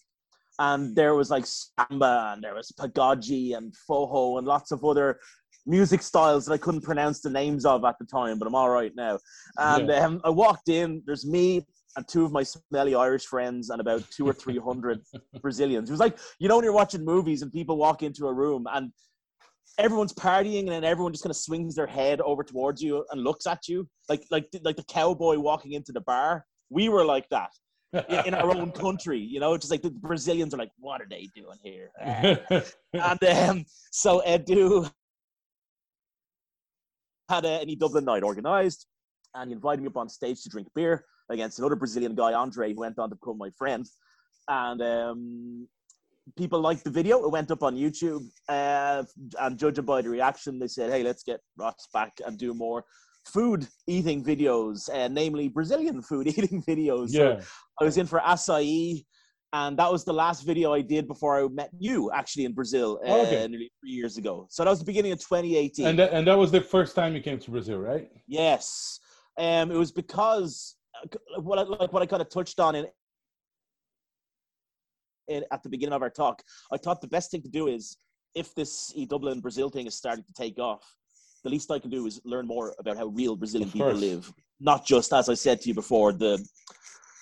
And 0.59 0.93
there 0.95 1.15
was 1.15 1.29
like 1.31 1.45
samba 1.45 2.31
and 2.33 2.43
there 2.43 2.53
was 2.53 2.71
pagode 2.77 3.55
and 3.55 3.73
forró 3.89 4.37
and 4.37 4.45
lots 4.45 4.71
of 4.71 4.83
other 4.83 5.19
music 5.65 6.01
styles 6.01 6.45
that 6.45 6.53
I 6.53 6.57
couldn't 6.57 6.81
pronounce 6.81 7.21
the 7.21 7.29
names 7.29 7.65
of 7.65 7.85
at 7.85 7.97
the 7.97 8.05
time, 8.05 8.37
but 8.37 8.47
I'm 8.47 8.55
all 8.55 8.69
right 8.69 8.93
now. 8.95 9.19
And 9.57 9.87
Yeah. 9.87 10.05
um, 10.05 10.21
I 10.23 10.29
walked 10.29 10.67
in. 10.67 11.01
There's 11.05 11.25
me 11.25 11.65
and 11.95 12.07
two 12.07 12.25
of 12.25 12.31
my 12.31 12.43
smelly 12.43 12.93
Irish 12.93 13.25
friends 13.25 13.69
and 13.69 13.79
about 13.81 14.03
two 14.11 14.27
or 14.27 14.33
three 14.33 14.57
hundred 14.57 15.01
Brazilians. 15.41 15.89
It 15.89 15.93
was 15.93 15.99
like 15.99 16.17
you 16.39 16.47
know 16.49 16.57
when 16.57 16.65
you're 16.65 16.73
watching 16.73 17.05
movies 17.05 17.41
and 17.41 17.51
people 17.51 17.77
walk 17.77 18.03
into 18.03 18.27
a 18.27 18.33
room 18.33 18.67
and 18.73 18.91
everyone's 19.77 20.13
partying 20.13 20.61
and 20.61 20.69
then 20.69 20.83
everyone 20.83 21.13
just 21.13 21.23
kind 21.23 21.31
of 21.31 21.37
swings 21.37 21.73
their 21.73 21.87
head 21.87 22.19
over 22.21 22.43
towards 22.43 22.81
you 22.81 23.05
and 23.11 23.23
looks 23.23 23.47
at 23.47 23.67
you 23.69 23.87
like 24.09 24.23
like 24.29 24.47
like 24.63 24.75
the 24.75 24.83
cowboy 24.83 25.37
walking 25.37 25.71
into 25.71 25.93
the 25.93 26.01
bar. 26.01 26.45
We 26.69 26.89
were 26.89 27.05
like 27.05 27.27
that 27.29 27.49
in 27.93 28.33
our 28.33 28.51
own 28.51 28.71
country, 28.85 29.19
you 29.19 29.39
know, 29.39 29.57
just 29.57 29.71
like 29.71 29.81
the 29.81 29.89
Brazilians 29.89 30.53
are 30.53 30.57
like, 30.57 30.71
what 30.79 31.01
are 31.01 31.07
they 31.09 31.29
doing 31.35 31.57
here? 31.63 31.91
and 32.93 33.23
um, 33.23 33.65
so 33.91 34.21
Edu 34.25 34.89
had 37.29 37.45
a, 37.45 37.61
any 37.61 37.75
Dublin 37.75 38.05
night 38.05 38.23
organized, 38.23 38.87
and 39.35 39.49
he 39.49 39.55
invited 39.55 39.81
me 39.81 39.87
up 39.87 39.97
on 39.97 40.09
stage 40.09 40.41
to 40.43 40.49
drink 40.49 40.67
beer. 40.75 41.05
against 41.29 41.59
another 41.59 41.75
Brazilian 41.75 42.15
guy, 42.15 42.33
Andre, 42.33 42.73
who 42.73 42.79
went 42.79 42.99
on 42.99 43.09
to 43.09 43.15
become 43.15 43.37
my 43.37 43.51
friend. 43.57 43.85
And 44.47 44.81
um, 44.81 45.67
people 46.35 46.59
liked 46.59 46.83
the 46.83 46.89
video. 46.89 47.23
It 47.23 47.31
went 47.31 47.51
up 47.51 47.61
on 47.61 47.75
YouTube, 47.75 48.25
uh, 48.47 49.03
and 49.39 49.57
judging 49.57 49.85
by 49.85 50.01
the 50.01 50.09
reaction, 50.09 50.57
they 50.57 50.67
said, 50.67 50.91
"Hey, 50.91 51.03
let's 51.03 51.23
get 51.23 51.41
Ross 51.57 51.87
back 51.93 52.13
and 52.25 52.37
do 52.37 52.53
more 52.53 52.83
food 53.29 53.67
eating 53.87 54.23
videos, 54.23 54.89
uh, 54.93 55.07
namely 55.07 55.47
Brazilian 55.47 56.01
food 56.09 56.27
eating 56.27 56.63
videos." 56.63 57.09
Yeah. 57.11 57.39
So 57.39 57.45
I 57.81 57.83
was 57.85 57.97
in 57.97 58.05
for 58.05 58.19
acai, 58.19 59.05
and 59.53 59.77
that 59.79 59.91
was 59.91 60.03
the 60.03 60.13
last 60.13 60.43
video 60.43 60.73
I 60.73 60.81
did 60.81 61.07
before 61.07 61.43
I 61.43 61.47
met 61.47 61.69
you, 61.79 62.11
actually 62.11 62.45
in 62.45 62.53
Brazil, 62.53 62.99
uh, 63.05 63.21
Okay. 63.21 63.47
nearly 63.47 63.71
three 63.79 63.91
years 63.91 64.17
ago. 64.17 64.47
So 64.49 64.63
that 64.63 64.69
was 64.69 64.79
the 64.79 64.85
beginning 64.85 65.11
of 65.11 65.19
2018. 65.19 65.87
And 65.87 65.99
that, 65.99 66.13
and 66.13 66.27
that 66.27 66.37
was 66.37 66.51
the 66.51 66.61
first 66.61 66.95
time 66.95 67.15
you 67.15 67.21
came 67.21 67.39
to 67.39 67.51
Brazil, 67.51 67.79
right? 67.79 68.09
Yes, 68.27 68.99
um, 69.37 69.71
it 69.71 69.77
was 69.77 69.91
because 69.91 70.75
uh, 71.01 71.41
what 71.41 71.57
I, 71.59 71.63
like 71.63 71.93
what 71.93 72.01
I 72.01 72.05
kind 72.05 72.21
of 72.21 72.29
touched 72.29 72.59
on 72.59 72.75
in, 72.75 72.85
in 75.27 75.43
at 75.51 75.63
the 75.63 75.69
beginning 75.69 75.93
of 75.93 76.01
our 76.01 76.09
talk. 76.09 76.43
I 76.71 76.77
thought 76.77 77.01
the 77.01 77.07
best 77.07 77.31
thing 77.31 77.41
to 77.43 77.49
do 77.49 77.67
is 77.67 77.97
if 78.35 78.53
this 78.53 78.91
e 78.95 79.05
Dublin 79.05 79.39
Brazil 79.39 79.69
thing 79.69 79.87
is 79.87 79.95
starting 79.95 80.23
to 80.25 80.33
take 80.33 80.59
off, 80.59 80.83
the 81.43 81.49
least 81.49 81.71
I 81.71 81.79
can 81.79 81.89
do 81.89 82.05
is 82.05 82.19
learn 82.25 82.47
more 82.47 82.75
about 82.79 82.97
how 82.97 83.07
real 83.07 83.35
Brazilian 83.35 83.71
people 83.71 83.91
live, 83.93 84.31
not 84.59 84.85
just 84.85 85.13
as 85.13 85.29
I 85.29 85.33
said 85.33 85.61
to 85.61 85.69
you 85.69 85.73
before 85.73 86.11
the 86.13 86.43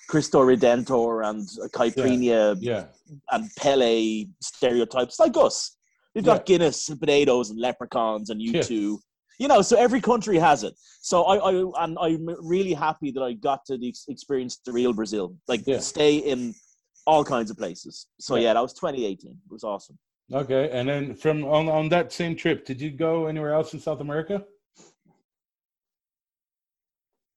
Cristo 0.08 0.40
Redentor 0.40 1.28
and 1.28 1.46
Caipirinha 1.72 2.56
Yeah. 2.60 2.86
and 3.30 3.50
Pele 3.56 4.24
stereotypes 4.40 5.18
like 5.20 5.36
us. 5.36 5.76
We've 6.14 6.24
got 6.24 6.46
Guinness 6.46 6.88
and 6.88 6.98
potatoes 6.98 7.50
and 7.50 7.60
leprechauns 7.60 8.30
and 8.30 8.40
you 8.42 8.52
Yeah. 8.52 8.62
two. 8.62 9.00
You 9.38 9.46
know, 9.46 9.62
so 9.62 9.76
every 9.76 10.00
country 10.00 10.36
has 10.38 10.64
it. 10.64 10.74
So 11.00 11.22
I, 11.24 11.36
I 11.36 11.84
and 11.84 11.96
I'm 12.00 12.26
really 12.44 12.72
happy 12.74 13.12
that 13.12 13.22
I 13.22 13.34
got 13.34 13.64
to 13.66 13.78
the, 13.78 13.94
experience 14.08 14.58
the 14.64 14.72
real 14.72 14.92
Brazil, 14.92 15.36
like 15.46 15.64
Yeah. 15.66 15.78
stay 15.78 16.16
in 16.16 16.54
all 17.06 17.24
kinds 17.24 17.50
of 17.50 17.56
places. 17.56 18.06
So 18.18 18.34
Yeah. 18.34 18.42
yeah, 18.44 18.54
that 18.54 18.62
was 18.62 18.72
2018. 18.72 19.30
It 19.30 19.52
was 19.52 19.62
awesome. 19.62 19.96
Okay. 20.32 20.70
And 20.72 20.88
then 20.88 21.14
from 21.14 21.44
on, 21.44 21.68
on 21.68 21.88
that 21.88 22.12
same 22.12 22.36
trip, 22.36 22.66
did 22.66 22.80
you 22.80 22.90
go 22.90 23.26
anywhere 23.26 23.54
else 23.54 23.72
in 23.72 23.80
South 23.80 24.00
America? 24.00 24.44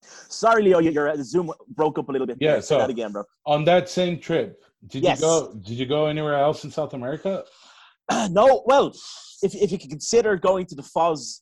Sorry, 0.04 0.64
Leo, 0.64 0.80
your 0.80 0.92
your 0.94 1.10
uh, 1.10 1.16
Zoom 1.24 1.52
broke 1.70 2.00
up 2.00 2.10
a 2.10 2.12
little 2.12 2.28
bit. 2.28 2.38
Yeah. 2.40 2.56
Say 2.60 2.62
so- 2.62 2.78
that 2.80 2.90
again, 2.90 3.12
bro. 3.12 3.24
On 3.46 3.64
that 3.66 3.90
same 3.90 4.20
trip, 4.20 4.64
did 4.88 5.04
Yes. 5.04 5.20
you 5.20 5.26
go? 5.26 5.54
Did 5.54 5.74
you 5.78 5.86
go 5.86 6.08
anywhere 6.08 6.36
else 6.38 6.64
in 6.64 6.72
South 6.72 6.94
America? 6.94 7.44
no, 8.30 8.64
well, 8.66 8.88
if 9.44 9.54
if 9.56 9.72
you 9.72 9.78
could 9.78 9.90
consider 9.90 10.36
going 10.38 10.66
to 10.68 10.76
the 10.76 10.82
Foz 10.84 11.42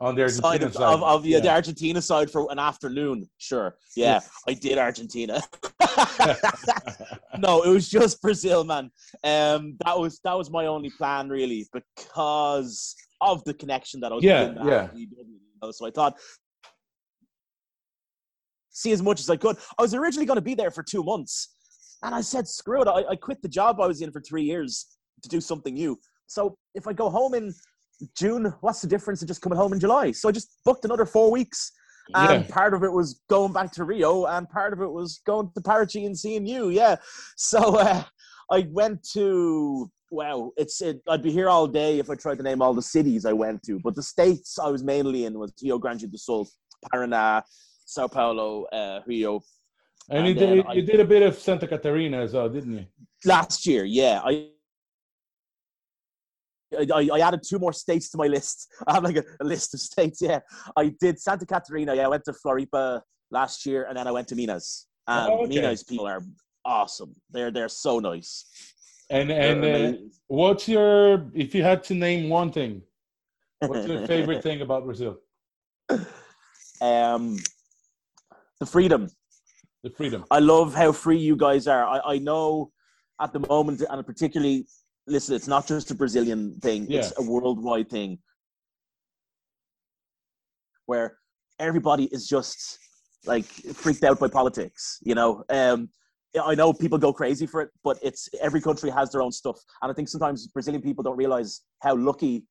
On 0.00 0.14
the 0.14 0.28
side 0.30 0.44
Argentina 0.44 0.66
of, 0.66 0.72
side, 0.72 0.94
of, 0.94 1.02
of 1.02 1.26
yeah, 1.26 1.40
the 1.40 1.50
Argentina 1.50 2.00
side 2.00 2.30
for 2.30 2.50
an 2.50 2.58
afternoon, 2.58 3.28
sure. 3.36 3.76
Yeah, 3.94 4.20
I 4.48 4.54
did 4.54 4.78
Argentina. 4.78 5.42
no, 7.38 7.62
it 7.62 7.68
was 7.68 7.88
just 7.88 8.22
Brazil, 8.22 8.64
man. 8.64 8.90
Um, 9.24 9.76
that 9.84 9.98
was 9.98 10.18
that 10.24 10.36
was 10.38 10.50
my 10.50 10.64
only 10.66 10.88
plan 10.88 11.28
really 11.28 11.68
because 11.74 12.96
of 13.20 13.44
the 13.44 13.52
connection 13.52 14.00
that 14.00 14.10
I 14.10 14.14
was 14.14 14.24
Yeah, 14.24 14.54
yeah. 14.64 14.88
EW, 14.94 15.72
So 15.72 15.86
I 15.86 15.90
thought 15.90 16.18
see 18.70 18.92
as 18.92 19.02
much 19.02 19.20
as 19.20 19.28
I 19.28 19.36
could. 19.36 19.56
I 19.78 19.82
was 19.82 19.92
originally 19.92 20.26
going 20.26 20.36
to 20.36 20.42
be 20.42 20.54
there 20.54 20.70
for 20.70 20.82
two 20.82 21.02
months, 21.02 21.54
and 22.02 22.14
I 22.14 22.22
said, 22.22 22.48
"Screw 22.48 22.80
it!" 22.80 22.88
I, 22.88 23.04
I 23.10 23.16
quit 23.16 23.42
the 23.42 23.48
job 23.48 23.80
I 23.80 23.86
was 23.86 24.00
in 24.00 24.10
for 24.10 24.22
three 24.22 24.44
years 24.44 24.86
to 25.22 25.28
do 25.28 25.42
something 25.42 25.74
new. 25.74 25.98
So 26.26 26.56
if 26.74 26.86
I 26.86 26.92
go 26.92 27.10
home 27.10 27.34
in 27.34 27.52
June, 28.16 28.52
what's 28.60 28.80
the 28.80 28.88
difference 28.88 29.22
of 29.22 29.28
just 29.28 29.42
coming 29.42 29.58
home 29.58 29.72
in 29.72 29.80
July? 29.80 30.12
So 30.12 30.28
I 30.28 30.32
just 30.32 30.58
booked 30.64 30.84
another 30.84 31.06
four 31.06 31.30
weeks. 31.30 31.72
And 32.12 32.44
yeah. 32.44 32.50
part 32.52 32.74
of 32.74 32.82
it 32.82 32.92
was 32.92 33.20
going 33.28 33.52
back 33.52 33.70
to 33.72 33.84
Rio, 33.84 34.24
and 34.24 34.48
part 34.50 34.72
of 34.72 34.80
it 34.80 34.90
was 34.90 35.20
going 35.26 35.48
to 35.54 35.60
Paraty 35.60 36.06
and 36.06 36.18
seeing 36.18 36.44
you. 36.44 36.70
Yeah. 36.70 36.96
So 37.36 37.76
uh, 37.76 38.02
I 38.50 38.66
went 38.70 39.06
to, 39.12 39.88
wow, 40.10 40.50
it's 40.56 40.82
it, 40.82 41.00
I'd 41.08 41.22
be 41.22 41.30
here 41.30 41.48
all 41.48 41.68
day 41.68 42.00
if 42.00 42.10
I 42.10 42.16
tried 42.16 42.38
to 42.38 42.42
name 42.42 42.62
all 42.62 42.74
the 42.74 42.82
cities 42.82 43.24
I 43.24 43.32
went 43.32 43.62
to. 43.64 43.78
But 43.78 43.94
the 43.94 44.02
states 44.02 44.58
I 44.58 44.68
was 44.70 44.82
mainly 44.82 45.24
in 45.26 45.38
was 45.38 45.52
Rio 45.62 45.78
Grande 45.78 46.10
do 46.10 46.18
Sul, 46.18 46.48
Paraná, 46.92 47.42
Sao 47.86 48.08
Paulo, 48.08 48.64
uh, 48.72 49.00
Rio. 49.06 49.40
And 50.08 50.26
you 50.26 50.32
and 50.32 50.40
then 50.40 50.56
did 50.56 50.66
I- 50.66 50.72
you 50.72 50.82
did 50.82 50.98
a 50.98 51.04
bit 51.04 51.22
of 51.22 51.38
Santa 51.38 51.68
Catarina 51.68 52.18
as 52.18 52.32
well, 52.32 52.48
didn't 52.48 52.76
you? 52.76 52.86
Last 53.24 53.66
year, 53.66 53.84
yeah. 53.84 54.20
I 54.24 54.48
I, 56.78 57.08
I 57.12 57.20
added 57.20 57.42
two 57.46 57.58
more 57.58 57.72
states 57.72 58.10
to 58.10 58.18
my 58.18 58.26
list. 58.26 58.68
I 58.86 58.94
have 58.94 59.04
like 59.04 59.16
a, 59.16 59.24
a 59.40 59.44
list 59.44 59.74
of 59.74 59.80
states. 59.80 60.20
Yeah, 60.22 60.40
I 60.76 60.94
did 61.00 61.20
Santa 61.20 61.46
Catarina. 61.46 61.94
Yeah, 61.94 62.06
I 62.06 62.08
went 62.08 62.24
to 62.24 62.32
Floripa 62.32 63.02
last 63.30 63.66
year, 63.66 63.86
and 63.88 63.96
then 63.96 64.06
I 64.06 64.12
went 64.12 64.28
to 64.28 64.36
Minas. 64.36 64.86
And 65.06 65.32
Oh, 65.32 65.38
okay. 65.44 65.56
Minas 65.56 65.82
people 65.82 66.06
are 66.06 66.22
awesome. 66.64 67.14
They're 67.30 67.50
they're 67.50 67.68
so 67.68 67.98
nice. 67.98 68.44
And 69.10 69.30
and 69.30 69.64
uh, 69.64 69.98
what's 70.28 70.68
your 70.68 71.26
if 71.34 71.54
you 71.54 71.62
had 71.62 71.82
to 71.84 71.94
name 71.94 72.28
one 72.28 72.52
thing, 72.52 72.82
what's 73.60 73.86
your 73.86 74.06
favorite 74.12 74.42
thing 74.42 74.60
about 74.60 74.84
Brazil? 74.84 75.18
um, 76.80 77.36
the 78.60 78.66
freedom. 78.66 79.08
The 79.82 79.90
freedom. 79.90 80.24
I 80.30 80.38
love 80.40 80.74
how 80.74 80.92
free 80.92 81.18
you 81.18 81.36
guys 81.36 81.66
are. 81.66 81.84
I, 81.84 82.14
I 82.14 82.18
know 82.18 82.70
at 83.20 83.32
the 83.32 83.40
moment, 83.40 83.82
and 83.88 84.06
particularly, 84.06 84.66
listen, 85.10 85.34
it's 85.34 85.48
not 85.48 85.66
just 85.66 85.90
a 85.90 85.94
Brazilian 85.94 86.54
thing, 86.60 86.86
it's 86.90 87.12
a 87.18 87.22
worldwide 87.22 87.90
thing 87.90 88.18
where 90.86 91.18
everybody 91.58 92.04
is 92.06 92.26
just 92.26 92.78
like 93.26 93.44
freaked 93.44 94.02
out 94.04 94.18
by 94.18 94.28
politics, 94.28 94.98
you 95.02 95.14
know? 95.14 95.44
Um, 95.50 95.90
I 96.42 96.54
know 96.54 96.72
people 96.72 96.98
go 96.98 97.12
crazy 97.12 97.46
for 97.46 97.60
it, 97.60 97.70
but 97.82 97.98
it's 98.02 98.28
every 98.40 98.60
country 98.60 98.90
has 98.90 99.10
their 99.10 99.20
own 99.20 99.32
stuff. 99.32 99.58
And 99.82 99.90
I 99.90 99.94
think 99.94 100.08
sometimes 100.08 100.46
Brazilian 100.46 100.82
people 100.82 101.02
don't 101.02 101.16
realize 101.16 101.62
how 101.80 101.96
lucky 101.96 102.44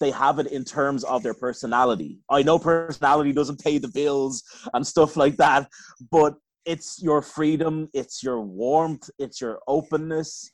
they 0.00 0.10
have 0.10 0.38
it 0.38 0.48
in 0.48 0.64
terms 0.64 1.04
of 1.04 1.22
their 1.22 1.34
personality. 1.34 2.18
I 2.28 2.42
know 2.42 2.58
personality 2.58 3.32
doesn't 3.32 3.62
pay 3.62 3.78
the 3.78 3.88
bills 3.88 4.42
and 4.74 4.84
stuff 4.84 5.16
like 5.16 5.36
that, 5.36 5.68
but 6.10 6.34
it's 6.64 7.00
your 7.02 7.22
freedom, 7.22 7.88
it's 7.94 8.22
your 8.22 8.40
warmth, 8.40 9.08
it's 9.18 9.40
your 9.40 9.60
openness, 9.68 10.50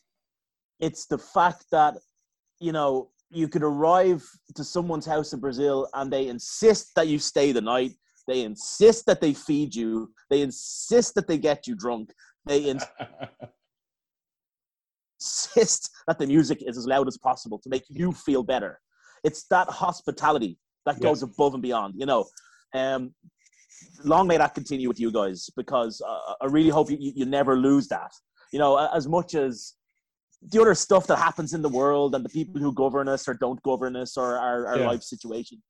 it's 0.81 1.07
the 1.07 1.19
fact 1.19 1.67
that 1.73 1.95
you 2.61 2.73
know 2.73 3.11
you 3.31 3.49
could 3.49 3.63
arrive 3.63 4.25
to 4.55 4.65
someone's 4.65 5.07
house 5.07 5.33
in 5.33 5.41
Brazil 5.41 5.89
and 5.95 6.13
they 6.13 6.29
insist 6.29 6.95
that 6.95 7.09
you 7.09 7.19
stay 7.19 7.53
the 7.53 7.61
night. 7.61 7.93
They 8.29 8.43
insist 8.43 9.07
that 9.07 9.21
they 9.21 9.35
feed 9.35 9.75
you. 9.75 10.13
They 10.31 10.43
insist 10.43 11.15
that 11.15 11.27
they 11.29 11.39
get 11.39 11.67
you 11.67 11.75
drunk. 11.75 12.13
They 12.45 12.69
insist 15.19 15.91
that 16.07 16.19
the 16.19 16.27
music 16.27 16.63
is 16.67 16.77
as 16.79 16.87
loud 16.87 17.09
as 17.09 17.19
possible 17.19 17.59
to 17.59 17.69
make 17.69 17.85
you 17.89 18.13
feel 18.13 18.43
better. 18.43 18.81
It's 19.25 19.45
that 19.49 19.69
hospitality 19.69 20.59
that 20.87 20.97
Yeah. 20.97 21.09
goes 21.09 21.23
above 21.23 21.55
and 21.55 21.63
beyond. 21.63 21.95
You 21.97 22.07
know, 22.07 22.27
um, 22.75 23.15
long 24.05 24.27
may 24.27 24.37
that 24.39 24.55
continue 24.55 24.89
with 24.89 25.01
you 25.01 25.11
guys 25.11 25.51
because 25.57 26.01
uh, 26.01 26.35
I 26.41 26.47
really 26.47 26.71
hope 26.71 26.91
you, 26.91 26.97
you 27.01 27.13
you 27.17 27.27
never 27.27 27.57
lose 27.57 27.89
that. 27.89 28.13
You 28.53 28.59
know, 28.61 28.77
as 28.77 29.09
much 29.09 29.35
as 29.35 29.75
the 30.43 30.61
other 30.61 30.75
stuff 30.75 31.07
that 31.07 31.17
happens 31.19 31.53
in 31.55 31.63
the 31.63 31.69
world 31.69 32.15
and 32.15 32.25
the 32.25 32.29
people 32.29 32.61
who 32.61 32.73
govern 32.73 33.09
us 33.09 33.27
or 33.29 33.35
don't 33.35 33.63
govern 33.63 33.97
us 33.97 34.17
or 34.17 34.39
our, 34.39 34.67
our 34.67 34.79
Yeah. 34.79 34.87
life 34.89 35.03
situation, 35.03 35.63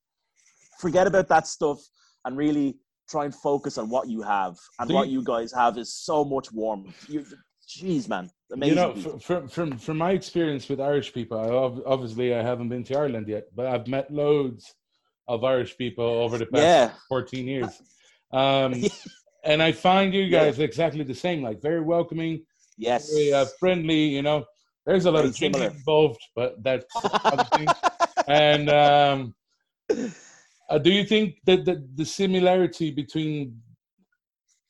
forget 0.81 1.07
about 1.07 1.29
that 1.29 1.47
stuff 1.47 1.79
and 2.25 2.37
really 2.37 2.79
try 3.09 3.25
and 3.25 3.35
focus 3.35 3.79
on 3.79 3.89
what 3.89 4.09
you 4.09 4.23
have. 4.23 4.57
And 4.81 4.91
what 4.93 5.09
you- 5.09 5.21
you 5.21 5.25
guys 5.25 5.53
have 5.53 5.79
is 5.79 5.95
so 5.95 6.25
much 6.25 6.53
warmth. 6.53 7.09
You, 7.09 7.25
jeez, 7.69 8.09
man, 8.09 8.31
you 8.63 8.75
know, 8.75 8.95
from 9.21 9.49
from 9.49 9.79
from 9.79 9.97
my 9.99 10.13
experience 10.13 10.69
with 10.69 10.81
Irish 10.81 11.13
people, 11.13 11.39
I, 11.39 11.49
obviously 11.95 12.35
I 12.35 12.43
haven't 12.43 12.69
been 12.69 12.85
to 12.85 12.99
Ireland 12.99 13.29
yet, 13.29 13.45
but 13.55 13.67
I've 13.67 13.87
met 13.89 14.11
loads 14.11 14.75
of 15.29 15.43
Irish 15.45 15.77
people 15.77 16.05
over 16.05 16.39
the 16.39 16.47
past 16.47 16.63
yeah, 16.63 16.93
14 17.09 17.47
years. 17.47 17.71
Um, 18.33 18.83
and 19.45 19.63
I 19.63 19.71
find 19.71 20.13
you 20.13 20.23
Yeah. 20.25 20.45
guys 20.47 20.59
exactly 20.59 21.05
the 21.05 21.15
same, 21.15 21.43
like 21.43 21.63
very 21.63 21.81
welcoming, 21.81 22.45
yes. 22.77 23.09
very 23.13 23.33
uh, 23.33 23.47
friendly. 23.61 24.03
You 24.17 24.23
know, 24.23 24.45
there's 24.87 25.05
a 25.05 25.11
lot 25.11 25.25
of 25.25 25.37
similar. 25.37 25.67
involved, 25.67 26.21
but 26.35 26.63
that's 26.63 26.87
other 27.25 27.45
things. 27.53 27.73
And 28.29 28.71
um, 28.71 29.35
uh, 30.71 30.79
do 30.79 30.91
you 30.91 31.05
think 31.05 31.37
that 31.45 31.65
the, 31.65 31.85
the 31.95 32.05
similarity 32.05 32.91
between 32.91 33.61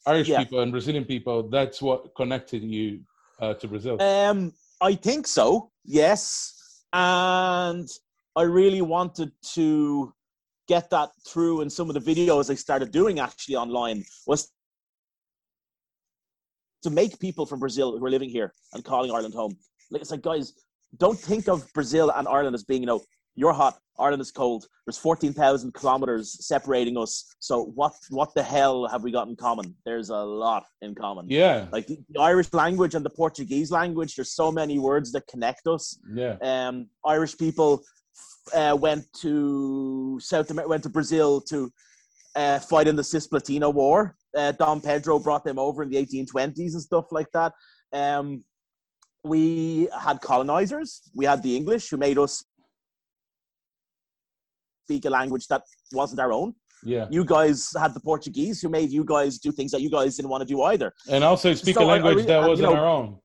Irish 0.06 0.28
Yeah. 0.28 0.38
people 0.38 0.60
and 0.60 0.72
Brazilian 0.72 1.04
people 1.04 1.48
that's 1.48 1.82
what 1.82 2.14
connected 2.16 2.62
you 2.62 3.00
uh, 3.40 3.54
to 3.54 3.68
Brazil? 3.68 4.00
Um, 4.00 4.52
I 4.80 4.94
think 4.94 5.26
so. 5.26 5.70
Yes, 5.84 6.82
and 6.92 7.88
I 8.34 8.42
really 8.42 8.82
wanted 8.82 9.32
to 9.54 10.12
get 10.68 10.90
that 10.90 11.10
through 11.26 11.60
in 11.60 11.70
some 11.70 11.88
of 11.88 11.94
the 11.94 12.14
videos 12.14 12.50
I 12.50 12.54
started 12.54 12.90
doing 12.90 13.20
actually 13.20 13.56
online 13.56 14.04
was 14.26 14.50
to 16.82 16.90
make 16.90 17.18
people 17.20 17.46
from 17.46 17.60
Brazil 17.60 17.96
who 17.96 18.04
are 18.04 18.10
living 18.10 18.28
here 18.28 18.52
and 18.72 18.84
calling 18.84 19.10
Ireland 19.10 19.34
home. 19.34 19.56
Like 19.90 20.02
it's 20.02 20.10
like, 20.10 20.22
guys, 20.22 20.52
don't 20.98 21.18
think 21.18 21.48
of 21.48 21.70
Brazil 21.72 22.10
and 22.10 22.26
Ireland 22.28 22.54
as 22.54 22.64
being, 22.64 22.82
you 22.82 22.86
know, 22.86 23.02
You're 23.38 23.52
hot. 23.52 23.78
Ireland 23.98 24.22
is 24.22 24.30
cold. 24.30 24.66
There's 24.86 24.98
14,000 24.98 25.72
kilometers 25.72 26.46
separating 26.46 26.96
us. 26.98 27.24
So 27.38 27.64
what 27.74 27.92
what 28.10 28.34
the 28.34 28.42
hell 28.42 28.86
have 28.88 29.02
we 29.02 29.10
got 29.10 29.28
in 29.28 29.36
common? 29.36 29.74
There's 29.84 30.10
a 30.10 30.16
lot 30.16 30.64
in 30.82 30.94
common. 30.94 31.26
Yeah. 31.28 31.66
Like 31.70 31.86
the, 31.86 31.98
the 32.10 32.20
Irish 32.20 32.52
language 32.52 32.94
and 32.94 33.04
the 33.04 33.10
Portuguese 33.10 33.70
language, 33.70 34.16
there's 34.16 34.32
so 34.32 34.50
many 34.50 34.78
words 34.78 35.12
that 35.12 35.26
connect 35.26 35.66
us. 35.66 35.98
Yeah. 36.14 36.36
Um, 36.42 36.88
Irish 37.04 37.36
people 37.36 37.82
uh, 38.54 38.76
went 38.78 39.04
to 39.20 40.18
South 40.20 40.50
America, 40.50 40.70
went 40.70 40.82
to 40.84 40.88
Brazil 40.88 41.40
to 41.42 41.70
uh, 42.36 42.58
fight 42.58 42.88
in 42.88 42.96
the 42.96 43.02
Cisplatina 43.02 43.72
War. 43.72 44.14
Uh, 44.36 44.52
Dom 44.52 44.80
Pedro 44.80 45.18
brought 45.18 45.44
them 45.44 45.58
over 45.58 45.82
in 45.82 45.90
the 45.90 45.96
1820s 45.96 46.72
and 46.74 46.82
stuff 46.82 47.06
like 47.10 47.30
that. 47.32 47.52
Um, 47.92 48.44
we 49.26 49.88
had 50.00 50.20
colonizers. 50.20 51.02
We 51.14 51.24
had 51.24 51.42
the 51.42 51.56
English 51.56 51.90
who 51.90 51.96
made 51.96 52.18
us 52.18 52.44
speak 54.84 55.04
a 55.04 55.10
language 55.10 55.46
that 55.48 55.62
wasn't 55.92 56.20
our 56.20 56.32
own. 56.32 56.54
Yeah. 56.84 57.06
You 57.10 57.24
guys 57.24 57.70
had 57.76 57.94
the 57.94 58.00
Portuguese 58.00 58.60
who 58.62 58.68
made 58.68 58.90
you 58.90 59.04
guys 59.04 59.38
do 59.38 59.50
things 59.50 59.72
that 59.72 59.80
you 59.80 59.90
guys 59.90 60.16
didn't 60.16 60.28
want 60.30 60.42
to 60.42 60.46
do 60.46 60.62
either. 60.62 60.92
And 61.10 61.24
also 61.24 61.52
speak 61.54 61.74
So 61.74 61.80
a 61.82 61.84
I- 61.84 61.86
I 61.86 61.92
language 61.94 62.14
really- 62.16 62.26
that 62.28 62.48
wasn't 62.48 62.70
know- 62.70 62.76
our 62.76 62.86
own. 62.86 63.18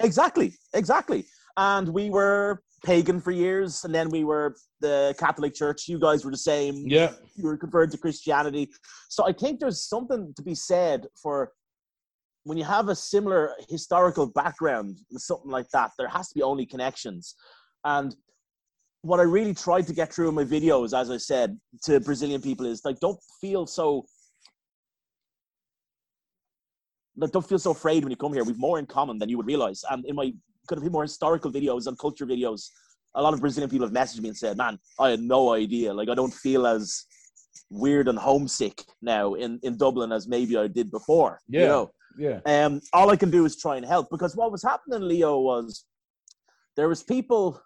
Exactly, 0.00 0.54
exactly. 0.74 1.26
And 1.56 1.88
we 1.88 2.08
were 2.10 2.62
pagan 2.84 3.20
for 3.20 3.32
years, 3.32 3.84
and 3.84 3.92
then 3.94 4.08
we 4.08 4.22
were 4.24 4.56
the 4.80 5.14
Catholic 5.18 5.54
Church. 5.54 5.88
You 5.88 5.98
guys 5.98 6.24
were 6.24 6.30
the 6.30 6.36
same. 6.36 6.74
Yeah. 6.86 7.12
You 7.36 7.44
were 7.44 7.56
converted 7.56 7.90
to 7.92 7.98
Christianity. 7.98 8.70
So 9.08 9.26
I 9.26 9.32
think 9.32 9.58
there's 9.60 9.82
something 9.88 10.32
to 10.34 10.42
be 10.42 10.54
said 10.54 11.06
for 11.20 11.52
when 12.48 12.56
you 12.56 12.64
have 12.64 12.88
a 12.88 12.94
similar 12.94 13.54
historical 13.68 14.26
background 14.26 14.96
something 15.18 15.50
like 15.50 15.68
that. 15.74 15.90
There 15.98 16.08
has 16.08 16.28
to 16.30 16.34
be 16.34 16.42
only 16.42 16.64
connections. 16.64 17.34
And 17.84 18.16
what 19.02 19.20
I 19.20 19.24
really 19.24 19.52
tried 19.52 19.86
to 19.88 19.92
get 19.92 20.10
through 20.10 20.30
in 20.30 20.34
my 20.34 20.44
videos, 20.44 20.98
as 20.98 21.10
I 21.10 21.18
said 21.18 21.60
to 21.82 22.00
Brazilian 22.00 22.40
people, 22.40 22.64
is 22.64 22.86
like, 22.86 23.00
don't 23.00 23.20
feel 23.38 23.66
so. 23.66 24.06
Like, 27.18 27.32
don't 27.32 27.46
feel 27.46 27.58
so 27.58 27.72
afraid 27.72 28.02
when 28.02 28.10
you 28.12 28.16
come 28.16 28.32
here. 28.32 28.44
We've 28.44 28.58
more 28.58 28.78
in 28.78 28.86
common 28.86 29.18
than 29.18 29.28
you 29.28 29.36
would 29.36 29.46
realize. 29.46 29.84
And 29.90 30.06
in 30.06 30.16
my 30.16 30.32
kind 30.68 30.82
of 30.82 30.90
more 30.90 31.02
historical 31.02 31.52
videos 31.52 31.86
and 31.86 31.98
culture 31.98 32.24
videos, 32.24 32.70
a 33.14 33.20
lot 33.22 33.34
of 33.34 33.40
Brazilian 33.42 33.68
people 33.68 33.86
have 33.86 33.94
messaged 33.94 34.22
me 34.22 34.28
and 34.28 34.38
said, 34.38 34.56
"Man, 34.56 34.78
I 34.98 35.10
had 35.10 35.20
no 35.20 35.52
idea. 35.52 35.92
Like, 35.92 36.08
I 36.08 36.14
don't 36.14 36.32
feel 36.32 36.66
as 36.66 37.04
weird 37.68 38.08
and 38.08 38.18
homesick 38.18 38.84
now 39.02 39.34
in 39.34 39.60
in 39.62 39.76
Dublin 39.76 40.12
as 40.12 40.26
maybe 40.26 40.56
I 40.56 40.66
did 40.66 40.90
before." 40.90 41.40
You 41.46 41.60
Yeah. 41.60 41.68
know? 41.74 41.90
Yeah. 42.16 42.40
um, 42.46 42.80
all 42.92 43.10
I 43.10 43.16
can 43.16 43.30
do 43.30 43.44
is 43.44 43.56
try 43.56 43.76
and 43.76 43.84
help 43.86 44.08
because 44.10 44.34
what 44.36 44.50
was 44.52 44.62
happening, 44.62 45.02
Leo, 45.06 45.38
was 45.40 45.84
there 46.76 46.88
was 46.88 47.02
people, 47.02 47.60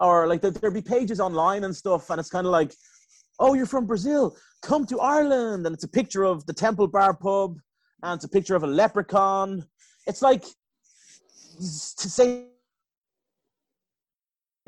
or 0.00 0.26
like 0.26 0.40
there- 0.42 0.50
there'd 0.50 0.74
be 0.74 0.82
pages 0.82 1.20
online 1.20 1.64
and 1.64 1.74
stuff, 1.76 2.10
and 2.10 2.18
it's 2.20 2.30
kind 2.30 2.46
of 2.46 2.52
like, 2.52 2.74
oh, 3.38 3.54
you're 3.54 3.66
from 3.66 3.86
Brazil, 3.86 4.36
come 4.62 4.84
to 4.86 5.00
Ireland, 5.00 5.64
and 5.66 5.74
it's 5.74 5.84
a 5.84 5.88
picture 5.88 6.24
of 6.24 6.44
the 6.46 6.52
Temple 6.52 6.88
Bar 6.88 7.14
pub, 7.14 7.58
and 8.02 8.16
it's 8.16 8.24
a 8.24 8.28
picture 8.28 8.56
of 8.56 8.62
a 8.62 8.66
leprechaun. 8.66 9.64
It's 10.06 10.22
like 10.22 10.42
to 10.42 12.08
say 12.10 12.46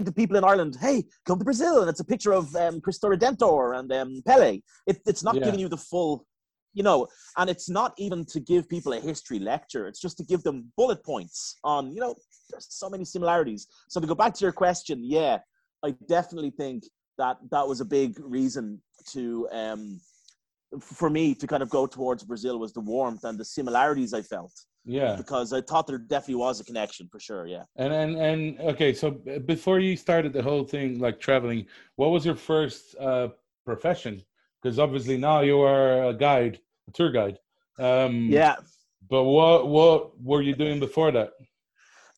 to 0.04 0.12
people 0.12 0.36
in 0.36 0.44
Ireland, 0.44 0.76
hey, 0.80 1.04
come 1.26 1.38
to 1.38 1.44
Brazil, 1.44 1.80
and 1.82 1.90
it's 1.90 2.00
a 2.00 2.04
picture 2.04 2.32
of 2.32 2.54
um, 2.56 2.80
Cristo 2.80 3.08
Redentor 3.10 3.78
and 3.78 3.92
um, 3.92 4.22
Pele. 4.26 4.60
It, 4.86 5.00
it's 5.06 5.22
not 5.22 5.36
Yeah. 5.36 5.44
giving 5.44 5.60
you 5.60 5.68
the 5.68 5.76
full, 5.76 6.26
you 6.72 6.82
know, 6.82 7.06
and 7.36 7.50
it's 7.50 7.68
not 7.68 7.92
even 7.98 8.24
to 8.26 8.40
give 8.40 8.68
people 8.68 8.92
a 8.92 9.00
history 9.00 9.38
lecture. 9.38 9.86
It's 9.88 10.00
just 10.00 10.16
to 10.18 10.24
give 10.24 10.42
them 10.42 10.72
bullet 10.76 11.04
points 11.04 11.56
on, 11.64 11.92
you 11.92 12.00
know, 12.00 12.14
there's 12.50 12.66
so 12.70 12.88
many 12.88 13.04
similarities. 13.04 13.66
So 13.88 14.00
to 14.00 14.06
go 14.06 14.14
back 14.14 14.34
to 14.34 14.44
your 14.44 14.52
question, 14.52 15.00
yeah, 15.02 15.38
I 15.84 15.94
definitely 16.08 16.50
think 16.50 16.84
that 17.18 17.38
that 17.50 17.66
was 17.66 17.80
a 17.80 17.84
big 17.84 18.18
reason 18.20 18.80
to, 19.12 19.48
um, 19.52 20.00
for 20.80 21.10
me 21.10 21.34
to 21.34 21.46
kind 21.46 21.62
of 21.62 21.70
go 21.70 21.86
towards 21.86 22.22
Brazil 22.24 22.58
was 22.58 22.72
the 22.72 22.80
warmth 22.80 23.24
and 23.24 23.38
the 23.38 23.44
similarities 23.44 24.14
I 24.14 24.22
felt 24.22 24.52
Yeah. 24.84 25.16
because 25.16 25.52
I 25.52 25.60
thought 25.62 25.86
there 25.88 25.98
definitely 25.98 26.36
was 26.36 26.60
a 26.60 26.64
connection 26.64 27.08
for 27.10 27.18
sure. 27.18 27.46
Yeah. 27.46 27.64
And 27.76 27.92
and 27.92 28.16
and 28.16 28.60
okay, 28.72 28.94
so 28.94 29.10
before 29.54 29.80
you 29.80 29.96
started 29.96 30.32
the 30.32 30.42
whole 30.42 30.64
thing, 30.64 31.00
like 31.00 31.18
traveling, 31.18 31.66
what 31.96 32.10
was 32.10 32.24
your 32.24 32.36
first 32.36 32.94
uh, 33.00 33.28
profession? 33.66 34.22
Because 34.62 34.78
obviously 34.78 35.16
now 35.16 35.40
you 35.40 35.60
are 35.60 36.04
a 36.04 36.14
guide, 36.14 36.60
a 36.88 36.92
tour 36.92 37.10
guide. 37.10 37.38
Um, 37.78 38.28
Yeah. 38.30 38.56
But 39.08 39.24
what 39.24 39.66
what 39.68 40.20
were 40.22 40.42
you 40.42 40.54
doing 40.54 40.78
before 40.78 41.10
that? 41.12 41.32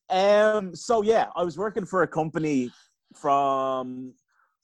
Um. 0.09 0.75
So 0.75 1.01
yeah, 1.01 1.27
I 1.35 1.43
was 1.43 1.57
working 1.57 1.85
for 1.85 2.03
a 2.03 2.07
company 2.07 2.71
from 3.15 4.13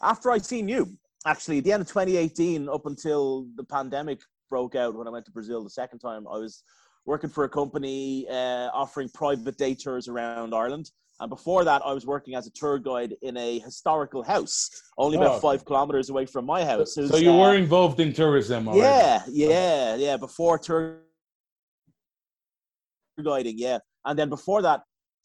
after 0.02 0.30
I 0.32 0.38
seen 0.38 0.68
you. 0.70 0.98
Actually, 1.26 1.58
at 1.58 1.64
the 1.64 1.74
end 1.74 1.82
of 1.82 1.88
2018, 1.88 2.70
up 2.70 2.86
until 2.86 3.48
the 3.56 3.64
pandemic 3.64 4.20
broke 4.50 4.76
out 4.76 4.96
when 4.96 5.08
I 5.08 5.12
went 5.12 5.26
to 5.26 5.32
Brazil 5.32 5.64
the 5.64 5.70
second 5.70 6.00
time, 6.00 6.28
I 6.28 6.38
was 6.38 6.64
working 7.06 7.30
for 7.30 7.44
a 7.44 7.50
company 7.50 8.28
uh, 8.30 8.70
offering 8.74 9.10
private 9.10 9.58
day 9.58 9.74
tours 9.74 10.08
around 10.08 10.54
Ireland. 10.54 10.92
And 11.22 11.30
before 11.30 11.66
that, 11.66 11.82
I 11.86 11.94
was 11.94 12.06
working 12.06 12.36
as 12.36 12.48
a 12.48 12.52
tour 12.52 12.80
guide 12.80 13.14
in 13.22 13.36
a 13.36 13.60
historical 13.60 14.24
house, 14.24 14.70
only 14.98 15.18
about 15.18 15.36
Oh. 15.36 15.40
five 15.40 15.66
kilometers 15.66 16.10
away 16.10 16.26
from 16.26 16.46
my 16.46 16.64
house. 16.64 16.96
It 16.98 17.08
So 17.08 17.14
was, 17.16 17.22
you 17.22 17.32
uh, 17.32 17.38
were 17.40 17.56
involved 17.56 18.00
in 18.00 18.14
tourism 18.14 18.68
already. 18.70 18.82
yeah, 18.84 19.24
yeah, 19.28 19.96
yeah. 19.96 20.18
Before 20.18 20.58
tour 20.58 21.00
guiding, 23.24 23.58
yeah. 23.58 23.80
And 24.06 24.18
then 24.18 24.30
before 24.30 24.62
that, 24.62 24.82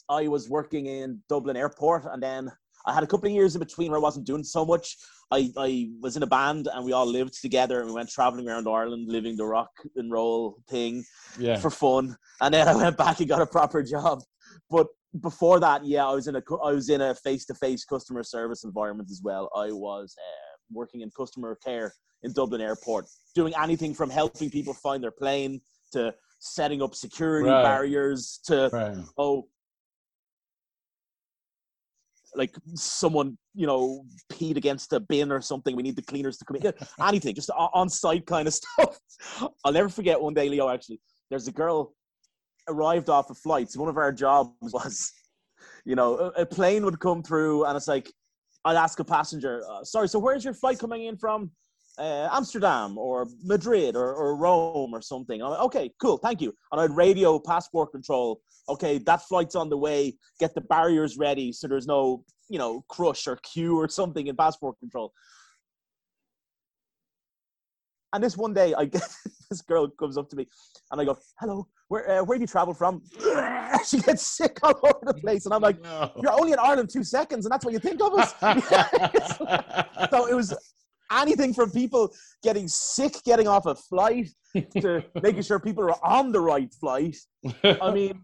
I 0.09 0.26
was 0.28 0.48
working 0.50 0.87
in 0.87 1.20
Dublin 1.28 1.57
Airport, 1.57 2.04
and 2.12 2.20
then 2.22 2.50
I 2.87 2.92
had 2.92 3.04
a 3.04 3.07
couple 3.07 3.28
of 3.28 3.33
years 3.35 3.54
in 3.54 3.61
between 3.61 3.90
where 3.90 3.98
I 4.00 4.02
wasn't 4.02 4.26
doing 4.26 4.42
so 4.44 4.64
much. 4.66 4.96
I, 5.30 5.50
I 5.57 5.90
was 6.00 6.16
in 6.16 6.22
a 6.24 6.26
band, 6.26 6.68
and 6.74 6.85
we 6.85 6.92
all 6.92 7.07
lived 7.07 7.40
together, 7.40 7.78
and 7.80 7.88
we 7.88 7.94
went 7.94 8.11
traveling 8.11 8.48
around 8.48 8.66
Ireland, 8.68 9.09
living 9.09 9.37
the 9.37 9.46
rock 9.46 9.70
and 9.96 10.11
roll 10.11 10.57
thing 10.68 11.04
Yeah. 11.38 11.57
for 11.57 11.70
fun. 11.70 12.16
And 12.40 12.52
then 12.52 12.66
I 12.66 12.74
went 12.74 12.96
back 12.96 13.20
and 13.20 13.28
got 13.28 13.40
a 13.40 13.46
proper 13.46 13.83
job. 13.83 14.22
But 14.68 14.88
before 15.20 15.61
that, 15.61 15.85
yeah, 15.85 16.07
I 16.07 16.12
was 16.12 16.27
in 16.27 16.37
a 16.37 16.42
I 16.62 16.72
was 16.72 16.88
in 16.88 17.00
a 17.00 17.14
face 17.14 17.44
to 17.46 17.55
face 17.55 17.85
customer 17.85 18.22
service 18.22 18.64
environment 18.64 19.09
as 19.11 19.20
well. 19.22 19.50
I 19.55 19.70
was 19.70 20.14
uh, 20.18 20.57
working 20.72 21.03
in 21.03 21.11
customer 21.16 21.57
care 21.64 21.92
in 22.22 22.33
Dublin 22.33 22.61
Airport, 22.61 23.07
doing 23.35 23.55
anything 23.61 23.94
from 23.94 24.11
helping 24.11 24.50
people 24.50 24.74
find 24.74 25.03
their 25.03 25.11
plane 25.11 25.61
to 25.92 26.14
setting 26.40 26.83
up 26.83 26.94
security 26.94 27.48
Right. 27.50 27.62
barriers 27.62 28.40
to 28.46 28.68
Right. 28.72 28.96
oh 29.16 29.48
like 32.37 32.55
someone 32.74 33.38
you 33.55 33.66
know 33.66 34.05
peed 34.31 34.57
against 34.57 34.92
a 34.92 35.00
bin 35.00 35.31
or 35.31 35.40
something 35.40 35.77
we 35.77 35.83
need 35.83 35.96
the 35.96 36.03
cleaners 36.03 36.37
to 36.37 36.44
come 36.44 36.57
in 36.57 36.72
anything 37.07 37.35
just 37.35 37.48
on 37.50 37.88
site 37.88 38.27
kind 38.27 38.48
of 38.48 38.55
stuff 38.61 38.98
i'll 39.64 39.72
never 39.72 39.88
forget 39.88 40.20
one 40.20 40.35
day 40.35 40.48
leo 40.48 40.68
actually 40.68 41.00
there's 41.31 41.46
a 41.48 41.53
girl 41.53 41.94
arrived 42.68 43.09
off 43.09 43.31
a 43.31 43.35
flight 43.35 43.70
so 43.70 43.81
one 43.81 43.88
of 43.88 43.96
our 43.96 44.12
jobs 44.12 44.50
was 44.61 45.12
you 45.85 45.94
know 45.94 46.18
a, 46.18 46.42
a 46.42 46.46
plane 46.46 46.85
would 46.85 46.98
come 47.00 47.22
through 47.22 47.64
and 47.64 47.77
it's 47.77 47.88
like 47.88 48.11
i'd 48.64 48.77
ask 48.77 48.98
a 49.00 49.05
passenger 49.05 49.62
uh, 49.70 49.85
sorry 49.85 50.09
so 50.09 50.18
where's 50.18 50.44
your 50.44 50.55
flight 50.55 50.79
coming 50.79 51.05
in 51.05 51.16
from 51.16 51.50
uh, 51.98 52.29
Amsterdam 52.33 52.98
or 52.98 53.29
Madrid 53.42 53.94
or, 53.96 54.14
or 54.14 54.37
Rome 54.37 54.92
or 54.92 55.00
something. 55.00 55.40
Like, 55.40 55.61
okay, 55.61 55.90
cool, 56.00 56.18
thank 56.18 56.40
you. 56.40 56.53
And 56.72 56.81
I'd 56.81 56.90
radio 56.90 57.38
passport 57.38 57.92
control. 57.92 58.40
Okay, 58.68 58.98
that 58.98 59.22
flight's 59.22 59.55
on 59.55 59.68
the 59.68 59.77
way. 59.77 60.16
Get 60.40 60.55
the 60.55 60.61
barriers 60.62 61.16
ready 61.16 61.53
so 61.53 61.68
there's 61.68 61.87
no, 61.87 62.24
you 62.48 62.59
know, 62.59 62.85
crush 62.88 63.27
or 63.27 63.37
queue 63.37 63.79
or 63.79 63.88
something 63.88 64.27
in 64.27 64.37
passport 64.37 64.79
control. 64.81 65.12
And 68.12 68.22
this 68.22 68.37
one 68.37 68.55
day, 68.55 68.74
I 68.74 68.85
get 68.87 69.09
this 69.50 69.61
girl 69.62 69.88
comes 69.88 70.16
up 70.16 70.31
to 70.31 70.37
me, 70.37 70.46
and 70.90 71.00
I 71.00 71.05
go, 71.05 71.18
"Hello, 71.40 71.66
where 71.94 72.11
uh, 72.20 72.24
where 72.24 72.37
do 72.38 72.42
you 72.42 72.46
travel 72.57 72.74
from?" 72.74 73.02
she 73.88 73.98
gets 74.00 74.22
sick 74.38 74.59
all 74.64 74.78
over 74.83 75.04
the 75.12 75.14
place, 75.24 75.44
and 75.46 75.54
I'm 75.54 75.62
like, 75.62 75.80
No. 75.83 76.11
"You're 76.20 76.33
only 76.40 76.52
in 76.52 76.59
Ireland 76.59 76.90
two 76.90 77.04
seconds, 77.04 77.46
and 77.46 77.52
that's 77.52 77.64
what 77.64 77.72
you 77.76 77.78
think 77.88 78.00
of 78.02 78.12
us." 78.20 78.30
so 80.12 80.26
it 80.26 80.35
was 80.35 80.48
anything 81.12 81.52
from 81.54 81.70
people 81.70 82.12
getting 82.42 82.66
sick 82.66 83.14
getting 83.24 83.46
off 83.46 83.66
a 83.66 83.74
flight 83.74 84.28
to 84.83 85.02
making 85.22 85.42
sure 85.42 85.59
people 85.61 85.85
are 85.85 86.04
on 86.18 86.33
the 86.33 86.40
right 86.40 86.72
flight. 86.80 87.16
I 87.87 87.90
mean, 87.92 88.14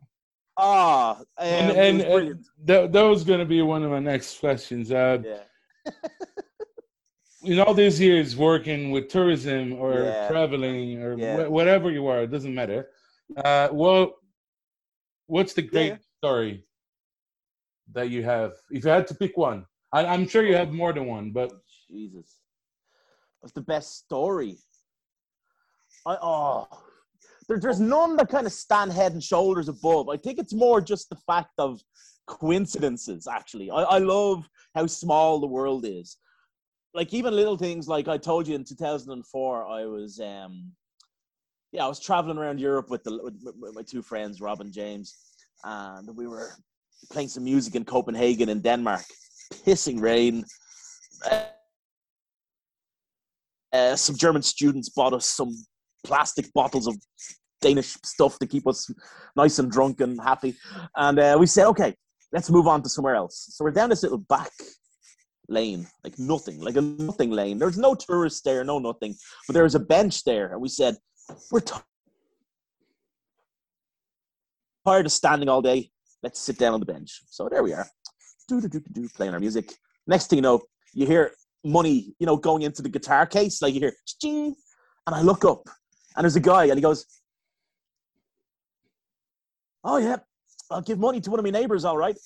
ah, 0.57 1.19
um, 1.19 1.25
and, 1.39 1.71
it 1.71 1.77
and, 1.77 2.01
and 2.03 2.45
that, 2.65 2.93
that 2.93 3.03
was 3.03 3.23
going 3.25 3.41
to 3.41 3.51
be 3.57 3.63
one 3.63 3.83
of 3.85 3.91
my 3.91 4.01
next 4.01 4.41
questions. 4.41 4.91
Uh, 4.91 5.19
yeah. 5.25 5.93
in 7.43 7.59
all 7.61 7.75
these 7.75 7.99
years 8.01 8.37
working 8.37 8.91
with 8.91 9.09
tourism 9.09 9.73
or 9.75 9.93
Yeah. 9.95 10.29
traveling 10.29 11.03
or 11.03 11.19
Yeah. 11.19 11.45
wh- 11.45 11.51
whatever 11.51 11.91
you 11.91 12.07
are, 12.09 12.21
it 12.27 12.31
doesn't 12.31 12.55
matter. 12.55 12.81
Uh, 13.37 13.69
well, 13.73 14.15
what's 15.27 15.53
the 15.53 15.63
great 15.63 15.89
yeah. 15.89 15.97
story 16.19 16.65
that 17.93 18.11
you 18.11 18.23
have? 18.23 18.53
If 18.71 18.85
you 18.85 18.91
had 18.91 19.07
to 19.09 19.15
pick 19.15 19.37
one, 19.37 19.67
I, 19.93 20.07
I'm 20.07 20.29
sure 20.29 20.45
you 20.45 20.57
have 20.57 20.73
more 20.73 20.93
than 20.93 21.07
one, 21.07 21.31
but 21.31 21.53
Jesus. 21.89 22.41
What's 23.41 23.55
the 23.55 23.63
best 23.63 23.99
story? 23.99 24.59
I 26.07 26.17
oh 26.21 26.69
there, 27.51 27.59
there's 27.59 27.81
none 27.81 28.17
that 28.17 28.29
kind 28.29 28.47
of 28.47 28.53
stand 28.53 28.93
head 28.93 29.13
and 29.13 29.23
shoulders 29.23 29.69
above. 29.69 30.09
I 30.09 30.17
think 30.17 30.39
it's 30.39 30.55
more 30.55 30.81
just 30.81 31.11
the 31.11 31.17
fact 31.17 31.51
of 31.59 31.83
coincidences. 32.27 33.27
Actually, 33.27 33.71
I, 33.71 33.83
I 33.83 33.99
love 33.99 34.49
how 34.75 34.87
small 34.87 35.41
the 35.41 35.49
world 35.49 35.85
is. 35.85 36.17
Like 36.95 37.13
even 37.13 37.35
little 37.35 37.57
things 37.57 37.89
like 37.89 38.07
I 38.09 38.19
told 38.19 38.47
you 38.47 38.55
in 38.55 38.65
2004, 38.65 39.67
I 39.67 39.85
was 39.85 40.21
um, 40.21 40.71
yeah, 41.73 41.85
I 41.85 41.89
was 41.89 42.01
traveling 42.01 42.39
around 42.39 42.59
Europe 42.61 42.91
with 42.91 43.05
the 43.05 43.19
with, 43.23 43.35
with 43.61 43.75
my 43.75 43.83
two 43.83 44.03
friends, 44.03 44.41
Rob 44.41 44.61
and 44.61 44.73
James, 44.73 45.17
and 45.65 46.09
we 46.17 46.27
were 46.27 46.51
playing 47.11 47.29
some 47.29 47.45
music 47.45 47.75
in 47.75 47.85
Copenhagen 47.85 48.49
in 48.49 48.61
Denmark. 48.61 49.05
Pissing 49.67 50.01
rain. 50.01 50.45
Uh, 53.73 53.95
some 53.95 54.17
German 54.17 54.43
students 54.43 54.89
bought 54.89 55.13
us 55.13 55.27
some 55.27 55.55
plastic 56.05 56.53
bottles 56.53 56.87
of 56.89 56.97
Danish 57.61 57.97
stuff 58.05 58.39
to 58.39 58.47
keep 58.47 58.67
us 58.67 58.91
nice 59.37 59.59
and 59.59 59.71
drunk 59.71 60.01
and 60.01 60.21
happy. 60.21 60.57
And 60.97 61.19
uh, 61.19 61.37
we 61.39 61.47
said, 61.47 61.67
okay, 61.67 61.95
let's 62.33 62.51
move 62.51 62.67
on 62.67 62.83
to 62.83 62.89
somewhere 62.89 63.15
else. 63.15 63.49
So 63.51 63.65
we're 63.65 63.71
down 63.71 63.91
this 63.91 64.03
little 64.03 64.19
back 64.19 64.51
lane, 65.49 65.87
like 66.03 66.19
nothing, 66.19 66.61
like 66.61 66.77
a 66.77 66.81
nothing 66.81 67.31
lane. 67.31 67.59
There's 67.59 67.79
no 67.79 67.95
tourists 67.95 68.41
there, 68.43 68.65
no 68.65 68.79
nothing. 68.79 69.15
But 69.47 69.55
there 69.55 69.65
was 69.65 69.75
a 69.75 69.81
bench 69.81 70.25
there. 70.25 70.53
And 70.53 70.61
we 70.61 70.69
said, 70.69 70.97
we're 71.51 71.61
t- 71.61 71.75
tired 74.87 75.07
of 75.07 75.13
standing 75.13 75.49
all 75.49 75.63
day. 75.63 75.91
Let's 76.23 76.41
sit 76.41 76.59
down 76.59 76.75
on 76.75 76.81
the 76.81 76.87
bench. 76.87 77.23
So 77.29 77.49
there 77.49 77.63
we 77.63 77.73
are, 77.73 77.87
do 78.49 78.61
do 78.61 78.69
do 78.69 78.81
do 78.93 79.09
playing 79.09 79.35
our 79.35 79.41
music. 79.41 79.73
Next 80.07 80.29
thing 80.29 80.39
you 80.39 80.43
know, 80.43 80.61
you 80.93 81.07
hear 81.07 81.33
money, 81.65 82.15
you 82.19 82.27
know, 82.27 82.37
going 82.37 82.63
into 82.63 82.83
the 82.83 82.89
guitar 82.89 83.27
case. 83.27 83.63
Like 83.63 83.75
you 83.75 83.81
hear, 83.81 83.93
Ching! 84.21 84.55
and 85.07 85.17
I 85.17 85.23
look 85.23 85.45
up, 85.45 85.63
and 86.17 86.25
there's 86.25 86.37
a 86.37 86.41
guy, 86.41 86.65
and 86.65 86.75
he 86.75 86.83
goes, 86.83 87.07
"Oh 89.85 89.97
yeah, 89.99 90.17
I'll 90.71 90.83
give 90.83 90.99
money 90.99 91.21
to 91.21 91.31
one 91.31 91.39
of 91.39 91.45
my 91.45 91.51
neighbors, 91.51 91.85
all 91.85 91.97
right." 91.97 92.17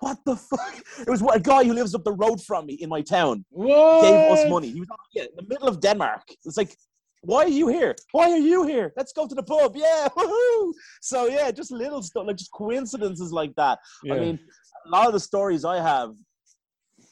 What 0.00 0.18
the 0.26 0.36
fuck? 0.50 0.74
It 1.00 1.08
was 1.08 1.22
a 1.22 1.40
guy 1.40 1.64
who 1.64 1.72
lives 1.72 1.94
up 1.94 2.04
the 2.04 2.12
road 2.12 2.42
from 2.42 2.66
me 2.66 2.74
in 2.74 2.88
my 2.88 3.00
town. 3.00 3.44
What? 3.50 4.02
Gave 4.02 4.20
us 4.32 4.48
money. 4.48 4.70
He 4.70 4.80
was 4.80 4.88
yeah, 5.12 5.22
in 5.24 5.36
the 5.36 5.46
middle 5.48 5.68
of 5.68 5.80
Denmark. 5.80 6.22
It's 6.44 6.56
like, 6.56 6.76
why 7.24 7.44
are 7.44 7.48
you 7.48 7.68
here? 7.68 7.94
Why 8.12 8.30
are 8.30 8.38
you 8.38 8.66
here? 8.66 8.92
Let's 8.96 9.12
go 9.12 9.26
to 9.26 9.34
the 9.34 9.42
pub. 9.42 9.74
Yeah, 9.76 10.08
woohoo! 10.16 10.72
So 11.00 11.26
yeah, 11.26 11.50
just 11.50 11.70
little 11.72 12.02
stuff, 12.02 12.26
like 12.26 12.36
just 12.36 12.52
coincidences 12.52 13.32
like 13.32 13.54
that. 13.56 13.78
Yeah. 14.02 14.14
I 14.14 14.20
mean, 14.20 14.38
a 14.86 14.88
lot 14.90 15.06
of 15.06 15.12
the 15.12 15.20
stories 15.20 15.64
I 15.64 15.80
have, 15.80 16.14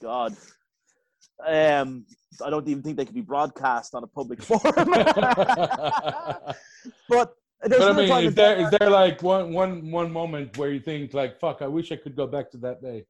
God, 0.03 0.37
um, 1.47 2.05
I 2.45 2.51
don't 2.51 2.69
even 2.69 2.83
think 2.83 2.97
they 2.97 3.05
could 3.05 3.15
be 3.15 3.21
broadcast 3.21 3.95
on 3.95 4.05
a 4.05 4.07
public 4.07 4.43
forum. 4.49 4.63
but 7.09 7.35
there's 7.65 7.81
but 7.81 7.91
I 7.91 7.93
mean, 7.93 8.11
is 8.11 8.29
in 8.29 8.35
there 8.35 8.57
is 8.57 8.71
there 8.71 8.91
like 8.91 9.23
one 9.23 9.53
one 9.53 9.91
one 9.91 10.13
moment 10.13 10.57
where 10.59 10.71
you 10.71 10.81
think 10.81 11.15
like, 11.15 11.39
fuck, 11.39 11.63
I 11.63 11.69
wish 11.69 11.93
I 11.93 11.97
could 11.97 12.17
go 12.17 12.27
back 12.27 12.51
to 12.53 12.59
that 12.59 12.83
day? 12.83 13.05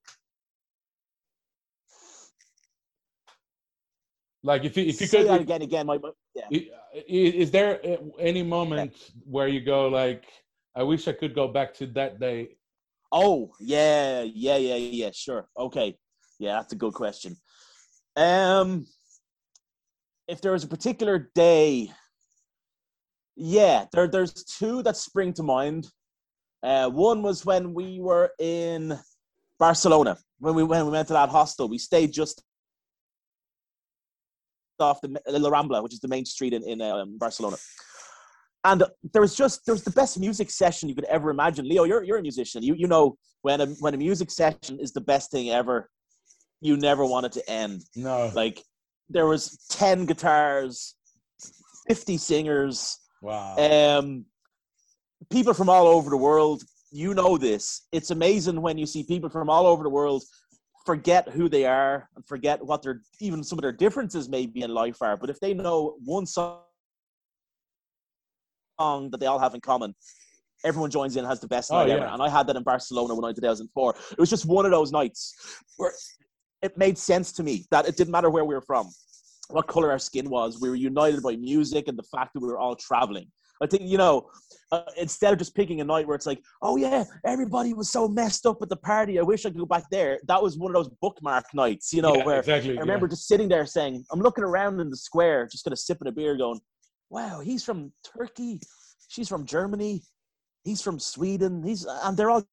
Like 4.42 4.64
if 4.64 4.76
you 4.76 4.84
if 4.84 5.00
you 5.00 5.06
Say 5.06 5.18
could, 5.18 5.28
that 5.28 5.40
again, 5.40 5.62
again. 5.62 5.86
My, 5.86 5.98
yeah. 6.34 6.48
is 7.06 7.50
there 7.50 7.80
any 8.18 8.42
moment 8.42 8.92
where 9.24 9.48
you 9.48 9.60
go 9.60 9.88
like, 9.88 10.24
I 10.74 10.82
wish 10.82 11.06
I 11.06 11.12
could 11.12 11.34
go 11.34 11.46
back 11.46 11.74
to 11.74 11.86
that 11.88 12.18
day? 12.18 12.56
Oh, 13.12 13.52
yeah, 13.60 14.22
yeah, 14.22 14.56
yeah, 14.56 14.76
yeah, 14.76 15.10
sure. 15.12 15.48
Okay. 15.56 15.96
Yeah, 16.38 16.54
that's 16.54 16.72
a 16.72 16.76
good 16.76 16.94
question. 16.94 17.36
Um 18.16 18.86
if 20.28 20.40
there 20.40 20.52
was 20.52 20.64
a 20.64 20.68
particular 20.68 21.30
day, 21.34 21.90
yeah, 23.36 23.86
there 23.92 24.08
there's 24.08 24.32
two 24.44 24.82
that 24.82 24.96
spring 24.96 25.32
to 25.34 25.42
mind. 25.42 25.88
Uh 26.62 26.88
one 26.90 27.22
was 27.22 27.44
when 27.46 27.74
we 27.74 28.00
were 28.00 28.32
in 28.40 28.98
Barcelona, 29.58 30.16
when 30.40 30.54
we 30.54 30.64
when 30.64 30.84
we 30.84 30.90
went 30.90 31.06
to 31.08 31.14
that 31.14 31.28
hostel. 31.28 31.68
We 31.68 31.78
stayed 31.78 32.12
just 32.12 32.42
off 34.82 35.00
the 35.00 35.20
La 35.26 35.50
Rambla, 35.50 35.82
which 35.82 35.94
is 35.94 36.00
the 36.00 36.08
main 36.08 36.24
street 36.24 36.52
in, 36.52 36.62
in 36.64 36.80
um, 36.82 37.16
Barcelona. 37.18 37.56
And 38.64 38.84
there 39.12 39.22
was 39.22 39.34
just 39.34 39.66
there 39.66 39.74
was 39.74 39.82
the 39.82 39.90
best 39.90 40.18
music 40.20 40.50
session 40.50 40.88
you 40.88 40.94
could 40.94 41.04
ever 41.06 41.30
imagine. 41.30 41.68
Leo, 41.68 41.84
you're 41.84 42.04
you're 42.04 42.18
a 42.18 42.22
musician. 42.22 42.62
You 42.62 42.74
you 42.74 42.86
know 42.86 43.16
when 43.42 43.60
a 43.60 43.66
when 43.80 43.94
a 43.94 43.96
music 43.96 44.30
session 44.30 44.78
is 44.80 44.92
the 44.92 45.00
best 45.00 45.30
thing 45.30 45.50
ever, 45.50 45.90
you 46.60 46.76
never 46.76 47.04
want 47.04 47.26
it 47.26 47.32
to 47.32 47.50
end. 47.50 47.82
No. 47.96 48.30
Like 48.34 48.62
there 49.08 49.26
was 49.26 49.66
ten 49.68 50.06
guitars, 50.06 50.94
fifty 51.88 52.16
singers, 52.16 52.98
wow. 53.20 53.56
um, 53.56 54.24
people 55.30 55.54
from 55.54 55.68
all 55.68 55.88
over 55.88 56.08
the 56.08 56.16
world. 56.16 56.62
You 56.92 57.14
know 57.14 57.38
this. 57.38 57.86
It's 57.90 58.10
amazing 58.10 58.60
when 58.60 58.78
you 58.78 58.86
see 58.86 59.02
people 59.02 59.30
from 59.30 59.50
all 59.50 59.66
over 59.66 59.82
the 59.82 59.90
world 59.90 60.22
forget 60.84 61.28
who 61.28 61.48
they 61.48 61.64
are 61.64 62.08
and 62.16 62.26
forget 62.26 62.64
what 62.64 62.82
their 62.82 63.02
even 63.20 63.42
some 63.44 63.58
of 63.58 63.62
their 63.62 63.72
differences 63.72 64.28
maybe 64.28 64.62
in 64.62 64.72
life 64.72 65.00
are. 65.00 65.16
But 65.16 65.30
if 65.30 65.40
they 65.40 65.54
know 65.54 65.96
one 66.04 66.26
song 66.26 66.60
that 68.78 69.18
they 69.20 69.26
all 69.26 69.38
have 69.38 69.54
in 69.54 69.60
common, 69.60 69.94
everyone 70.64 70.90
joins 70.90 71.16
in 71.16 71.20
and 71.20 71.28
has 71.28 71.40
the 71.40 71.48
best 71.48 71.70
Oh, 71.72 71.78
night 71.78 71.88
yeah. 71.88 71.94
ever. 71.94 72.06
And 72.06 72.22
I 72.22 72.28
had 72.28 72.46
that 72.48 72.56
in 72.56 72.62
Barcelona 72.62 73.14
when 73.14 73.24
I 73.24 73.32
2004. 73.32 73.94
It 74.12 74.18
was 74.18 74.30
just 74.30 74.46
one 74.46 74.64
of 74.64 74.70
those 74.70 74.92
nights 74.92 75.34
where 75.76 75.92
it 76.62 76.76
made 76.78 76.96
sense 76.98 77.32
to 77.32 77.42
me 77.42 77.66
that 77.70 77.86
it 77.88 77.96
didn't 77.96 78.12
matter 78.12 78.30
where 78.30 78.44
we 78.44 78.54
were 78.54 78.60
from, 78.60 78.88
what 79.50 79.66
color 79.66 79.90
our 79.90 79.98
skin 79.98 80.30
was. 80.30 80.60
We 80.60 80.68
were 80.68 80.76
united 80.76 81.22
by 81.22 81.36
music 81.36 81.88
and 81.88 81.98
the 81.98 82.04
fact 82.04 82.34
that 82.34 82.40
we 82.40 82.48
were 82.48 82.58
all 82.58 82.76
traveling. 82.76 83.26
I 83.62 83.66
think 83.66 83.84
you 83.84 83.98
know, 83.98 84.28
uh, 84.72 84.82
instead 84.96 85.32
of 85.32 85.38
just 85.38 85.54
picking 85.54 85.80
a 85.80 85.84
night 85.84 86.06
where 86.06 86.16
it's 86.16 86.26
like, 86.26 86.42
oh 86.62 86.76
yeah, 86.76 87.04
everybody 87.26 87.74
was 87.74 87.90
so 87.90 88.08
messed 88.08 88.46
up 88.46 88.58
at 88.62 88.68
the 88.68 88.76
party. 88.76 89.18
I 89.18 89.22
wish 89.22 89.44
I 89.46 89.50
could 89.50 89.58
go 89.58 89.66
back 89.66 89.84
there. 89.90 90.18
That 90.26 90.42
was 90.42 90.58
one 90.58 90.74
of 90.74 90.74
those 90.74 90.92
bookmark 91.00 91.44
nights, 91.54 91.92
you 91.92 92.02
know, 92.02 92.16
Yeah, 92.16 92.24
where 92.24 92.38
exactly. 92.40 92.76
I 92.76 92.80
remember 92.80 93.06
just 93.06 93.28
sitting 93.28 93.48
there 93.48 93.66
saying, 93.66 94.04
I'm 94.10 94.20
looking 94.20 94.44
around 94.44 94.80
in 94.80 94.90
the 94.90 94.96
square, 94.96 95.46
just 95.46 95.64
kind 95.64 95.72
of 95.72 95.78
sipping 95.78 96.08
a 96.08 96.12
beer, 96.12 96.36
going, 96.36 96.60
wow, 97.10 97.40
he's 97.40 97.62
from 97.62 97.92
Turkey, 98.16 98.60
she's 99.08 99.28
from 99.28 99.44
Germany, 99.44 100.02
he's 100.64 100.80
from 100.80 100.98
Sweden, 100.98 101.62
he's 101.62 101.84
and 101.84 102.16
they're 102.16 102.30
all 102.30 102.44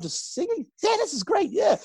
just 0.00 0.34
singing. 0.34 0.66
Yeah, 0.82 0.96
this 0.96 1.12
is 1.12 1.22
great. 1.22 1.50
Yeah. 1.50 1.76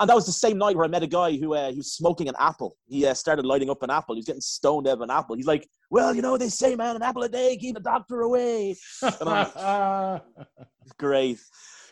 And 0.00 0.08
that 0.08 0.14
was 0.14 0.26
the 0.26 0.32
same 0.32 0.58
night 0.58 0.74
where 0.74 0.84
I 0.84 0.88
met 0.88 1.02
a 1.02 1.06
guy 1.06 1.36
who 1.36 1.54
uh, 1.54 1.70
he 1.70 1.76
was 1.76 1.92
smoking 1.92 2.28
an 2.28 2.34
apple. 2.38 2.76
He 2.86 3.06
uh, 3.06 3.14
started 3.14 3.44
lighting 3.44 3.70
up 3.70 3.82
an 3.82 3.90
apple. 3.90 4.14
He 4.14 4.18
was 4.20 4.24
getting 4.24 4.40
stoned 4.40 4.88
out 4.88 4.94
of 4.94 5.00
an 5.02 5.10
apple. 5.10 5.36
He's 5.36 5.46
like, 5.46 5.68
"Well, 5.90 6.14
you 6.14 6.22
know, 6.22 6.36
they 6.38 6.48
say, 6.48 6.74
man, 6.74 6.96
an 6.96 7.02
apple 7.02 7.22
a 7.22 7.28
day 7.28 7.56
keep 7.56 7.74
the 7.74 7.80
doctor 7.80 8.22
away." 8.22 8.74
And 9.02 9.14
I'm 9.20 9.50
like, 9.54 10.22
great, 10.98 11.38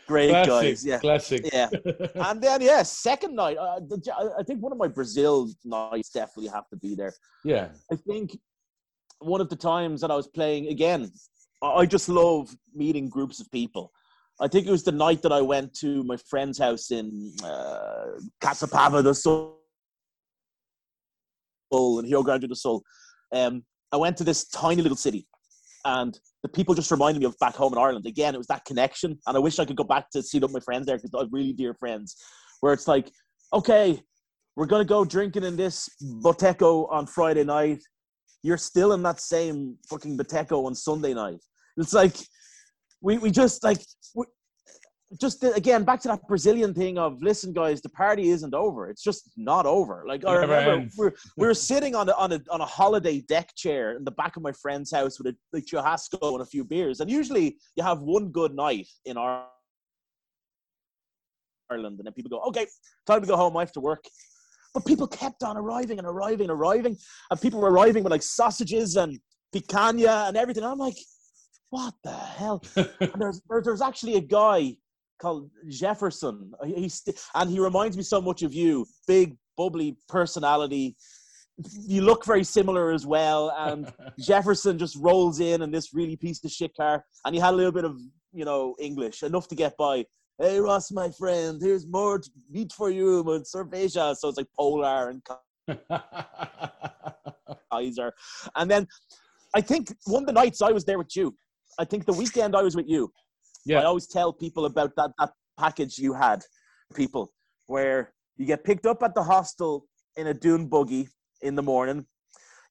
great 0.09 0.31
classic, 0.31 0.49
guys. 0.49 0.85
Yeah, 0.87 0.99
classic. 0.99 1.51
yeah. 1.53 1.69
And 2.15 2.41
then 2.43 2.63
yeah, 2.63 2.83
second 2.83 3.35
night. 3.37 3.59
Uh, 3.59 3.81
I- 4.39 4.43
think 4.45 4.63
one 4.63 4.73
of 4.73 4.79
my 4.79 4.89
Brazil 4.89 5.49
nights 5.65 6.11
definitely 6.11 6.51
have 6.51 6.69
to 6.71 6.77
be 6.77 6.95
there. 6.95 7.13
yeah. 7.45 7.69
I 7.93 7.97
think 7.97 8.37
one 9.21 9.41
of 9.43 9.51
the 9.51 9.57
times 9.57 10.01
that 10.01 10.11
I 10.11 10.17
was 10.17 10.27
playing 10.29 10.69
again, 10.69 11.13
I 11.63 11.85
just 11.85 12.09
love 12.09 12.57
meeting 12.75 13.09
groups 13.11 13.39
of 13.41 13.51
people. 13.51 13.93
I 14.41 14.49
think 14.49 14.67
it 14.67 14.71
was 14.71 14.85
the 14.85 14.93
night 14.93 15.21
that 15.23 15.33
I 15.33 15.43
went 15.43 15.75
to 15.81 16.03
my 16.05 16.17
friend's 16.17 16.59
house 16.59 16.91
in 16.91 17.33
uh, 17.45 18.07
Caçapava 18.43 19.03
do 19.03 19.13
Sul 19.13 19.59
in 21.73 22.07
Rio 22.07 22.23
Grande 22.23 22.49
do 22.49 22.55
Sul. 22.55 22.83
Um, 23.35 23.65
I 23.93 23.99
went 23.99 24.17
to 24.17 24.25
this 24.25 24.49
tiny 24.49 24.81
little 24.81 24.97
city, 24.97 25.27
and 25.85 26.19
the 26.43 26.49
people 26.49 26.75
just 26.75 26.91
reminded 26.91 27.21
me 27.21 27.27
of 27.27 27.39
back 27.39 27.55
home 27.55 27.75
in 27.75 27.79
Ireland. 27.79 28.07
Again, 28.07 28.35
it 28.35 28.39
was 28.39 28.47
that 28.47 28.65
connection, 28.65 29.19
and 29.27 29.37
I 29.37 29.41
wish 29.41 29.59
I 29.59 29.67
could 29.67 29.77
go 29.77 29.85
back 29.85 30.09
to 30.13 30.23
see 30.23 30.41
my 30.41 30.61
friends 30.61 30.87
there 30.87 30.97
because 30.97 31.11
have 31.19 31.29
really 31.33 31.53
dear 31.53 31.75
friends. 31.75 32.17
Where 32.61 32.73
it's 32.73 32.89
like, 32.89 33.11
okay, 33.53 34.01
we're 34.57 34.67
gonna 34.67 34.85
go 34.87 35.05
drinking 35.05 35.45
in 35.45 35.57
this 35.57 35.89
Boteco 36.03 36.91
on 36.91 37.07
Friday 37.07 37.45
night. 37.45 37.83
You're 38.43 38.57
still 38.57 38.95
in 38.95 39.03
that 39.03 39.21
same 39.21 39.77
fucking 39.91 40.17
Boteco 40.17 40.65
on 40.65 40.75
Sunday 40.75 41.13
night. 41.13 41.41
It's 41.77 41.93
like 41.93 42.17
we 43.01 43.19
we 43.19 43.31
just 43.31 43.63
like 43.63 43.81
we, 44.15 44.25
just 45.21 45.41
the- 45.41 45.53
again 45.55 45.85
back 45.85 46.01
to 46.01 46.09
that 46.09 46.27
Brazilian 46.29 46.73
thing 46.73 46.99
of 46.99 47.21
listen, 47.23 47.53
guys, 47.53 47.81
the 47.81 47.89
party 47.89 48.31
isn't 48.31 48.55
over. 48.55 48.89
It's 48.89 49.03
just 49.03 49.31
not 49.37 49.67
over. 49.67 50.05
Like 50.07 50.25
I 50.25 50.35
remember 50.35 50.89
we're 50.97 51.13
we 51.37 51.47
were 51.47 51.55
sitting 51.55 51.95
on 51.95 52.09
a 52.09 52.13
on 52.13 52.33
a 52.33 52.41
on 52.51 52.61
a 52.61 52.67
holiday 52.67 53.21
deck 53.23 53.55
chair 53.57 53.97
in 53.97 54.05
the 54.05 54.13
back 54.13 54.37
of 54.37 54.43
my 54.43 54.53
friend's 54.53 54.93
house 54.93 55.19
with 55.19 55.35
a 55.35 55.37
like 55.53 55.65
churrasco 55.65 56.33
and 56.33 56.43
a 56.43 56.47
few 56.47 56.65
beers. 56.65 57.01
And 57.01 57.11
usually 57.11 57.57
you 57.77 57.83
have 57.83 58.01
one 58.01 58.29
good 58.29 58.55
night 58.55 58.89
in 59.05 59.17
our 59.17 59.47
Ireland, 61.71 61.99
and 61.99 62.07
then 62.07 62.13
people 62.13 62.31
go, 62.31 62.41
okay, 62.49 62.67
time 63.07 63.21
to 63.21 63.27
go 63.27 63.37
home. 63.37 63.57
I 63.57 63.61
have 63.61 63.73
to 63.73 63.81
work. 63.81 64.05
But 64.75 64.85
people 64.85 65.07
kept 65.07 65.43
on 65.43 65.57
arriving 65.57 65.99
and 65.99 66.07
arriving 66.07 66.51
and 66.51 66.51
arriving, 66.51 66.97
and 67.31 67.41
people 67.41 67.61
were 67.61 67.71
arriving 67.71 68.05
with 68.05 68.11
like 68.11 68.23
sausages 68.23 68.97
and 68.97 69.19
picanha 69.55 70.29
and 70.29 70.37
everything. 70.37 70.65
I'm 70.65 70.79
like, 70.79 70.97
what 71.71 71.95
the 72.05 72.13
hell? 72.13 72.63
And 72.77 73.13
there's 73.19 73.41
there, 73.49 73.63
there's 73.63 73.83
actually 73.83 74.17
a 74.17 74.21
guy 74.21 74.77
called 75.21 75.51
Jefferson. 75.69 76.53
He's 76.65 77.03
and 77.35 77.51
he 77.51 77.61
reminds 77.61 77.97
me 77.97 78.03
so 78.03 78.21
much 78.21 78.43
of 78.43 78.53
you. 78.53 78.87
Big 79.07 79.37
bubbly 79.57 79.97
personality, 80.09 80.97
you 81.87 82.03
look 82.03 82.25
very 82.25 82.45
similar 82.45 82.93
as 82.93 83.07
well. 83.07 83.53
And 83.57 83.93
Jefferson 84.19 84.79
just 84.79 84.97
rolls 84.97 85.41
in 85.41 85.63
in 85.63 85.71
this 85.71 85.95
really 85.95 86.17
piece 86.17 86.45
of 86.45 86.51
shit 86.51 86.77
car, 86.77 87.05
and 87.25 87.35
he 87.35 87.41
had 87.41 87.55
a 87.55 87.57
little 87.57 87.73
bit 87.73 87.85
of 87.85 87.99
you 88.33 88.45
know 88.45 88.75
English 88.79 89.23
enough 89.23 89.49
to 89.49 89.55
get 89.55 89.77
by. 89.77 90.05
Hey 90.39 90.59
Ross, 90.59 90.91
my 90.91 91.11
friend, 91.11 91.61
here's 91.61 91.87
more 91.87 92.21
meat 92.51 92.73
for 92.73 92.91
you, 92.91 93.19
and 93.33 93.45
cerveza. 93.45 94.17
So 94.17 94.29
it's 94.29 94.39
like 94.39 94.49
Polar 94.59 95.11
and 95.11 95.23
Kaiser. 97.73 98.13
And 98.57 98.71
then 98.71 98.87
I 99.55 99.61
think 99.61 99.95
one 100.07 100.23
of 100.23 100.27
the 100.27 100.33
nights 100.33 100.63
I 100.63 100.71
was 100.71 100.85
there 100.85 100.99
with 100.99 101.15
you. 101.15 101.35
I 101.79 101.85
think 101.85 102.07
the 102.07 102.13
weekend 102.13 102.57
I 102.57 102.63
was 102.63 102.77
with 102.77 102.89
you. 102.89 103.13
Yeah. 103.65 103.81
I 103.81 103.85
always 103.85 104.07
tell 104.07 104.33
people 104.33 104.65
about 104.65 104.95
that 104.97 105.11
that 105.19 105.31
package 105.59 105.99
you 105.99 106.15
had, 106.15 106.43
people, 106.95 107.33
where 107.67 108.13
you 108.37 108.47
get 108.47 108.65
picked 108.65 108.87
up 108.87 109.03
at 109.03 109.15
the 109.15 109.23
hostel 109.23 109.87
in 110.17 110.29
a 110.29 110.35
dune 110.35 110.67
buggy 110.67 111.09
in 111.43 111.55
the 111.55 111.63
morning. 111.63 112.07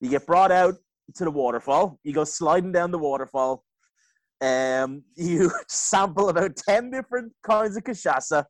You 0.00 0.10
get 0.10 0.26
brought 0.26 0.50
out 0.50 0.74
to 1.14 1.24
the 1.24 1.30
waterfall. 1.30 1.98
You 2.02 2.12
go 2.12 2.24
sliding 2.24 2.72
down 2.72 2.90
the 2.90 2.98
waterfall. 2.98 3.64
Um, 4.40 5.04
you 5.16 5.50
sample 5.68 6.28
about 6.28 6.56
ten 6.56 6.90
different 6.90 7.32
kinds 7.42 7.76
of 7.76 7.84
cachaça, 7.84 8.44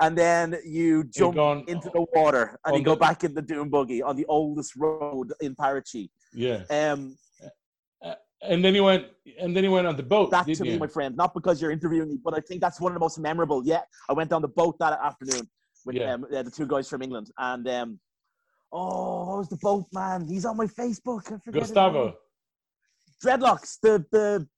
and 0.00 0.16
then 0.16 0.56
you 0.64 1.04
jump 1.04 1.36
gone 1.36 1.64
into 1.66 1.90
the 1.94 2.04
water 2.14 2.58
and 2.64 2.74
on 2.74 2.78
you 2.78 2.84
go 2.84 2.94
the- 2.94 3.00
back 3.00 3.24
in 3.24 3.34
the 3.34 3.42
dune 3.42 3.70
buggy 3.70 4.02
on 4.02 4.16
the 4.16 4.26
oldest 4.26 4.76
road 4.76 5.32
in 5.40 5.54
Paraty. 5.54 6.10
yeah. 6.34 6.62
Um, 6.70 7.16
And 8.42 8.64
then 8.64 8.74
he 8.74 8.80
went. 8.80 9.06
And 9.38 9.54
then 9.54 9.64
he 9.64 9.68
went 9.68 9.86
on 9.86 9.96
the 9.96 10.02
boat. 10.02 10.30
that 10.30 10.46
to 10.46 10.62
me, 10.64 10.72
you? 10.72 10.78
my 10.78 10.86
friend, 10.86 11.16
not 11.16 11.34
because 11.34 11.60
you're 11.60 11.70
interviewing 11.70 12.08
me, 12.08 12.18
but 12.22 12.34
I 12.34 12.40
think 12.40 12.60
that's 12.60 12.80
one 12.80 12.92
of 12.92 12.94
the 12.94 13.00
most 13.00 13.18
memorable. 13.18 13.62
Yeah, 13.64 13.82
I 14.08 14.12
went 14.12 14.32
on 14.32 14.42
the 14.42 14.48
boat 14.48 14.76
that 14.80 14.98
afternoon 15.02 15.48
with 15.84 15.96
Yeah. 15.96 16.14
um, 16.14 16.26
the 16.30 16.50
two 16.50 16.66
guys 16.66 16.88
from 16.88 17.02
England, 17.02 17.30
and 17.38 17.68
um, 17.68 18.00
oh, 18.72 19.28
what 19.28 19.38
was 19.38 19.48
the 19.48 19.56
boat 19.56 19.86
man? 19.92 20.26
He's 20.26 20.44
on 20.44 20.56
my 20.56 20.66
Facebook. 20.66 21.32
I 21.32 21.38
forget 21.38 21.62
Gustavo. 21.62 22.16
Dreadlocks. 23.24 23.78
The 23.82 24.04
the 24.10 24.48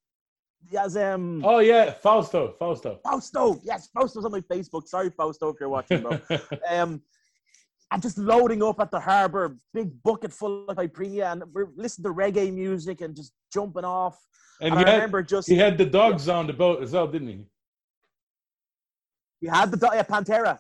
yes 0.71 0.95
um 0.97 1.43
Oh 1.45 1.59
yeah, 1.59 1.93
Fausto. 1.93 2.55
Fausto. 2.59 3.01
Fausto. 3.05 3.61
Yes, 3.65 3.89
Fausto's 3.93 4.25
on 4.25 4.31
my 4.33 4.41
Facebook. 4.43 4.87
Sorry, 4.87 5.11
Fausto, 5.11 5.49
if 5.49 5.57
you're 5.59 5.69
watching, 5.69 6.03
bro. 6.03 6.19
um, 6.71 7.03
I'm 7.93 8.01
just 8.01 8.17
loading 8.17 8.63
up 8.63 8.81
at 8.81 8.91
the 8.91 8.99
harbour, 8.99 9.59
big 9.75 10.03
bucket 10.03 10.33
full 10.33 10.67
of 10.71 10.79
Iprenia, 10.79 11.31
and 11.33 11.43
we're 11.53 11.69
listening 11.77 12.05
to 12.05 12.15
reggae 12.15 12.51
music 12.51 13.03
and 13.03 13.15
just 13.15 13.35
jumping 13.53 13.85
off. 13.85 14.19
and 14.63 14.71
And, 14.75 14.83
I 14.83 14.89
had, 14.91 14.95
remember 14.95 15.23
just 15.23 15.47
he 15.47 15.57
had 15.59 15.77
the 15.77 15.85
dogs 15.85 16.27
on 16.27 16.47
the 16.47 16.55
boat 16.55 16.83
as 16.83 16.93
well, 16.93 17.07
didn't 17.07 17.29
he? 17.29 17.45
he 19.43 19.47
had 19.47 19.71
the 19.71 19.77
dog, 19.77 19.91
yeah, 19.95 20.05
Pantera. 20.05 20.59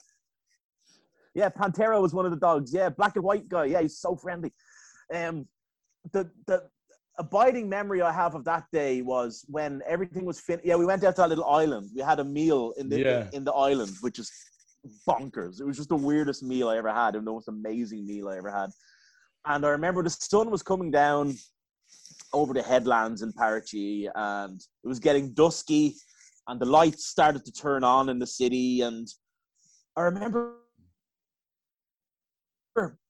Yeah, 1.34 1.48
Pantera 1.48 2.02
was 2.02 2.12
one 2.12 2.26
of 2.26 2.32
the 2.32 2.36
dogs. 2.38 2.70
Yeah, 2.74 2.90
black 2.90 3.16
and 3.16 3.24
white 3.24 3.48
guy. 3.48 3.64
Yeah, 3.64 3.80
he's 3.80 3.96
so 3.96 4.14
friendly. 4.14 4.52
Um, 5.14 5.46
the 6.12 6.30
the 6.46 6.64
abiding 7.18 7.66
memory 7.66 8.02
I 8.02 8.12
have 8.12 8.34
of 8.34 8.44
that 8.44 8.64
day 8.72 9.00
was 9.00 9.42
when 9.48 9.80
everything 9.86 10.26
was 10.26 10.38
finished. 10.38 10.66
Yeah, 10.66 10.76
we 10.76 10.84
went 10.84 11.02
out 11.04 11.16
to 11.16 11.24
a 11.24 11.28
little 11.28 11.46
island. 11.46 11.88
We 11.94 12.02
had 12.02 12.20
a 12.20 12.24
meal 12.24 12.74
in 12.76 12.90
the 12.90 12.98
Yeah. 13.00 13.28
in 13.32 13.44
the 13.44 13.52
island, 13.52 13.92
which 14.02 14.18
is 14.18 14.30
bonkers. 15.06 15.60
It 15.60 15.64
was 15.64 15.76
just 15.76 15.88
the 15.88 15.96
weirdest 15.96 16.42
meal 16.42 16.68
I 16.68 16.76
ever 16.76 16.92
had, 16.92 17.14
and 17.14 17.26
the 17.26 17.30
most 17.32 17.48
amazing 17.48 18.06
meal 18.06 18.28
I 18.28 18.36
ever 18.36 18.50
had. 18.50 18.70
And 19.46 19.64
I 19.66 19.70
remember 19.70 20.02
the 20.02 20.10
sun 20.10 20.50
was 20.50 20.62
coming 20.62 20.90
down 20.90 21.34
over 22.32 22.54
the 22.54 22.62
headlands 22.62 23.22
in 23.22 23.32
Paraty, 23.32 24.08
and 24.14 24.60
it 24.84 24.88
was 24.88 24.98
getting 24.98 25.32
dusky, 25.34 25.94
and 26.48 26.60
the 26.60 26.66
lights 26.66 27.06
started 27.06 27.44
to 27.44 27.52
turn 27.52 27.84
on 27.84 28.08
in 28.08 28.18
the 28.18 28.26
city. 28.26 28.80
And 28.80 29.08
I 29.96 30.02
remember 30.02 30.56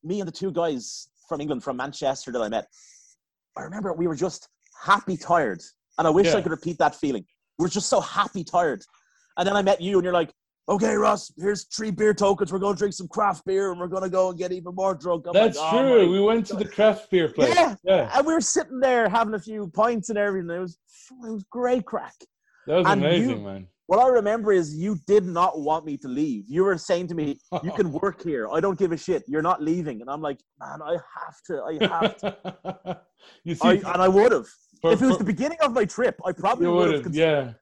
me 0.02 0.20
and 0.20 0.26
the 0.26 0.32
two 0.32 0.50
guys 0.50 1.08
from 1.28 1.40
England, 1.40 1.62
from 1.62 1.76
Manchester, 1.76 2.32
that 2.32 2.42
I 2.42 2.48
met. 2.48 2.66
I 3.56 3.62
remember 3.62 3.92
we 3.92 4.06
were 4.06 4.16
just 4.16 4.48
happy 4.82 5.16
tired, 5.16 5.62
and 5.98 6.06
I 6.06 6.10
wish 6.10 6.26
Yeah. 6.26 6.36
I 6.36 6.42
could 6.42 6.50
repeat 6.50 6.78
that 6.78 6.94
feeling. 6.94 7.24
We 7.58 7.64
were 7.64 7.68
just 7.68 7.88
so 7.88 8.00
happy 8.00 8.42
tired. 8.42 8.84
And 9.36 9.46
then 9.46 9.56
I 9.56 9.62
met 9.62 9.80
you, 9.80 9.98
and 9.98 10.04
you're 10.04 10.12
like, 10.12 10.32
"Okay, 10.68 10.94
Ross, 10.94 11.32
here's 11.38 11.64
three 11.64 11.90
beer 11.90 12.14
tokens. 12.14 12.52
We're 12.52 12.58
going 12.58 12.74
to 12.74 12.78
drink 12.78 12.94
some 12.94 13.08
craft 13.08 13.44
beer, 13.44 13.70
and 13.70 13.80
we're 13.80 13.88
going 13.88 14.02
to 14.02 14.08
go 14.10 14.30
and 14.30 14.38
get 14.38 14.52
even 14.52 14.74
more 14.74 14.94
drunk." 14.94 15.26
I'm 15.26 15.32
That's 15.32 15.58
like, 15.58 15.74
"Oh 15.74 15.78
true. 15.78 16.10
We 16.10 16.20
went 16.20 16.46
to 16.46 16.56
the 16.56 16.64
craft 16.64 17.10
beer 17.10 17.28
place. 17.28 17.54
Yeah. 17.54 17.74
yeah. 17.84 18.10
and 18.14 18.26
we 18.26 18.32
were 18.32 18.40
sitting 18.40 18.80
there 18.80 19.08
having 19.08 19.34
a 19.34 19.40
few 19.40 19.68
pints 19.68 20.08
and 20.08 20.18
everything. 20.18 20.50
It 20.50 20.60
was 20.60 20.78
it 21.10 21.30
was 21.30 21.44
great 21.50 21.84
crack. 21.84 22.14
That 22.66 22.76
was 22.76 22.86
And 22.86 23.00
you- 23.00 23.08
amazing, 23.08 23.44
man. 23.44 23.66
What 23.86 23.98
I 23.98 24.08
remember 24.08 24.52
is 24.52 24.74
you 24.74 24.96
did 25.06 25.26
not 25.26 25.60
want 25.60 25.84
me 25.84 25.98
to 25.98 26.08
leave. 26.08 26.44
You 26.48 26.64
were 26.64 26.78
saying 26.78 27.08
to 27.08 27.14
me, 27.14 27.38
"You 27.62 27.72
can 27.76 27.92
work 27.92 28.22
here. 28.22 28.48
I 28.48 28.60
don't 28.60 28.78
give 28.78 28.92
a 28.92 28.96
shit. 28.96 29.24
You're 29.26 29.42
not 29.42 29.62
leaving." 29.62 30.00
And 30.00 30.08
I'm 30.08 30.22
like, 30.22 30.38
"Man, 30.58 30.80
I 30.80 30.92
have 30.92 31.42
to. 31.48 31.62
I 31.62 31.86
have 31.86 32.16
to." 32.18 33.00
you 33.44 33.54
see, 33.54 33.68
I, 33.68 33.72
and 33.72 34.00
I 34.00 34.08
would 34.08 34.32
have. 34.32 34.46
If 34.84 35.02
it 35.02 35.06
was 35.06 35.18
the 35.18 35.24
beginning 35.24 35.58
of 35.60 35.72
my 35.72 35.84
trip, 35.84 36.18
I 36.24 36.32
probably 36.32 36.66
would 36.66 37.04
have, 37.04 37.14
yeah. 37.14 37.52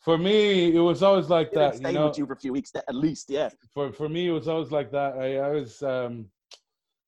For 0.00 0.16
me, 0.16 0.74
it 0.74 0.80
was 0.80 1.02
always 1.02 1.28
like 1.28 1.52
that. 1.54 1.80
You 1.82 1.92
know, 1.92 2.06
with 2.08 2.18
you 2.18 2.26
for 2.26 2.32
a 2.34 2.36
few 2.36 2.52
weeks 2.52 2.72
at 2.74 2.94
least. 2.94 3.30
Yeah. 3.30 3.50
for 3.74 3.92
for 3.92 4.08
me, 4.08 4.28
it 4.28 4.32
was 4.32 4.48
always 4.48 4.70
like 4.70 4.90
that. 4.92 5.18
I, 5.18 5.36
I 5.38 5.50
was, 5.50 5.82
um, 5.82 6.26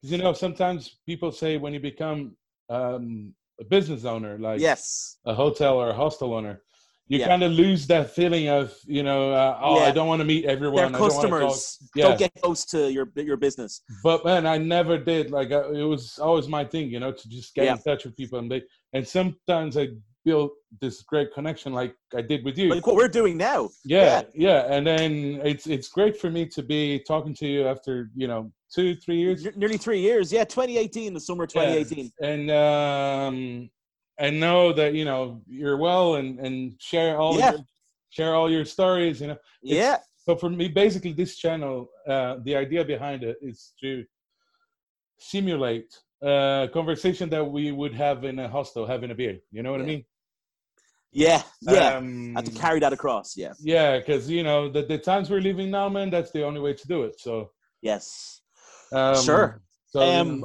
you 0.03 0.19
know, 0.19 0.33
sometimes 0.33 0.99
people 1.07 1.31
say 1.31 1.57
when 1.57 1.73
you 1.73 1.81
become 1.81 2.37
um, 2.69 3.35
a 3.61 3.65
business 3.65 4.05
owner, 4.05 4.39
like 4.39 4.61
Yes. 4.61 5.19
a 5.25 5.35
hotel 5.35 5.77
or 5.77 5.91
a 5.91 5.95
hostel 5.95 6.35
owner, 6.35 6.63
you 7.09 7.19
Yeah. 7.19 7.27
kind 7.29 7.43
of 7.43 7.53
lose 7.53 7.87
that 7.89 8.11
feeling 8.11 8.49
of, 8.49 8.77
you 8.87 9.03
know, 9.03 9.33
uh, 9.33 9.59
oh, 9.63 9.81
I 9.81 9.91
don't 9.91 10.09
want 10.09 10.21
to 10.21 10.25
meet 10.25 10.45
everyone. 10.45 10.77
Their 10.77 10.87
I 10.87 10.91
don't 10.91 11.11
customers 11.11 11.79
Yeah. 11.95 12.05
don't 12.05 12.19
get 12.19 12.33
close 12.43 12.65
to 12.67 12.91
your 12.93 13.07
your 13.17 13.37
business. 13.37 13.83
But 14.03 14.25
man, 14.25 14.47
I 14.47 14.59
never 14.59 14.99
did. 14.99 15.31
Like 15.31 15.51
uh, 15.53 15.71
it 15.73 15.83
was 15.85 16.19
always 16.19 16.49
my 16.49 16.65
thing, 16.65 16.91
you 16.91 17.01
know, 17.01 17.13
to 17.13 17.29
just 17.29 17.55
get 17.55 17.65
Yeah. 17.67 17.73
in 17.75 17.79
touch 17.83 18.05
with 18.05 18.17
people, 18.17 18.39
and 18.41 18.51
they 18.51 18.63
and 18.95 19.07
sometimes 19.07 19.77
I 19.77 19.89
build 20.31 20.51
this 20.83 20.97
great 21.13 21.29
connection, 21.37 21.71
like 21.81 21.93
I 22.21 22.23
did 22.33 22.41
with 22.47 22.57
you. 22.61 22.69
Like 22.77 22.87
what 22.89 22.97
we're 23.03 23.15
doing 23.23 23.37
now. 23.51 23.61
yeah, 23.97 24.23
yeah, 24.47 24.61
and 24.75 24.83
then 24.91 25.41
it's 25.51 25.67
it's 25.77 25.89
great 25.99 26.15
for 26.23 26.31
me 26.37 26.43
to 26.57 26.61
be 26.75 26.81
talking 27.13 27.35
to 27.41 27.47
you 27.55 27.61
after 27.73 27.93
you 28.23 28.29
know 28.31 28.43
two 28.77 28.89
three 29.05 29.21
years, 29.25 29.39
Ne- 29.45 29.57
Nearly 29.63 29.79
three 29.87 30.01
years. 30.09 30.27
Yeah, 30.37 30.45
2018, 30.45 31.15
the 31.19 31.25
summer 31.29 31.45
of 31.45 31.51
2018. 31.51 32.13
and 32.33 32.45
um 32.67 33.37
and 34.25 34.33
know 34.47 34.63
that 34.81 34.91
you 34.99 35.05
know 35.11 35.21
you're 35.59 35.79
well 35.89 36.09
and 36.19 36.29
and 36.47 36.57
share 36.91 37.13
all 37.23 37.37
Yeah. 37.41 37.51
your, 37.53 37.61
share 38.17 38.33
all 38.39 38.49
your 38.57 38.67
stories, 38.77 39.15
you 39.23 39.29
know. 39.31 39.39
Yeah. 39.63 39.97
So 40.27 40.31
for 40.43 40.51
me, 40.61 40.67
basically, 40.85 41.15
this 41.23 41.33
channel, 41.43 41.75
uh, 42.15 42.33
the 42.47 42.55
idea 42.65 42.83
behind 42.95 43.21
it 43.31 43.37
is 43.51 43.59
to 43.83 43.91
simulate 45.33 45.91
a 46.23 46.69
conversation 46.79 47.27
that 47.35 47.45
we 47.57 47.65
would 47.81 47.95
have 48.05 48.19
in 48.31 48.37
a 48.39 48.49
hostel 48.57 48.85
having 48.95 49.11
a 49.11 49.15
beer. 49.15 49.37
You 49.57 49.63
know 49.65 49.73
what 49.73 49.81
I 49.81 49.87
mean? 49.93 50.03
Yeah. 51.13 51.43
Yeah. 51.63 51.97
Um, 51.97 52.35
Had 52.37 52.47
to 52.47 52.53
carry 52.53 52.81
that 52.81 52.93
across. 52.93 53.37
Yeah. 53.37 53.53
yeah, 53.61 53.99
because 53.99 54.31
you 54.31 54.43
know 54.43 54.71
the, 54.71 54.83
the 54.83 54.99
times 54.99 55.29
we're 55.31 55.41
living 55.41 55.71
now, 55.71 55.89
man. 55.89 56.11
That's 56.11 56.31
the 56.31 56.45
only 56.45 56.61
way 56.61 56.75
to 56.75 56.87
do 56.89 57.03
it. 57.05 57.21
So 57.21 57.51
Yes. 57.83 58.43
um, 58.93 59.25
Sure. 59.25 59.61
So 59.87 60.01
Um, 60.01 60.45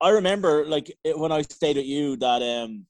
I 0.00 0.10
remember 0.10 0.64
like 0.66 0.92
when 1.16 1.32
I 1.32 1.42
stayed 1.42 1.76
at 1.78 1.84
you 1.86 2.16
that 2.18 2.42
um 2.42 2.86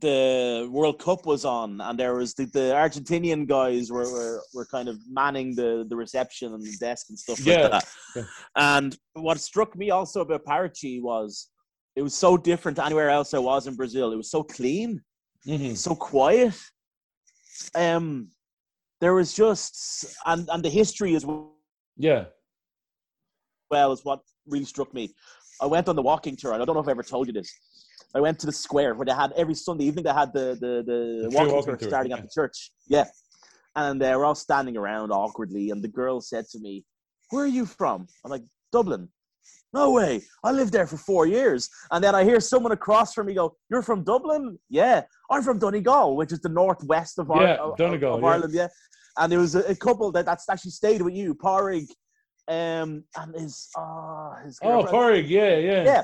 the 0.00 0.68
World 0.72 0.98
Cup 0.98 1.24
was 1.24 1.44
on 1.44 1.80
and 1.80 1.96
there 1.96 2.14
was 2.14 2.34
the, 2.34 2.46
the 2.46 2.72
Argentinian 2.74 3.46
guys 3.46 3.92
were, 3.92 4.10
were 4.10 4.42
were 4.52 4.66
kind 4.66 4.88
of 4.88 4.98
manning 5.08 5.54
the 5.54 5.86
the 5.88 5.94
reception 5.96 6.52
and 6.52 6.62
the 6.64 6.76
desk 6.80 7.06
and 7.10 7.18
stuff 7.18 7.38
Yeah. 7.46 7.68
like 7.68 7.70
that. 8.16 8.26
And 8.56 8.96
what 9.12 9.38
struck 9.40 9.76
me 9.76 9.90
also 9.90 10.22
about 10.22 10.44
Paraty 10.44 11.00
was 11.00 11.50
it 11.94 12.02
was 12.02 12.14
so 12.14 12.36
different 12.36 12.76
to 12.78 12.84
anywhere 12.84 13.08
else 13.10 13.34
I 13.34 13.38
was 13.38 13.68
in 13.68 13.76
Brazil. 13.76 14.12
It 14.12 14.16
was 14.16 14.30
so 14.32 14.42
clean, 14.42 15.00
mhm. 15.46 15.76
so 15.76 15.94
quiet. 15.94 16.54
Um, 17.74 18.28
there 19.00 19.14
was 19.14 19.34
just 19.34 20.16
and 20.26 20.48
and 20.50 20.62
the 20.62 20.70
history 20.70 21.14
as 21.14 21.24
well 21.26 21.54
yeah, 21.96 22.24
well 23.70 23.92
is 23.92 24.04
what 24.04 24.20
really 24.46 24.64
struck 24.64 24.92
me. 24.92 25.14
I 25.60 25.66
went 25.66 25.88
on 25.88 25.96
the 25.96 26.02
walking 26.02 26.36
tour, 26.36 26.52
and 26.52 26.62
I 26.62 26.64
don't 26.64 26.74
know 26.74 26.80
if 26.80 26.88
I 26.88 26.92
ever 26.92 27.02
told 27.02 27.26
you 27.28 27.32
this. 27.32 27.52
I 28.14 28.20
went 28.20 28.38
to 28.40 28.46
the 28.46 28.52
square 28.52 28.94
where 28.94 29.04
they 29.04 29.12
had 29.12 29.32
every 29.32 29.54
Sunday 29.54 29.84
evening 29.84 30.04
they 30.04 30.12
had 30.12 30.32
the 30.32 30.56
the, 30.60 30.82
the, 30.84 31.28
The 31.28 31.30
walking, 31.32 31.54
walking 31.54 31.64
tour 31.64 31.76
tour, 31.76 31.88
starting 31.88 32.10
yeah. 32.10 32.18
at 32.18 32.22
the 32.22 32.30
church. 32.34 32.70
Yeah, 32.88 33.04
and 33.76 34.00
they 34.00 34.14
we're 34.14 34.24
all 34.24 34.34
standing 34.34 34.76
around 34.76 35.12
awkwardly, 35.12 35.70
and 35.70 35.82
the 35.82 35.88
girl 35.88 36.20
said 36.20 36.46
to 36.52 36.58
me, 36.58 36.84
"Where 37.30 37.44
are 37.44 37.48
you 37.48 37.66
from?" 37.66 38.06
I'm 38.24 38.30
like, 38.30 38.44
"Dublin." 38.72 39.08
No 39.74 39.90
way! 39.90 40.22
I 40.44 40.52
lived 40.52 40.72
there 40.72 40.86
for 40.86 40.96
four 40.96 41.26
years, 41.26 41.68
and 41.90 42.02
then 42.02 42.14
I 42.14 42.22
hear 42.24 42.40
someone 42.40 42.72
across 42.72 43.12
from 43.14 43.26
me 43.26 43.34
go, 43.34 43.56
"You're 43.70 43.82
from 43.82 44.04
Dublin?" 44.04 44.58
Yeah, 44.70 45.02
I'm 45.30 45.42
from 45.42 45.58
Donegal, 45.58 46.16
which 46.16 46.32
is 46.32 46.40
the 46.40 46.48
northwest 46.48 47.18
of, 47.18 47.30
Ar- 47.30 47.42
Yeah, 47.42 47.56
of- 47.56 47.76
Donegal, 47.76 48.14
of 48.16 48.22
yeah. 48.22 48.28
Ireland. 48.28 48.54
Yeah, 48.54 48.68
and 49.18 49.30
there 49.32 49.40
was 49.40 49.54
a, 49.56 49.74
couple 49.76 50.10
that 50.12 50.26
that's 50.26 50.48
actually 50.48 50.70
stayed 50.70 51.02
with 51.02 51.14
you, 51.14 51.34
Parig, 51.34 51.86
um, 52.48 53.04
and 53.16 53.34
his 53.34 53.68
uh, 53.76 54.36
his 54.44 54.58
Oh, 54.62 54.84
Parig, 54.84 55.28
yeah, 55.28 55.56
yeah, 55.56 55.84
Yeah. 55.84 56.02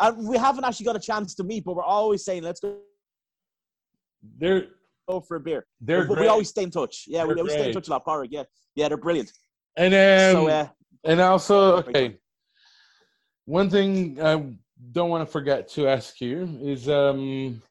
And 0.00 0.28
we 0.28 0.36
haven't 0.38 0.64
actually 0.64 0.86
got 0.86 0.96
a 0.96 1.00
chance 1.00 1.34
to 1.34 1.44
meet, 1.44 1.64
but 1.64 1.74
we're 1.74 1.82
always 1.82 2.24
saying, 2.24 2.42
let's 2.44 2.60
go 2.60 2.76
They're 4.38 4.66
go 5.08 5.20
for 5.20 5.36
a 5.36 5.40
beer. 5.40 5.66
they're 5.80 6.04
but 6.04 6.14
great. 6.14 6.24
we 6.24 6.28
always 6.28 6.48
stay 6.50 6.62
in 6.62 6.70
touch. 6.70 7.04
Yeah, 7.08 7.24
we 7.24 7.28
They're 7.34 7.38
always 7.38 7.54
stay 7.54 7.68
in 7.68 7.74
touch 7.74 7.88
a 7.88 7.90
lot. 7.92 8.04
Parag, 8.04 8.28
yeah. 8.30 8.44
Yeah, 8.76 8.88
they're 8.88 8.96
brilliant. 8.96 9.32
and 9.76 9.94
um, 9.94 10.42
so, 10.44 10.48
uh, 10.48 10.68
And 11.04 11.20
also, 11.20 11.76
okay, 11.78 12.18
one 13.48 13.70
thing 13.70 14.20
I 14.22 14.32
don't 14.92 15.08
want 15.08 15.26
to 15.26 15.32
forget 15.32 15.68
to 15.70 15.88
ask 15.88 16.20
you 16.20 16.58
is 16.62 16.88
um 16.88 17.62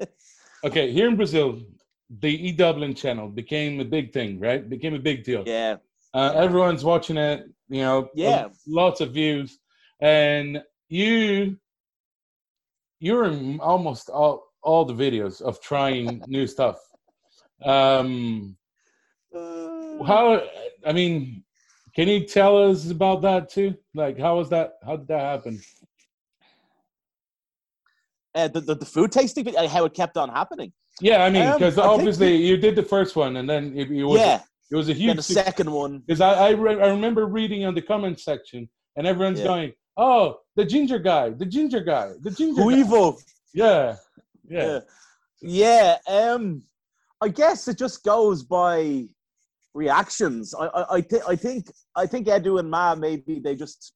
okay 0.64 0.90
here 0.90 1.08
in 1.08 1.16
Brazil, 1.16 1.60
the 2.08 2.48
E 2.48 2.52
Dublin 2.52 2.94
channel 2.94 3.28
became 3.28 3.78
a 3.80 3.84
big 3.84 4.12
thing, 4.12 4.40
right? 4.40 4.66
Became 4.68 4.94
a 4.94 4.98
big 4.98 5.24
deal. 5.24 5.44
Yeah. 5.46 5.76
Uh, 6.14 6.32
everyone's 6.34 6.84
watching 6.84 7.18
it. 7.18 7.46
You 7.68 7.82
know, 7.82 8.08
Yeah. 8.14 8.48
lots 8.66 9.00
of 9.02 9.12
views, 9.12 9.58
and 10.00 10.62
you 10.88 11.58
you're 13.00 13.24
in 13.26 13.60
almost 13.60 14.08
all 14.08 14.52
all 14.62 14.84
the 14.86 14.94
videos 14.94 15.42
of 15.42 15.60
trying 15.60 16.24
new 16.36 16.46
stuff. 16.46 16.78
Um, 17.62 18.56
Uh, 19.34 20.02
how? 20.04 20.24
I 20.86 20.92
mean, 20.92 21.44
can 21.96 22.08
you 22.08 22.26
tell 22.26 22.70
us 22.70 22.90
about 22.90 23.22
that 23.22 23.48
too? 23.48 23.74
Like, 23.94 24.18
how 24.18 24.36
was 24.36 24.50
that? 24.50 24.74
How 24.84 24.96
did 24.96 25.08
that 25.08 25.20
happen? 25.20 25.60
uh, 28.34 28.48
the, 28.48 28.60
the, 28.60 28.74
the 28.74 28.84
food 28.84 29.10
tasting, 29.10 29.46
how 29.68 29.86
it 29.86 29.94
kept 29.94 30.16
on 30.18 30.28
happening. 30.28 30.70
Yeah, 31.00 31.24
I 31.24 31.30
mean, 31.30 31.46
Um, 31.46 31.54
because 31.54 31.76
think 31.76 31.86
obviously 31.86 32.36
you 32.36 32.56
did 32.58 32.76
the 32.76 32.82
first 32.82 33.16
one, 33.16 33.36
and 33.36 33.48
then 33.48 33.72
it, 33.76 33.90
it 33.90 34.04
was 34.04 34.20
yeah. 34.20 34.42
it 34.70 34.76
was 34.76 34.88
a 34.88 34.92
Then 34.92 35.00
huge 35.02 35.16
the 35.16 35.22
second 35.22 35.70
one. 35.70 36.00
because 36.06 36.20
I 36.20 36.48
I, 36.48 36.50
re- 36.50 36.80
I 36.80 36.88
remember 36.88 37.26
reading 37.26 37.64
on 37.64 37.74
the 37.74 37.82
comment 37.82 38.20
section, 38.20 38.68
and 38.96 39.06
everyone's 39.06 39.40
Yeah. 39.40 39.46
going, 39.46 39.72
"Oh, 39.96 40.40
the 40.54 40.64
ginger 40.66 40.98
guy, 40.98 41.30
the 41.30 41.46
ginger 41.46 41.80
guy, 41.80 42.12
the 42.20 42.30
ginger 42.30 42.60
guy." 42.62 42.66
Ruivo. 42.68 43.18
Yeah, 43.54 43.96
yeah, 44.48 44.80
Yeah. 45.40 45.96
Yeah. 46.08 46.32
Um, 46.34 46.62
I 47.22 47.28
guess 47.28 47.68
it 47.68 47.78
just 47.78 48.04
goes 48.04 48.42
by 48.42 49.06
reactions. 49.76 50.54
I, 50.54 50.66
I, 50.66 50.94
I, 50.96 51.00
th- 51.00 51.22
I 51.28 51.36
think, 51.36 51.66
I 51.94 52.06
think 52.06 52.26
Edu 52.26 52.58
and 52.58 52.70
Ma 52.70 52.94
maybe 52.94 53.38
they 53.38 53.54
just, 53.54 53.92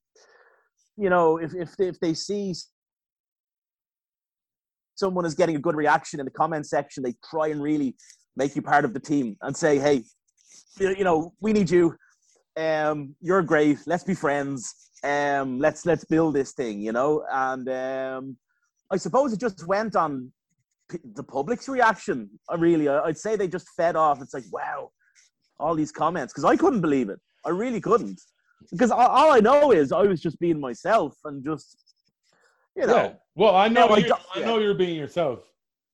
you 0.96 1.10
know, 1.10 1.38
if 1.38 1.54
if 1.54 1.76
they, 1.76 1.88
if 1.88 1.98
they 2.00 2.14
see 2.14 2.54
someone 4.94 5.24
is 5.24 5.34
getting 5.34 5.56
a 5.56 5.58
good 5.58 5.74
reaction 5.74 6.20
in 6.20 6.26
the 6.26 6.30
comment 6.42 6.66
section, 6.66 7.02
they 7.02 7.14
try 7.28 7.48
and 7.48 7.62
really 7.62 7.96
make 8.36 8.54
you 8.54 8.62
part 8.62 8.84
of 8.84 8.92
the 8.92 9.00
team 9.00 9.36
and 9.42 9.56
say, 9.56 9.78
hey, 9.78 10.02
you 10.78 11.04
know, 11.04 11.32
we 11.40 11.52
need 11.52 11.70
you. 11.70 11.96
Um, 12.56 13.14
you're 13.20 13.42
great. 13.42 13.78
Let's 13.86 14.04
be 14.04 14.14
friends. 14.14 14.74
Um, 15.02 15.58
let's 15.58 15.86
let's 15.86 16.04
build 16.04 16.34
this 16.34 16.52
thing, 16.52 16.80
you 16.80 16.92
know. 16.92 17.24
And 17.30 17.68
um, 17.68 18.36
I 18.90 18.96
suppose 18.98 19.32
it 19.32 19.40
just 19.40 19.66
went 19.66 19.96
on 19.96 20.30
the 21.14 21.22
public's 21.22 21.68
reaction. 21.68 22.28
I 22.48 22.56
really, 22.56 22.88
I'd 22.88 23.16
say 23.16 23.36
they 23.36 23.48
just 23.48 23.68
fed 23.76 23.96
off. 23.96 24.20
It's 24.20 24.34
like, 24.34 24.44
wow, 24.52 24.90
all 25.60 25.74
these 25.74 25.92
comments 25.92 26.32
because 26.32 26.44
I 26.44 26.56
couldn't 26.56 26.80
believe 26.80 27.08
it. 27.14 27.20
I 27.44 27.50
really 27.50 27.80
couldn't 27.80 28.20
because 28.70 28.90
all, 28.90 29.06
all 29.18 29.30
I 29.32 29.40
know 29.40 29.72
is 29.72 29.92
I 29.92 30.02
was 30.02 30.20
just 30.20 30.38
being 30.40 30.60
myself 30.60 31.12
and 31.24 31.44
just, 31.44 31.68
you 32.76 32.86
know, 32.86 32.96
yeah. 32.96 33.12
Well, 33.34 33.54
I 33.56 33.68
know 33.68 33.86
I 33.88 33.98
you're, 33.98 34.08
don't- 34.08 34.20
I 34.34 34.40
know 34.40 34.58
you're 34.58 34.74
being 34.74 34.96
yourself. 34.96 35.38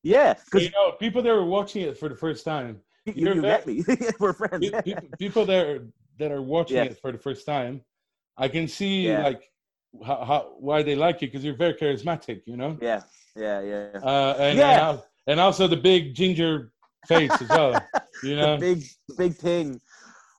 yeah. 0.03 0.35
Because 0.45 0.65
you 0.65 0.71
know, 0.71 0.93
people 0.93 1.23
that 1.23 1.31
are 1.31 1.45
watching 1.45 1.83
it 1.83 1.97
for 1.99 2.09
the 2.09 2.17
first 2.17 2.45
time, 2.45 2.81
you, 3.05 3.13
you're 3.17 3.35
you 3.37 3.43
met 3.43 3.67
me. 3.67 3.85
We're 4.21 4.33
friends. 4.33 4.69
pe- 4.71 4.83
people, 4.83 5.09
people 5.19 5.45
that 5.47 5.67
are 5.67 5.87
that 6.19 6.31
are 6.33 6.43
watching 6.43 6.77
Yeah. 6.79 6.85
it 6.85 6.99
for 7.03 7.13
the 7.13 7.19
first 7.19 7.47
time, 7.47 7.83
I 8.37 8.49
can 8.49 8.67
see 8.69 9.09
Yeah. 9.09 9.23
like 9.29 9.43
how, 10.05 10.25
how 10.25 10.41
why 10.59 10.83
they 10.83 10.97
like 10.97 11.21
you 11.23 11.29
because 11.29 11.45
you're 11.45 11.57
very 11.67 11.75
charismatic, 11.75 12.39
you 12.47 12.57
know. 12.57 12.77
yeah, 12.83 13.03
yeah, 13.37 13.61
yeah. 13.73 13.89
Uh, 14.03 14.35
and, 14.39 14.59
Yeah. 14.59 14.91
and 14.91 15.01
and 15.29 15.41
also 15.41 15.67
the 15.69 15.77
big 15.77 16.15
ginger 16.15 16.73
face 17.07 17.33
as 17.41 17.49
well. 17.49 17.75
You 18.23 18.35
know. 18.35 18.57
the 18.57 18.61
big 18.61 18.85
big 19.19 19.35
thing 19.35 19.79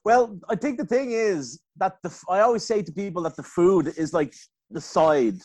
well 0.04 0.36
i 0.48 0.56
think 0.56 0.78
the 0.78 0.84
thing 0.84 1.12
is 1.12 1.60
that 1.76 1.94
the 2.02 2.12
I 2.28 2.40
always 2.40 2.64
say 2.64 2.82
to 2.82 2.90
people 2.90 3.22
that 3.22 3.36
the 3.36 3.44
food 3.44 3.94
is 3.96 4.12
like 4.12 4.34
the 4.68 4.80
side 4.80 5.38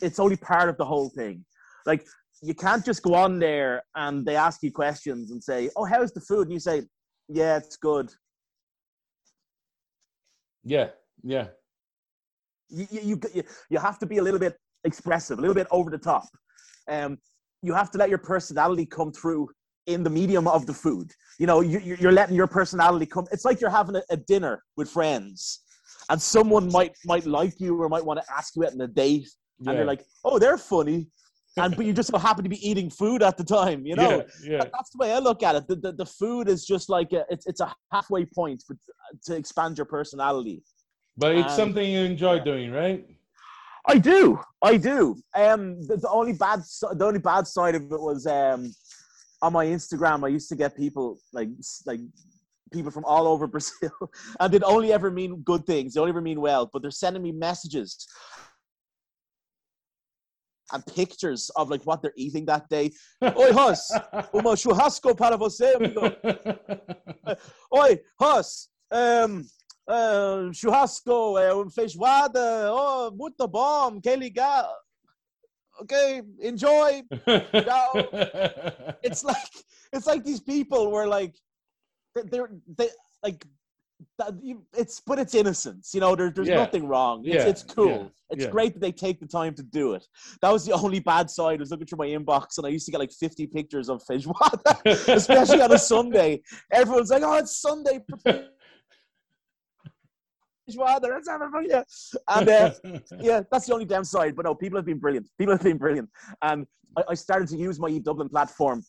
it's 0.00 0.18
only 0.18 0.36
part 0.36 0.70
of 0.70 0.78
the 0.78 0.86
whole 0.86 1.10
thing 1.10 1.44
like 1.84 2.02
you 2.42 2.54
can't 2.54 2.82
just 2.82 3.02
go 3.02 3.14
on 3.14 3.38
there 3.38 3.82
and 3.94 4.24
they 4.24 4.36
ask 4.36 4.62
you 4.62 4.72
questions 4.72 5.32
and 5.32 5.44
say 5.44 5.68
oh 5.76 5.84
how's 5.84 6.12
the 6.12 6.22
food 6.22 6.44
and 6.46 6.52
you 6.52 6.60
say 6.60 6.82
yeah 7.28 7.58
it's 7.58 7.76
good 7.76 8.08
Yeah. 10.66 10.88
Yeah. 11.22 11.46
you, 12.68 12.86
you, 12.90 13.20
you, 13.34 13.42
you 13.70 13.78
have 13.78 13.98
to 14.00 14.06
be 14.06 14.18
a 14.18 14.22
little 14.22 14.40
bit 14.40 14.56
expressive, 14.84 15.38
a 15.38 15.40
little 15.40 15.54
bit 15.54 15.68
over 15.70 15.90
the 15.90 15.98
top. 15.98 16.24
Um, 16.88 17.18
you 17.62 17.72
have 17.72 17.90
to 17.92 17.98
let 17.98 18.08
your 18.08 18.18
personality 18.18 18.86
come 18.86 19.12
through 19.12 19.48
in 19.86 20.02
the 20.02 20.10
medium 20.10 20.46
of 20.48 20.66
the 20.66 20.74
food. 20.74 21.12
You 21.38 21.46
know, 21.46 21.60
you, 21.60 21.78
you're 22.00 22.12
letting 22.12 22.34
your 22.34 22.46
personality 22.46 23.06
come. 23.06 23.26
It's 23.32 23.44
like 23.44 23.60
you're 23.60 23.70
having 23.70 23.96
a, 23.96 24.02
a 24.10 24.16
dinner 24.16 24.62
with 24.76 24.88
friends, 24.90 25.60
and 26.10 26.20
someone 26.20 26.70
might 26.70 26.96
might 27.04 27.26
like 27.26 27.54
you 27.60 27.80
or 27.80 27.88
might 27.88 28.04
want 28.04 28.20
to 28.20 28.32
ask 28.32 28.54
you 28.56 28.64
out 28.64 28.72
on 28.72 28.80
a 28.80 28.86
date, 28.88 29.28
Yeah. 29.60 29.70
and 29.70 29.78
you're 29.78 29.86
like, 29.86 30.04
"Oh, 30.24 30.38
they're 30.38 30.58
funny," 30.58 31.08
and 31.56 31.76
but 31.76 31.84
you 31.86 31.92
just 31.92 32.10
so 32.10 32.18
happen 32.18 32.42
to 32.44 32.50
be 32.50 32.68
eating 32.68 32.90
food 32.90 33.22
at 33.22 33.36
the 33.36 33.44
time. 33.44 33.86
You 33.86 33.96
know, 33.96 34.24
yeah. 34.42 34.52
Yeah. 34.52 34.64
That's 34.72 34.90
the 34.90 34.98
way 34.98 35.12
I 35.12 35.18
look 35.18 35.42
at 35.42 35.54
it. 35.56 35.68
The, 35.68 35.76
the, 35.76 35.92
the 35.92 36.06
food 36.06 36.48
is 36.48 36.64
just 36.66 36.88
like 36.88 37.12
a, 37.12 37.24
it's 37.30 37.46
it's 37.46 37.60
a 37.60 37.74
halfway 37.92 38.24
point 38.24 38.62
for, 38.66 38.76
to 39.26 39.36
expand 39.36 39.78
your 39.78 39.86
personality. 39.86 40.62
But 41.18 41.36
it's 41.36 41.52
Um, 41.52 41.56
something 41.56 41.90
you 41.90 42.00
enjoy 42.00 42.40
doing, 42.40 42.72
right? 42.72 43.06
I 43.88 43.98
do, 43.98 44.40
I 44.62 44.76
do. 44.78 45.16
Um, 45.34 45.80
the, 45.86 45.96
the 45.96 46.10
only 46.10 46.32
bad, 46.32 46.60
the 46.98 47.04
only 47.06 47.20
bad 47.20 47.46
side 47.46 47.76
of 47.76 47.82
it 47.82 48.00
was 48.10 48.26
um, 48.26 48.72
on 49.42 49.52
my 49.52 49.66
Instagram. 49.66 50.24
I 50.24 50.28
used 50.28 50.48
to 50.48 50.56
get 50.56 50.76
people 50.76 51.18
like 51.32 51.48
like 51.86 52.00
people 52.72 52.90
from 52.90 53.04
all 53.04 53.26
over 53.26 53.46
Brazil, 53.54 53.92
and 54.40 54.52
they'd 54.52 54.64
only 54.64 54.92
ever 54.92 55.10
mean 55.10 55.42
good 55.42 55.66
things. 55.66 55.94
They 55.94 56.00
only 56.00 56.10
ever 56.10 56.20
mean 56.20 56.40
well, 56.40 56.68
but 56.72 56.82
they're 56.82 56.90
sending 56.90 57.22
me 57.22 57.32
messages 57.32 58.06
and 60.72 60.84
pictures 60.86 61.50
of 61.56 61.70
like 61.70 61.82
what 61.84 62.02
they're 62.02 62.12
eating 62.16 62.44
that 62.46 62.68
day. 62.68 62.90
Oi, 63.22 63.52
Hus, 63.52 63.90
uma 64.32 64.56
churrasco 64.56 65.16
para 65.16 65.36
você, 65.36 65.74
amigo. 65.74 66.00
Oi, 67.74 68.00
Ross, 68.20 68.68
um, 68.90 69.42
uh, 69.88 70.52
churrasco, 70.52 71.38
é 71.38 71.50
feijoada, 71.70 72.72
oh, 72.72 73.10
muito 73.12 73.46
bom, 73.46 74.00
quer 74.00 74.18
ligar? 74.18 74.68
Okay, 75.82 76.22
enjoy. 76.40 77.02
It's 79.02 79.24
like 79.24 79.36
it's 79.92 80.06
like 80.06 80.24
these 80.24 80.40
people 80.40 80.90
were 80.90 81.06
like 81.06 81.34
they- 82.14 82.22
they're 82.22 82.50
they 82.78 82.88
like 83.22 83.44
that 84.18 84.34
you, 84.42 84.62
it's 84.74 85.00
but 85.00 85.18
it's 85.18 85.34
innocence, 85.34 85.92
you 85.94 86.00
know. 86.00 86.14
There, 86.14 86.30
there's 86.30 86.48
Yeah. 86.48 86.56
nothing 86.56 86.86
wrong. 86.86 87.22
It's, 87.24 87.34
Yeah, 87.34 87.46
it's 87.46 87.62
cool. 87.62 87.88
yeah, 87.88 88.08
It's 88.30 88.46
great 88.46 88.74
that 88.74 88.80
they 88.80 88.92
take 88.92 89.20
the 89.20 89.26
time 89.26 89.54
to 89.54 89.62
do 89.62 89.94
it. 89.94 90.06
That 90.42 90.50
was 90.52 90.66
the 90.66 90.72
only 90.72 91.00
bad 91.00 91.30
side. 91.30 91.58
I 91.60 91.62
was 91.62 91.70
looking 91.70 91.86
through 91.86 91.98
my 91.98 92.08
inbox 92.08 92.58
and 92.58 92.66
I 92.66 92.70
used 92.70 92.84
to 92.86 92.92
get 92.92 92.98
like 92.98 93.12
50 93.12 93.46
pictures 93.46 93.88
of 93.88 94.02
feijoada, 94.04 94.84
especially 95.08 95.62
on 95.62 95.72
a 95.72 95.78
Sunday. 95.78 96.42
Everyone's 96.72 97.10
like, 97.10 97.22
"Oh, 97.22 97.34
it's 97.38 97.56
Sunday 97.60 98.00
for 98.08 98.18
feijoada." 100.68 101.08
Let's 101.10 101.28
have 101.28 101.42
a 101.42 101.50
fun, 101.50 101.66
yeah." 101.68 101.82
And 102.28 102.48
uh, 102.48 102.70
yeah, 103.20 103.42
that's 103.50 103.66
the 103.66 103.72
only 103.72 103.84
downside. 103.84 104.36
But 104.36 104.44
no, 104.44 104.54
people 104.54 104.78
have 104.78 104.86
been 104.86 104.98
brilliant. 104.98 105.28
People 105.38 105.54
have 105.54 105.62
been 105.62 105.78
brilliant, 105.78 106.08
and 106.42 106.66
I, 106.96 107.02
I 107.10 107.14
started 107.14 107.48
to 107.48 107.56
use 107.56 107.78
my 107.78 107.88
E 107.88 107.98
Dublin 107.98 108.28
platform, 108.28 108.82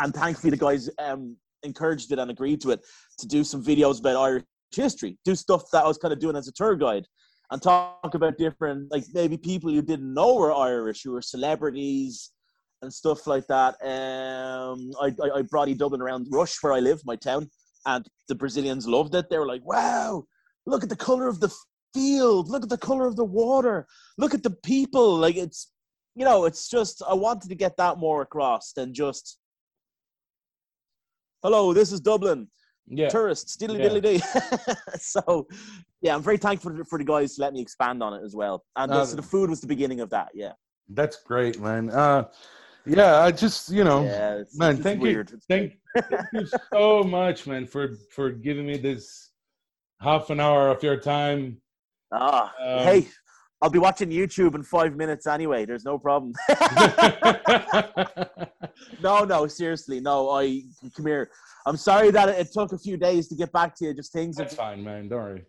and 0.00 0.14
thankfully 0.14 0.50
the 0.50 0.56
guys 0.56 0.90
um, 0.98 1.36
encouraged 1.62 2.12
it 2.12 2.18
and 2.18 2.30
agreed 2.30 2.60
to 2.62 2.70
it 2.70 2.80
to 3.18 3.26
do 3.26 3.44
some 3.44 3.62
videos 3.62 4.00
about 4.00 4.16
Irish 4.16 4.44
history, 4.74 5.18
do 5.24 5.34
stuff 5.34 5.64
that 5.72 5.84
I 5.84 5.88
was 5.88 5.98
kind 5.98 6.12
of 6.12 6.18
doing 6.18 6.36
as 6.36 6.48
a 6.48 6.52
tour 6.52 6.76
guide, 6.76 7.06
and 7.50 7.62
talk 7.62 8.14
about 8.14 8.38
different 8.38 8.90
like 8.90 9.04
maybe 9.12 9.36
people 9.36 9.70
you 9.70 9.82
didn't 9.82 10.12
know 10.12 10.34
were 10.34 10.54
Irish, 10.54 11.02
who 11.02 11.12
were 11.12 11.22
celebrities 11.22 12.32
and 12.82 12.92
stuff 12.92 13.26
like 13.26 13.46
that. 13.46 13.74
Um, 13.82 14.92
I, 15.00 15.14
I, 15.22 15.38
I 15.38 15.42
brought 15.42 15.68
E 15.68 15.74
Dublin 15.74 16.02
around 16.02 16.26
Rush, 16.30 16.62
where 16.62 16.72
I 16.72 16.80
live, 16.80 17.00
my 17.04 17.16
town, 17.16 17.50
and 17.86 18.06
the 18.28 18.34
Brazilians 18.34 18.86
loved 18.86 19.14
it. 19.14 19.30
They 19.30 19.38
were 19.38 19.46
like, 19.46 19.64
"Wow, 19.64 20.24
look 20.66 20.82
at 20.82 20.88
the 20.88 20.96
color 20.96 21.28
of 21.28 21.40
the 21.40 21.52
field, 21.94 22.48
look 22.48 22.62
at 22.62 22.68
the 22.68 22.78
color 22.78 23.06
of 23.06 23.16
the 23.16 23.24
water, 23.24 23.86
look 24.18 24.34
at 24.34 24.42
the 24.42 24.50
people." 24.50 25.16
Like 25.16 25.36
it's, 25.36 25.72
you 26.14 26.24
know, 26.24 26.44
it's 26.44 26.68
just 26.68 27.02
I 27.08 27.14
wanted 27.14 27.48
to 27.48 27.54
get 27.54 27.76
that 27.76 27.98
more 27.98 28.22
across 28.22 28.72
than 28.72 28.92
just, 28.94 29.38
"Hello, 31.42 31.72
this 31.72 31.92
is 31.92 32.00
Dublin." 32.00 32.48
yeah. 32.88 33.08
tourists, 33.08 33.56
diddly 33.56 33.78
Yeah. 33.80 33.88
diddly 33.88 34.02
dee. 34.02 34.98
so, 35.00 35.48
yeah, 36.00 36.14
I'm 36.14 36.22
very 36.22 36.36
thankful 36.38 36.70
for, 36.76 36.84
for 36.84 36.98
the 36.98 37.04
guys 37.04 37.34
to 37.34 37.42
let 37.42 37.52
me 37.52 37.60
expand 37.60 38.00
on 38.00 38.14
it 38.14 38.22
as 38.24 38.36
well. 38.36 38.64
And 38.76 38.92
Uh, 38.92 39.04
so 39.04 39.16
the 39.16 39.22
food 39.22 39.50
was 39.50 39.60
the 39.60 39.66
beginning 39.66 40.00
of 40.00 40.10
that. 40.10 40.28
Yeah, 40.34 40.52
That's 40.88 41.16
great, 41.22 41.60
man. 41.60 41.90
Uh, 41.90 42.28
yeah, 42.84 43.16
I 43.18 43.32
just 43.32 43.70
you 43.72 43.82
know, 43.82 44.04
yeah, 44.04 44.36
it's, 44.36 44.56
man, 44.56 44.74
it's 44.74 44.82
thank 44.84 45.02
weird. 45.02 45.32
you, 45.32 45.40
thank, 45.48 45.78
thank 46.08 46.26
you 46.32 46.46
so 46.72 47.02
much, 47.18 47.46
man, 47.48 47.66
for 47.66 47.88
for 48.14 48.30
giving 48.30 48.66
me 48.66 48.76
this 48.78 49.25
half 50.00 50.30
an 50.30 50.40
hour 50.40 50.68
of 50.68 50.82
your 50.82 50.96
time. 50.96 51.60
Ah, 52.12 52.52
Um, 52.62 52.78
hey, 52.84 53.08
I'll 53.62 53.70
be 53.70 53.78
watching 53.78 54.10
YouTube 54.10 54.54
in 54.54 54.62
five 54.62 54.96
minutes 54.96 55.26
anyway. 55.26 55.64
There's 55.64 55.84
no 55.84 55.98
problem. 55.98 56.32
no, 59.02 59.24
no, 59.24 59.46
seriously, 59.46 60.00
no. 60.00 60.30
I 60.30 60.62
come 60.96 61.06
here. 61.06 61.30
I'm 61.66 61.76
sorry 61.76 62.10
that 62.10 62.28
it, 62.28 62.38
it 62.38 62.52
took 62.52 62.72
a 62.72 62.78
few 62.78 62.96
days 62.96 63.28
to 63.28 63.34
get 63.34 63.50
back 63.52 63.74
to 63.76 63.86
you. 63.86 63.94
Just 63.94 64.12
things 64.12 64.38
have 64.38 64.52
fine, 64.52 64.84
man. 64.84 65.08
Don't 65.08 65.18
worry. 65.22 65.44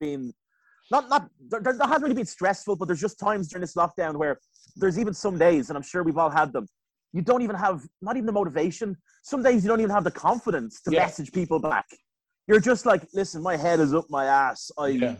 been 0.00 0.32
not 0.90 1.08
not 1.08 1.28
there, 1.48 1.60
there 1.60 1.74
hasn't 1.78 2.02
really 2.02 2.14
been 2.14 2.26
stressful, 2.26 2.76
but 2.76 2.86
there's 2.86 3.00
just 3.00 3.18
times 3.18 3.48
during 3.48 3.60
this 3.60 3.74
lockdown 3.74 4.16
where 4.16 4.38
there's 4.76 4.98
even 4.98 5.14
some 5.14 5.38
days, 5.38 5.68
and 5.70 5.76
I'm 5.76 5.82
sure 5.82 6.02
we've 6.02 6.18
all 6.18 6.30
had 6.30 6.52
them. 6.52 6.66
You 7.12 7.22
don't 7.22 7.42
even 7.42 7.56
have 7.56 7.82
not 8.02 8.16
even 8.16 8.26
the 8.26 8.32
motivation. 8.32 8.96
Some 9.22 9.42
days 9.42 9.62
you 9.62 9.68
don't 9.68 9.80
even 9.80 9.92
have 9.92 10.04
the 10.04 10.10
confidence 10.10 10.80
to 10.82 10.90
Yeah. 10.90 11.00
message 11.00 11.30
people 11.32 11.60
back. 11.60 11.86
You're 12.46 12.60
just 12.60 12.86
like, 12.86 13.06
listen, 13.14 13.42
my 13.42 13.56
head 13.56 13.80
is 13.80 13.94
up 13.94 14.06
my 14.10 14.26
ass. 14.26 14.70
I 14.78 14.88
Yeah. 14.88 15.16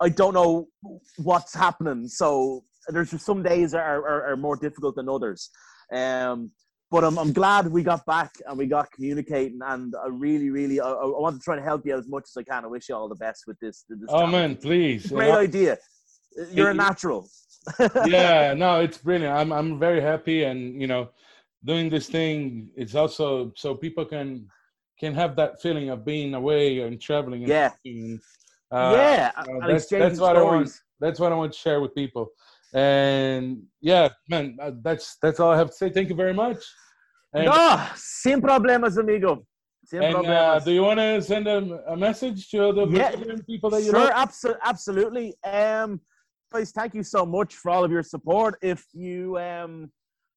I 0.00 0.08
don't 0.08 0.34
know 0.34 0.68
what's 1.16 1.54
happening. 1.54 2.06
So 2.06 2.64
there's 2.88 3.10
just 3.10 3.26
some 3.26 3.42
days 3.42 3.74
are, 3.74 3.98
are, 4.06 4.32
are 4.32 4.36
more 4.36 4.56
difficult 4.56 4.94
than 4.94 5.08
others. 5.08 5.50
Um, 5.92 6.52
but 6.90 7.04
I'm, 7.04 7.18
I'm 7.18 7.32
glad 7.32 7.68
we 7.68 7.82
got 7.82 8.06
back 8.06 8.32
and 8.46 8.56
we 8.56 8.66
got 8.66 8.90
communicating. 8.92 9.58
And 9.62 9.92
I 10.02 10.08
really, 10.08 10.50
really, 10.50 10.80
I, 10.80 10.88
I 10.88 11.04
want 11.04 11.36
to 11.36 11.44
try 11.44 11.56
to 11.56 11.62
help 11.62 11.84
you 11.84 11.96
as 11.96 12.08
much 12.08 12.24
as 12.24 12.36
I 12.36 12.44
can. 12.44 12.64
I 12.64 12.68
wish 12.68 12.88
you 12.88 12.94
all 12.94 13.08
the 13.08 13.16
best 13.16 13.44
with 13.46 13.58
this. 13.60 13.84
this 13.88 13.98
Oh 14.08 14.26
man, 14.26 14.56
please. 14.56 15.10
great 15.10 15.32
idea. 15.32 15.78
You're 16.52 16.70
a 16.70 16.74
natural. 16.74 17.28
yeah, 18.06 18.54
no, 18.54 18.80
it's 18.80 18.98
brilliant. 18.98 19.36
I'm 19.36 19.52
I'm 19.52 19.78
very 19.78 20.00
happy, 20.00 20.44
and 20.44 20.80
you 20.80 20.86
know, 20.86 21.10
doing 21.64 21.90
this 21.90 22.06
thing 22.06 22.70
it's 22.76 22.94
also 22.94 23.52
so 23.56 23.74
people 23.74 24.04
can 24.04 24.46
can 25.00 25.14
have 25.14 25.36
that 25.36 25.60
feeling 25.62 25.90
of 25.90 26.04
being 26.04 26.34
away 26.34 26.80
and 26.80 27.00
traveling. 27.00 27.40
And 27.44 27.48
Yeah. 27.50 27.70
uh, 28.70 28.92
yeah, 28.94 29.32
uh, 29.36 29.44
that's- 29.60 29.88
that's 29.88 30.20
what 30.20 30.36
I 30.36 30.42
want. 30.42 30.70
That's 31.00 31.20
what 31.20 31.30
I 31.32 31.36
want 31.36 31.52
to 31.52 31.58
share 31.58 31.80
with 31.80 31.94
people. 31.94 32.24
And 32.74 33.62
yeah, 33.80 34.08
man, 34.28 34.56
uh, 34.60 34.72
that's 34.82 35.16
that's 35.22 35.40
all 35.40 35.50
I 35.50 35.56
have 35.56 35.68
to 35.70 35.76
say. 35.80 35.88
Thank 35.90 36.08
you 36.10 36.14
very 36.14 36.34
much. 36.34 36.58
And, 37.32 37.46
No, 37.46 37.86
sin 37.94 38.40
problemas, 38.42 38.98
amigo. 38.98 39.46
Sin 39.84 40.02
and 40.02 40.14
uh, 40.16 40.22
problemas. 40.22 40.64
do 40.64 40.72
you 40.72 40.82
want 40.82 40.98
to 41.00 41.22
send 41.22 41.46
a, 41.46 41.58
a 41.94 41.96
message 41.96 42.50
to 42.50 42.72
the 42.72 42.86
Yeah. 42.88 43.12
People 43.46 43.70
that 43.70 43.82
you 43.82 43.90
sure, 43.90 44.00
love? 44.00 44.28
abso- 44.28 44.58
absolutely. 44.62 45.34
Um, 45.44 46.00
guys, 46.52 46.72
thank 46.72 46.94
you 46.94 47.02
so 47.02 47.24
much 47.24 47.54
for 47.54 47.70
all 47.70 47.84
of 47.84 47.90
your 47.90 48.02
support. 48.02 48.58
If 48.60 48.84
you 48.92 49.38
um 49.38 49.90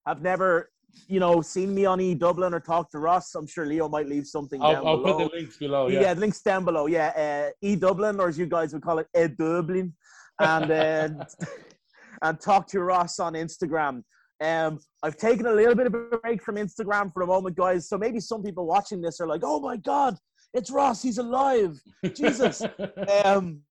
have 0.07 0.21
never, 0.21 0.69
you 1.07 1.19
know, 1.19 1.41
seen 1.41 1.73
me 1.73 1.85
on 1.85 1.99
E 2.01 2.13
Dublin 2.15 2.53
or 2.53 2.59
talked 2.59 2.91
to 2.93 2.99
Ross, 2.99 3.35
I'm 3.35 3.47
sure 3.47 3.65
Leo 3.65 3.87
might 3.89 4.07
leave 4.07 4.25
something 4.27 4.61
I'll, 4.61 4.87
I'll 4.87 4.97
below. 4.97 5.17
put 5.17 5.31
the 5.31 5.37
links 5.37 5.57
below. 5.57 5.87
yeah. 5.87 6.01
Yeah. 6.01 6.13
links 6.13 6.41
down 6.41 6.65
below. 6.65 6.87
Yeah, 6.87 7.47
uh, 7.47 7.51
E 7.61 7.75
Dublin, 7.75 8.19
or 8.19 8.29
as 8.29 8.37
you 8.37 8.45
guys 8.45 8.73
would 8.73 8.81
call 8.83 8.99
it, 8.99 9.07
E 9.17 9.27
Dublin, 9.27 9.93
and 10.39 10.71
uh, 10.71 11.25
and 12.21 12.39
talk 12.39 12.67
to 12.67 12.79
Ross 12.81 13.19
on 13.19 13.33
Instagram. 13.33 14.03
Um, 14.41 14.79
I've 15.03 15.17
taken 15.17 15.45
a 15.45 15.53
little 15.53 15.75
bit 15.75 15.85
of 15.87 15.93
a 15.93 16.17
break 16.17 16.41
from 16.41 16.55
Instagram 16.55 17.13
for 17.13 17.21
a 17.21 17.27
moment, 17.27 17.55
guys. 17.55 17.87
So 17.87 17.97
maybe 17.97 18.19
some 18.19 18.41
people 18.41 18.65
watching 18.65 19.01
this 19.01 19.19
are 19.19 19.27
like, 19.27 19.41
"Oh 19.43 19.59
my 19.59 19.77
God, 19.77 20.17
it's 20.53 20.71
Ross! 20.71 21.03
He's 21.03 21.17
alive!" 21.17 21.79
Jesus. 22.15 22.63
Um, 23.25 23.61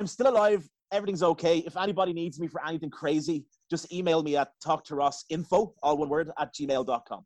I'm 0.00 0.06
still 0.08 0.28
alive. 0.28 0.68
Everything's 0.92 1.22
okay. 1.22 1.58
If 1.58 1.76
anybody 1.76 2.12
needs 2.12 2.38
me 2.38 2.46
for 2.46 2.64
anything 2.66 2.90
crazy, 2.90 3.44
just 3.70 3.92
email 3.92 4.22
me 4.22 4.36
at 4.36 4.52
talktorosinfo, 4.64 5.72
all 5.82 5.96
one 5.96 6.08
word, 6.08 6.30
at 6.38 6.54
gmail.com. 6.54 7.24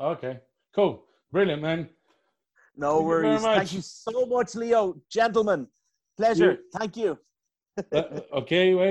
okay. 0.00 0.40
Cool. 0.74 1.02
Brilliant, 1.32 1.62
man. 1.62 1.88
No 2.76 2.96
Thank 2.96 3.06
worries. 3.06 3.42
much. 3.42 3.56
Thank 3.56 3.72
you 3.72 3.80
so 3.80 4.26
much, 4.26 4.54
Leo. 4.54 4.96
Gentlemen, 5.10 5.66
pleasure. 6.16 6.58
Thank 6.74 6.96
you. 6.98 7.18
Uh, 7.92 8.02
okay. 8.32 8.74
Wait. 8.74 8.84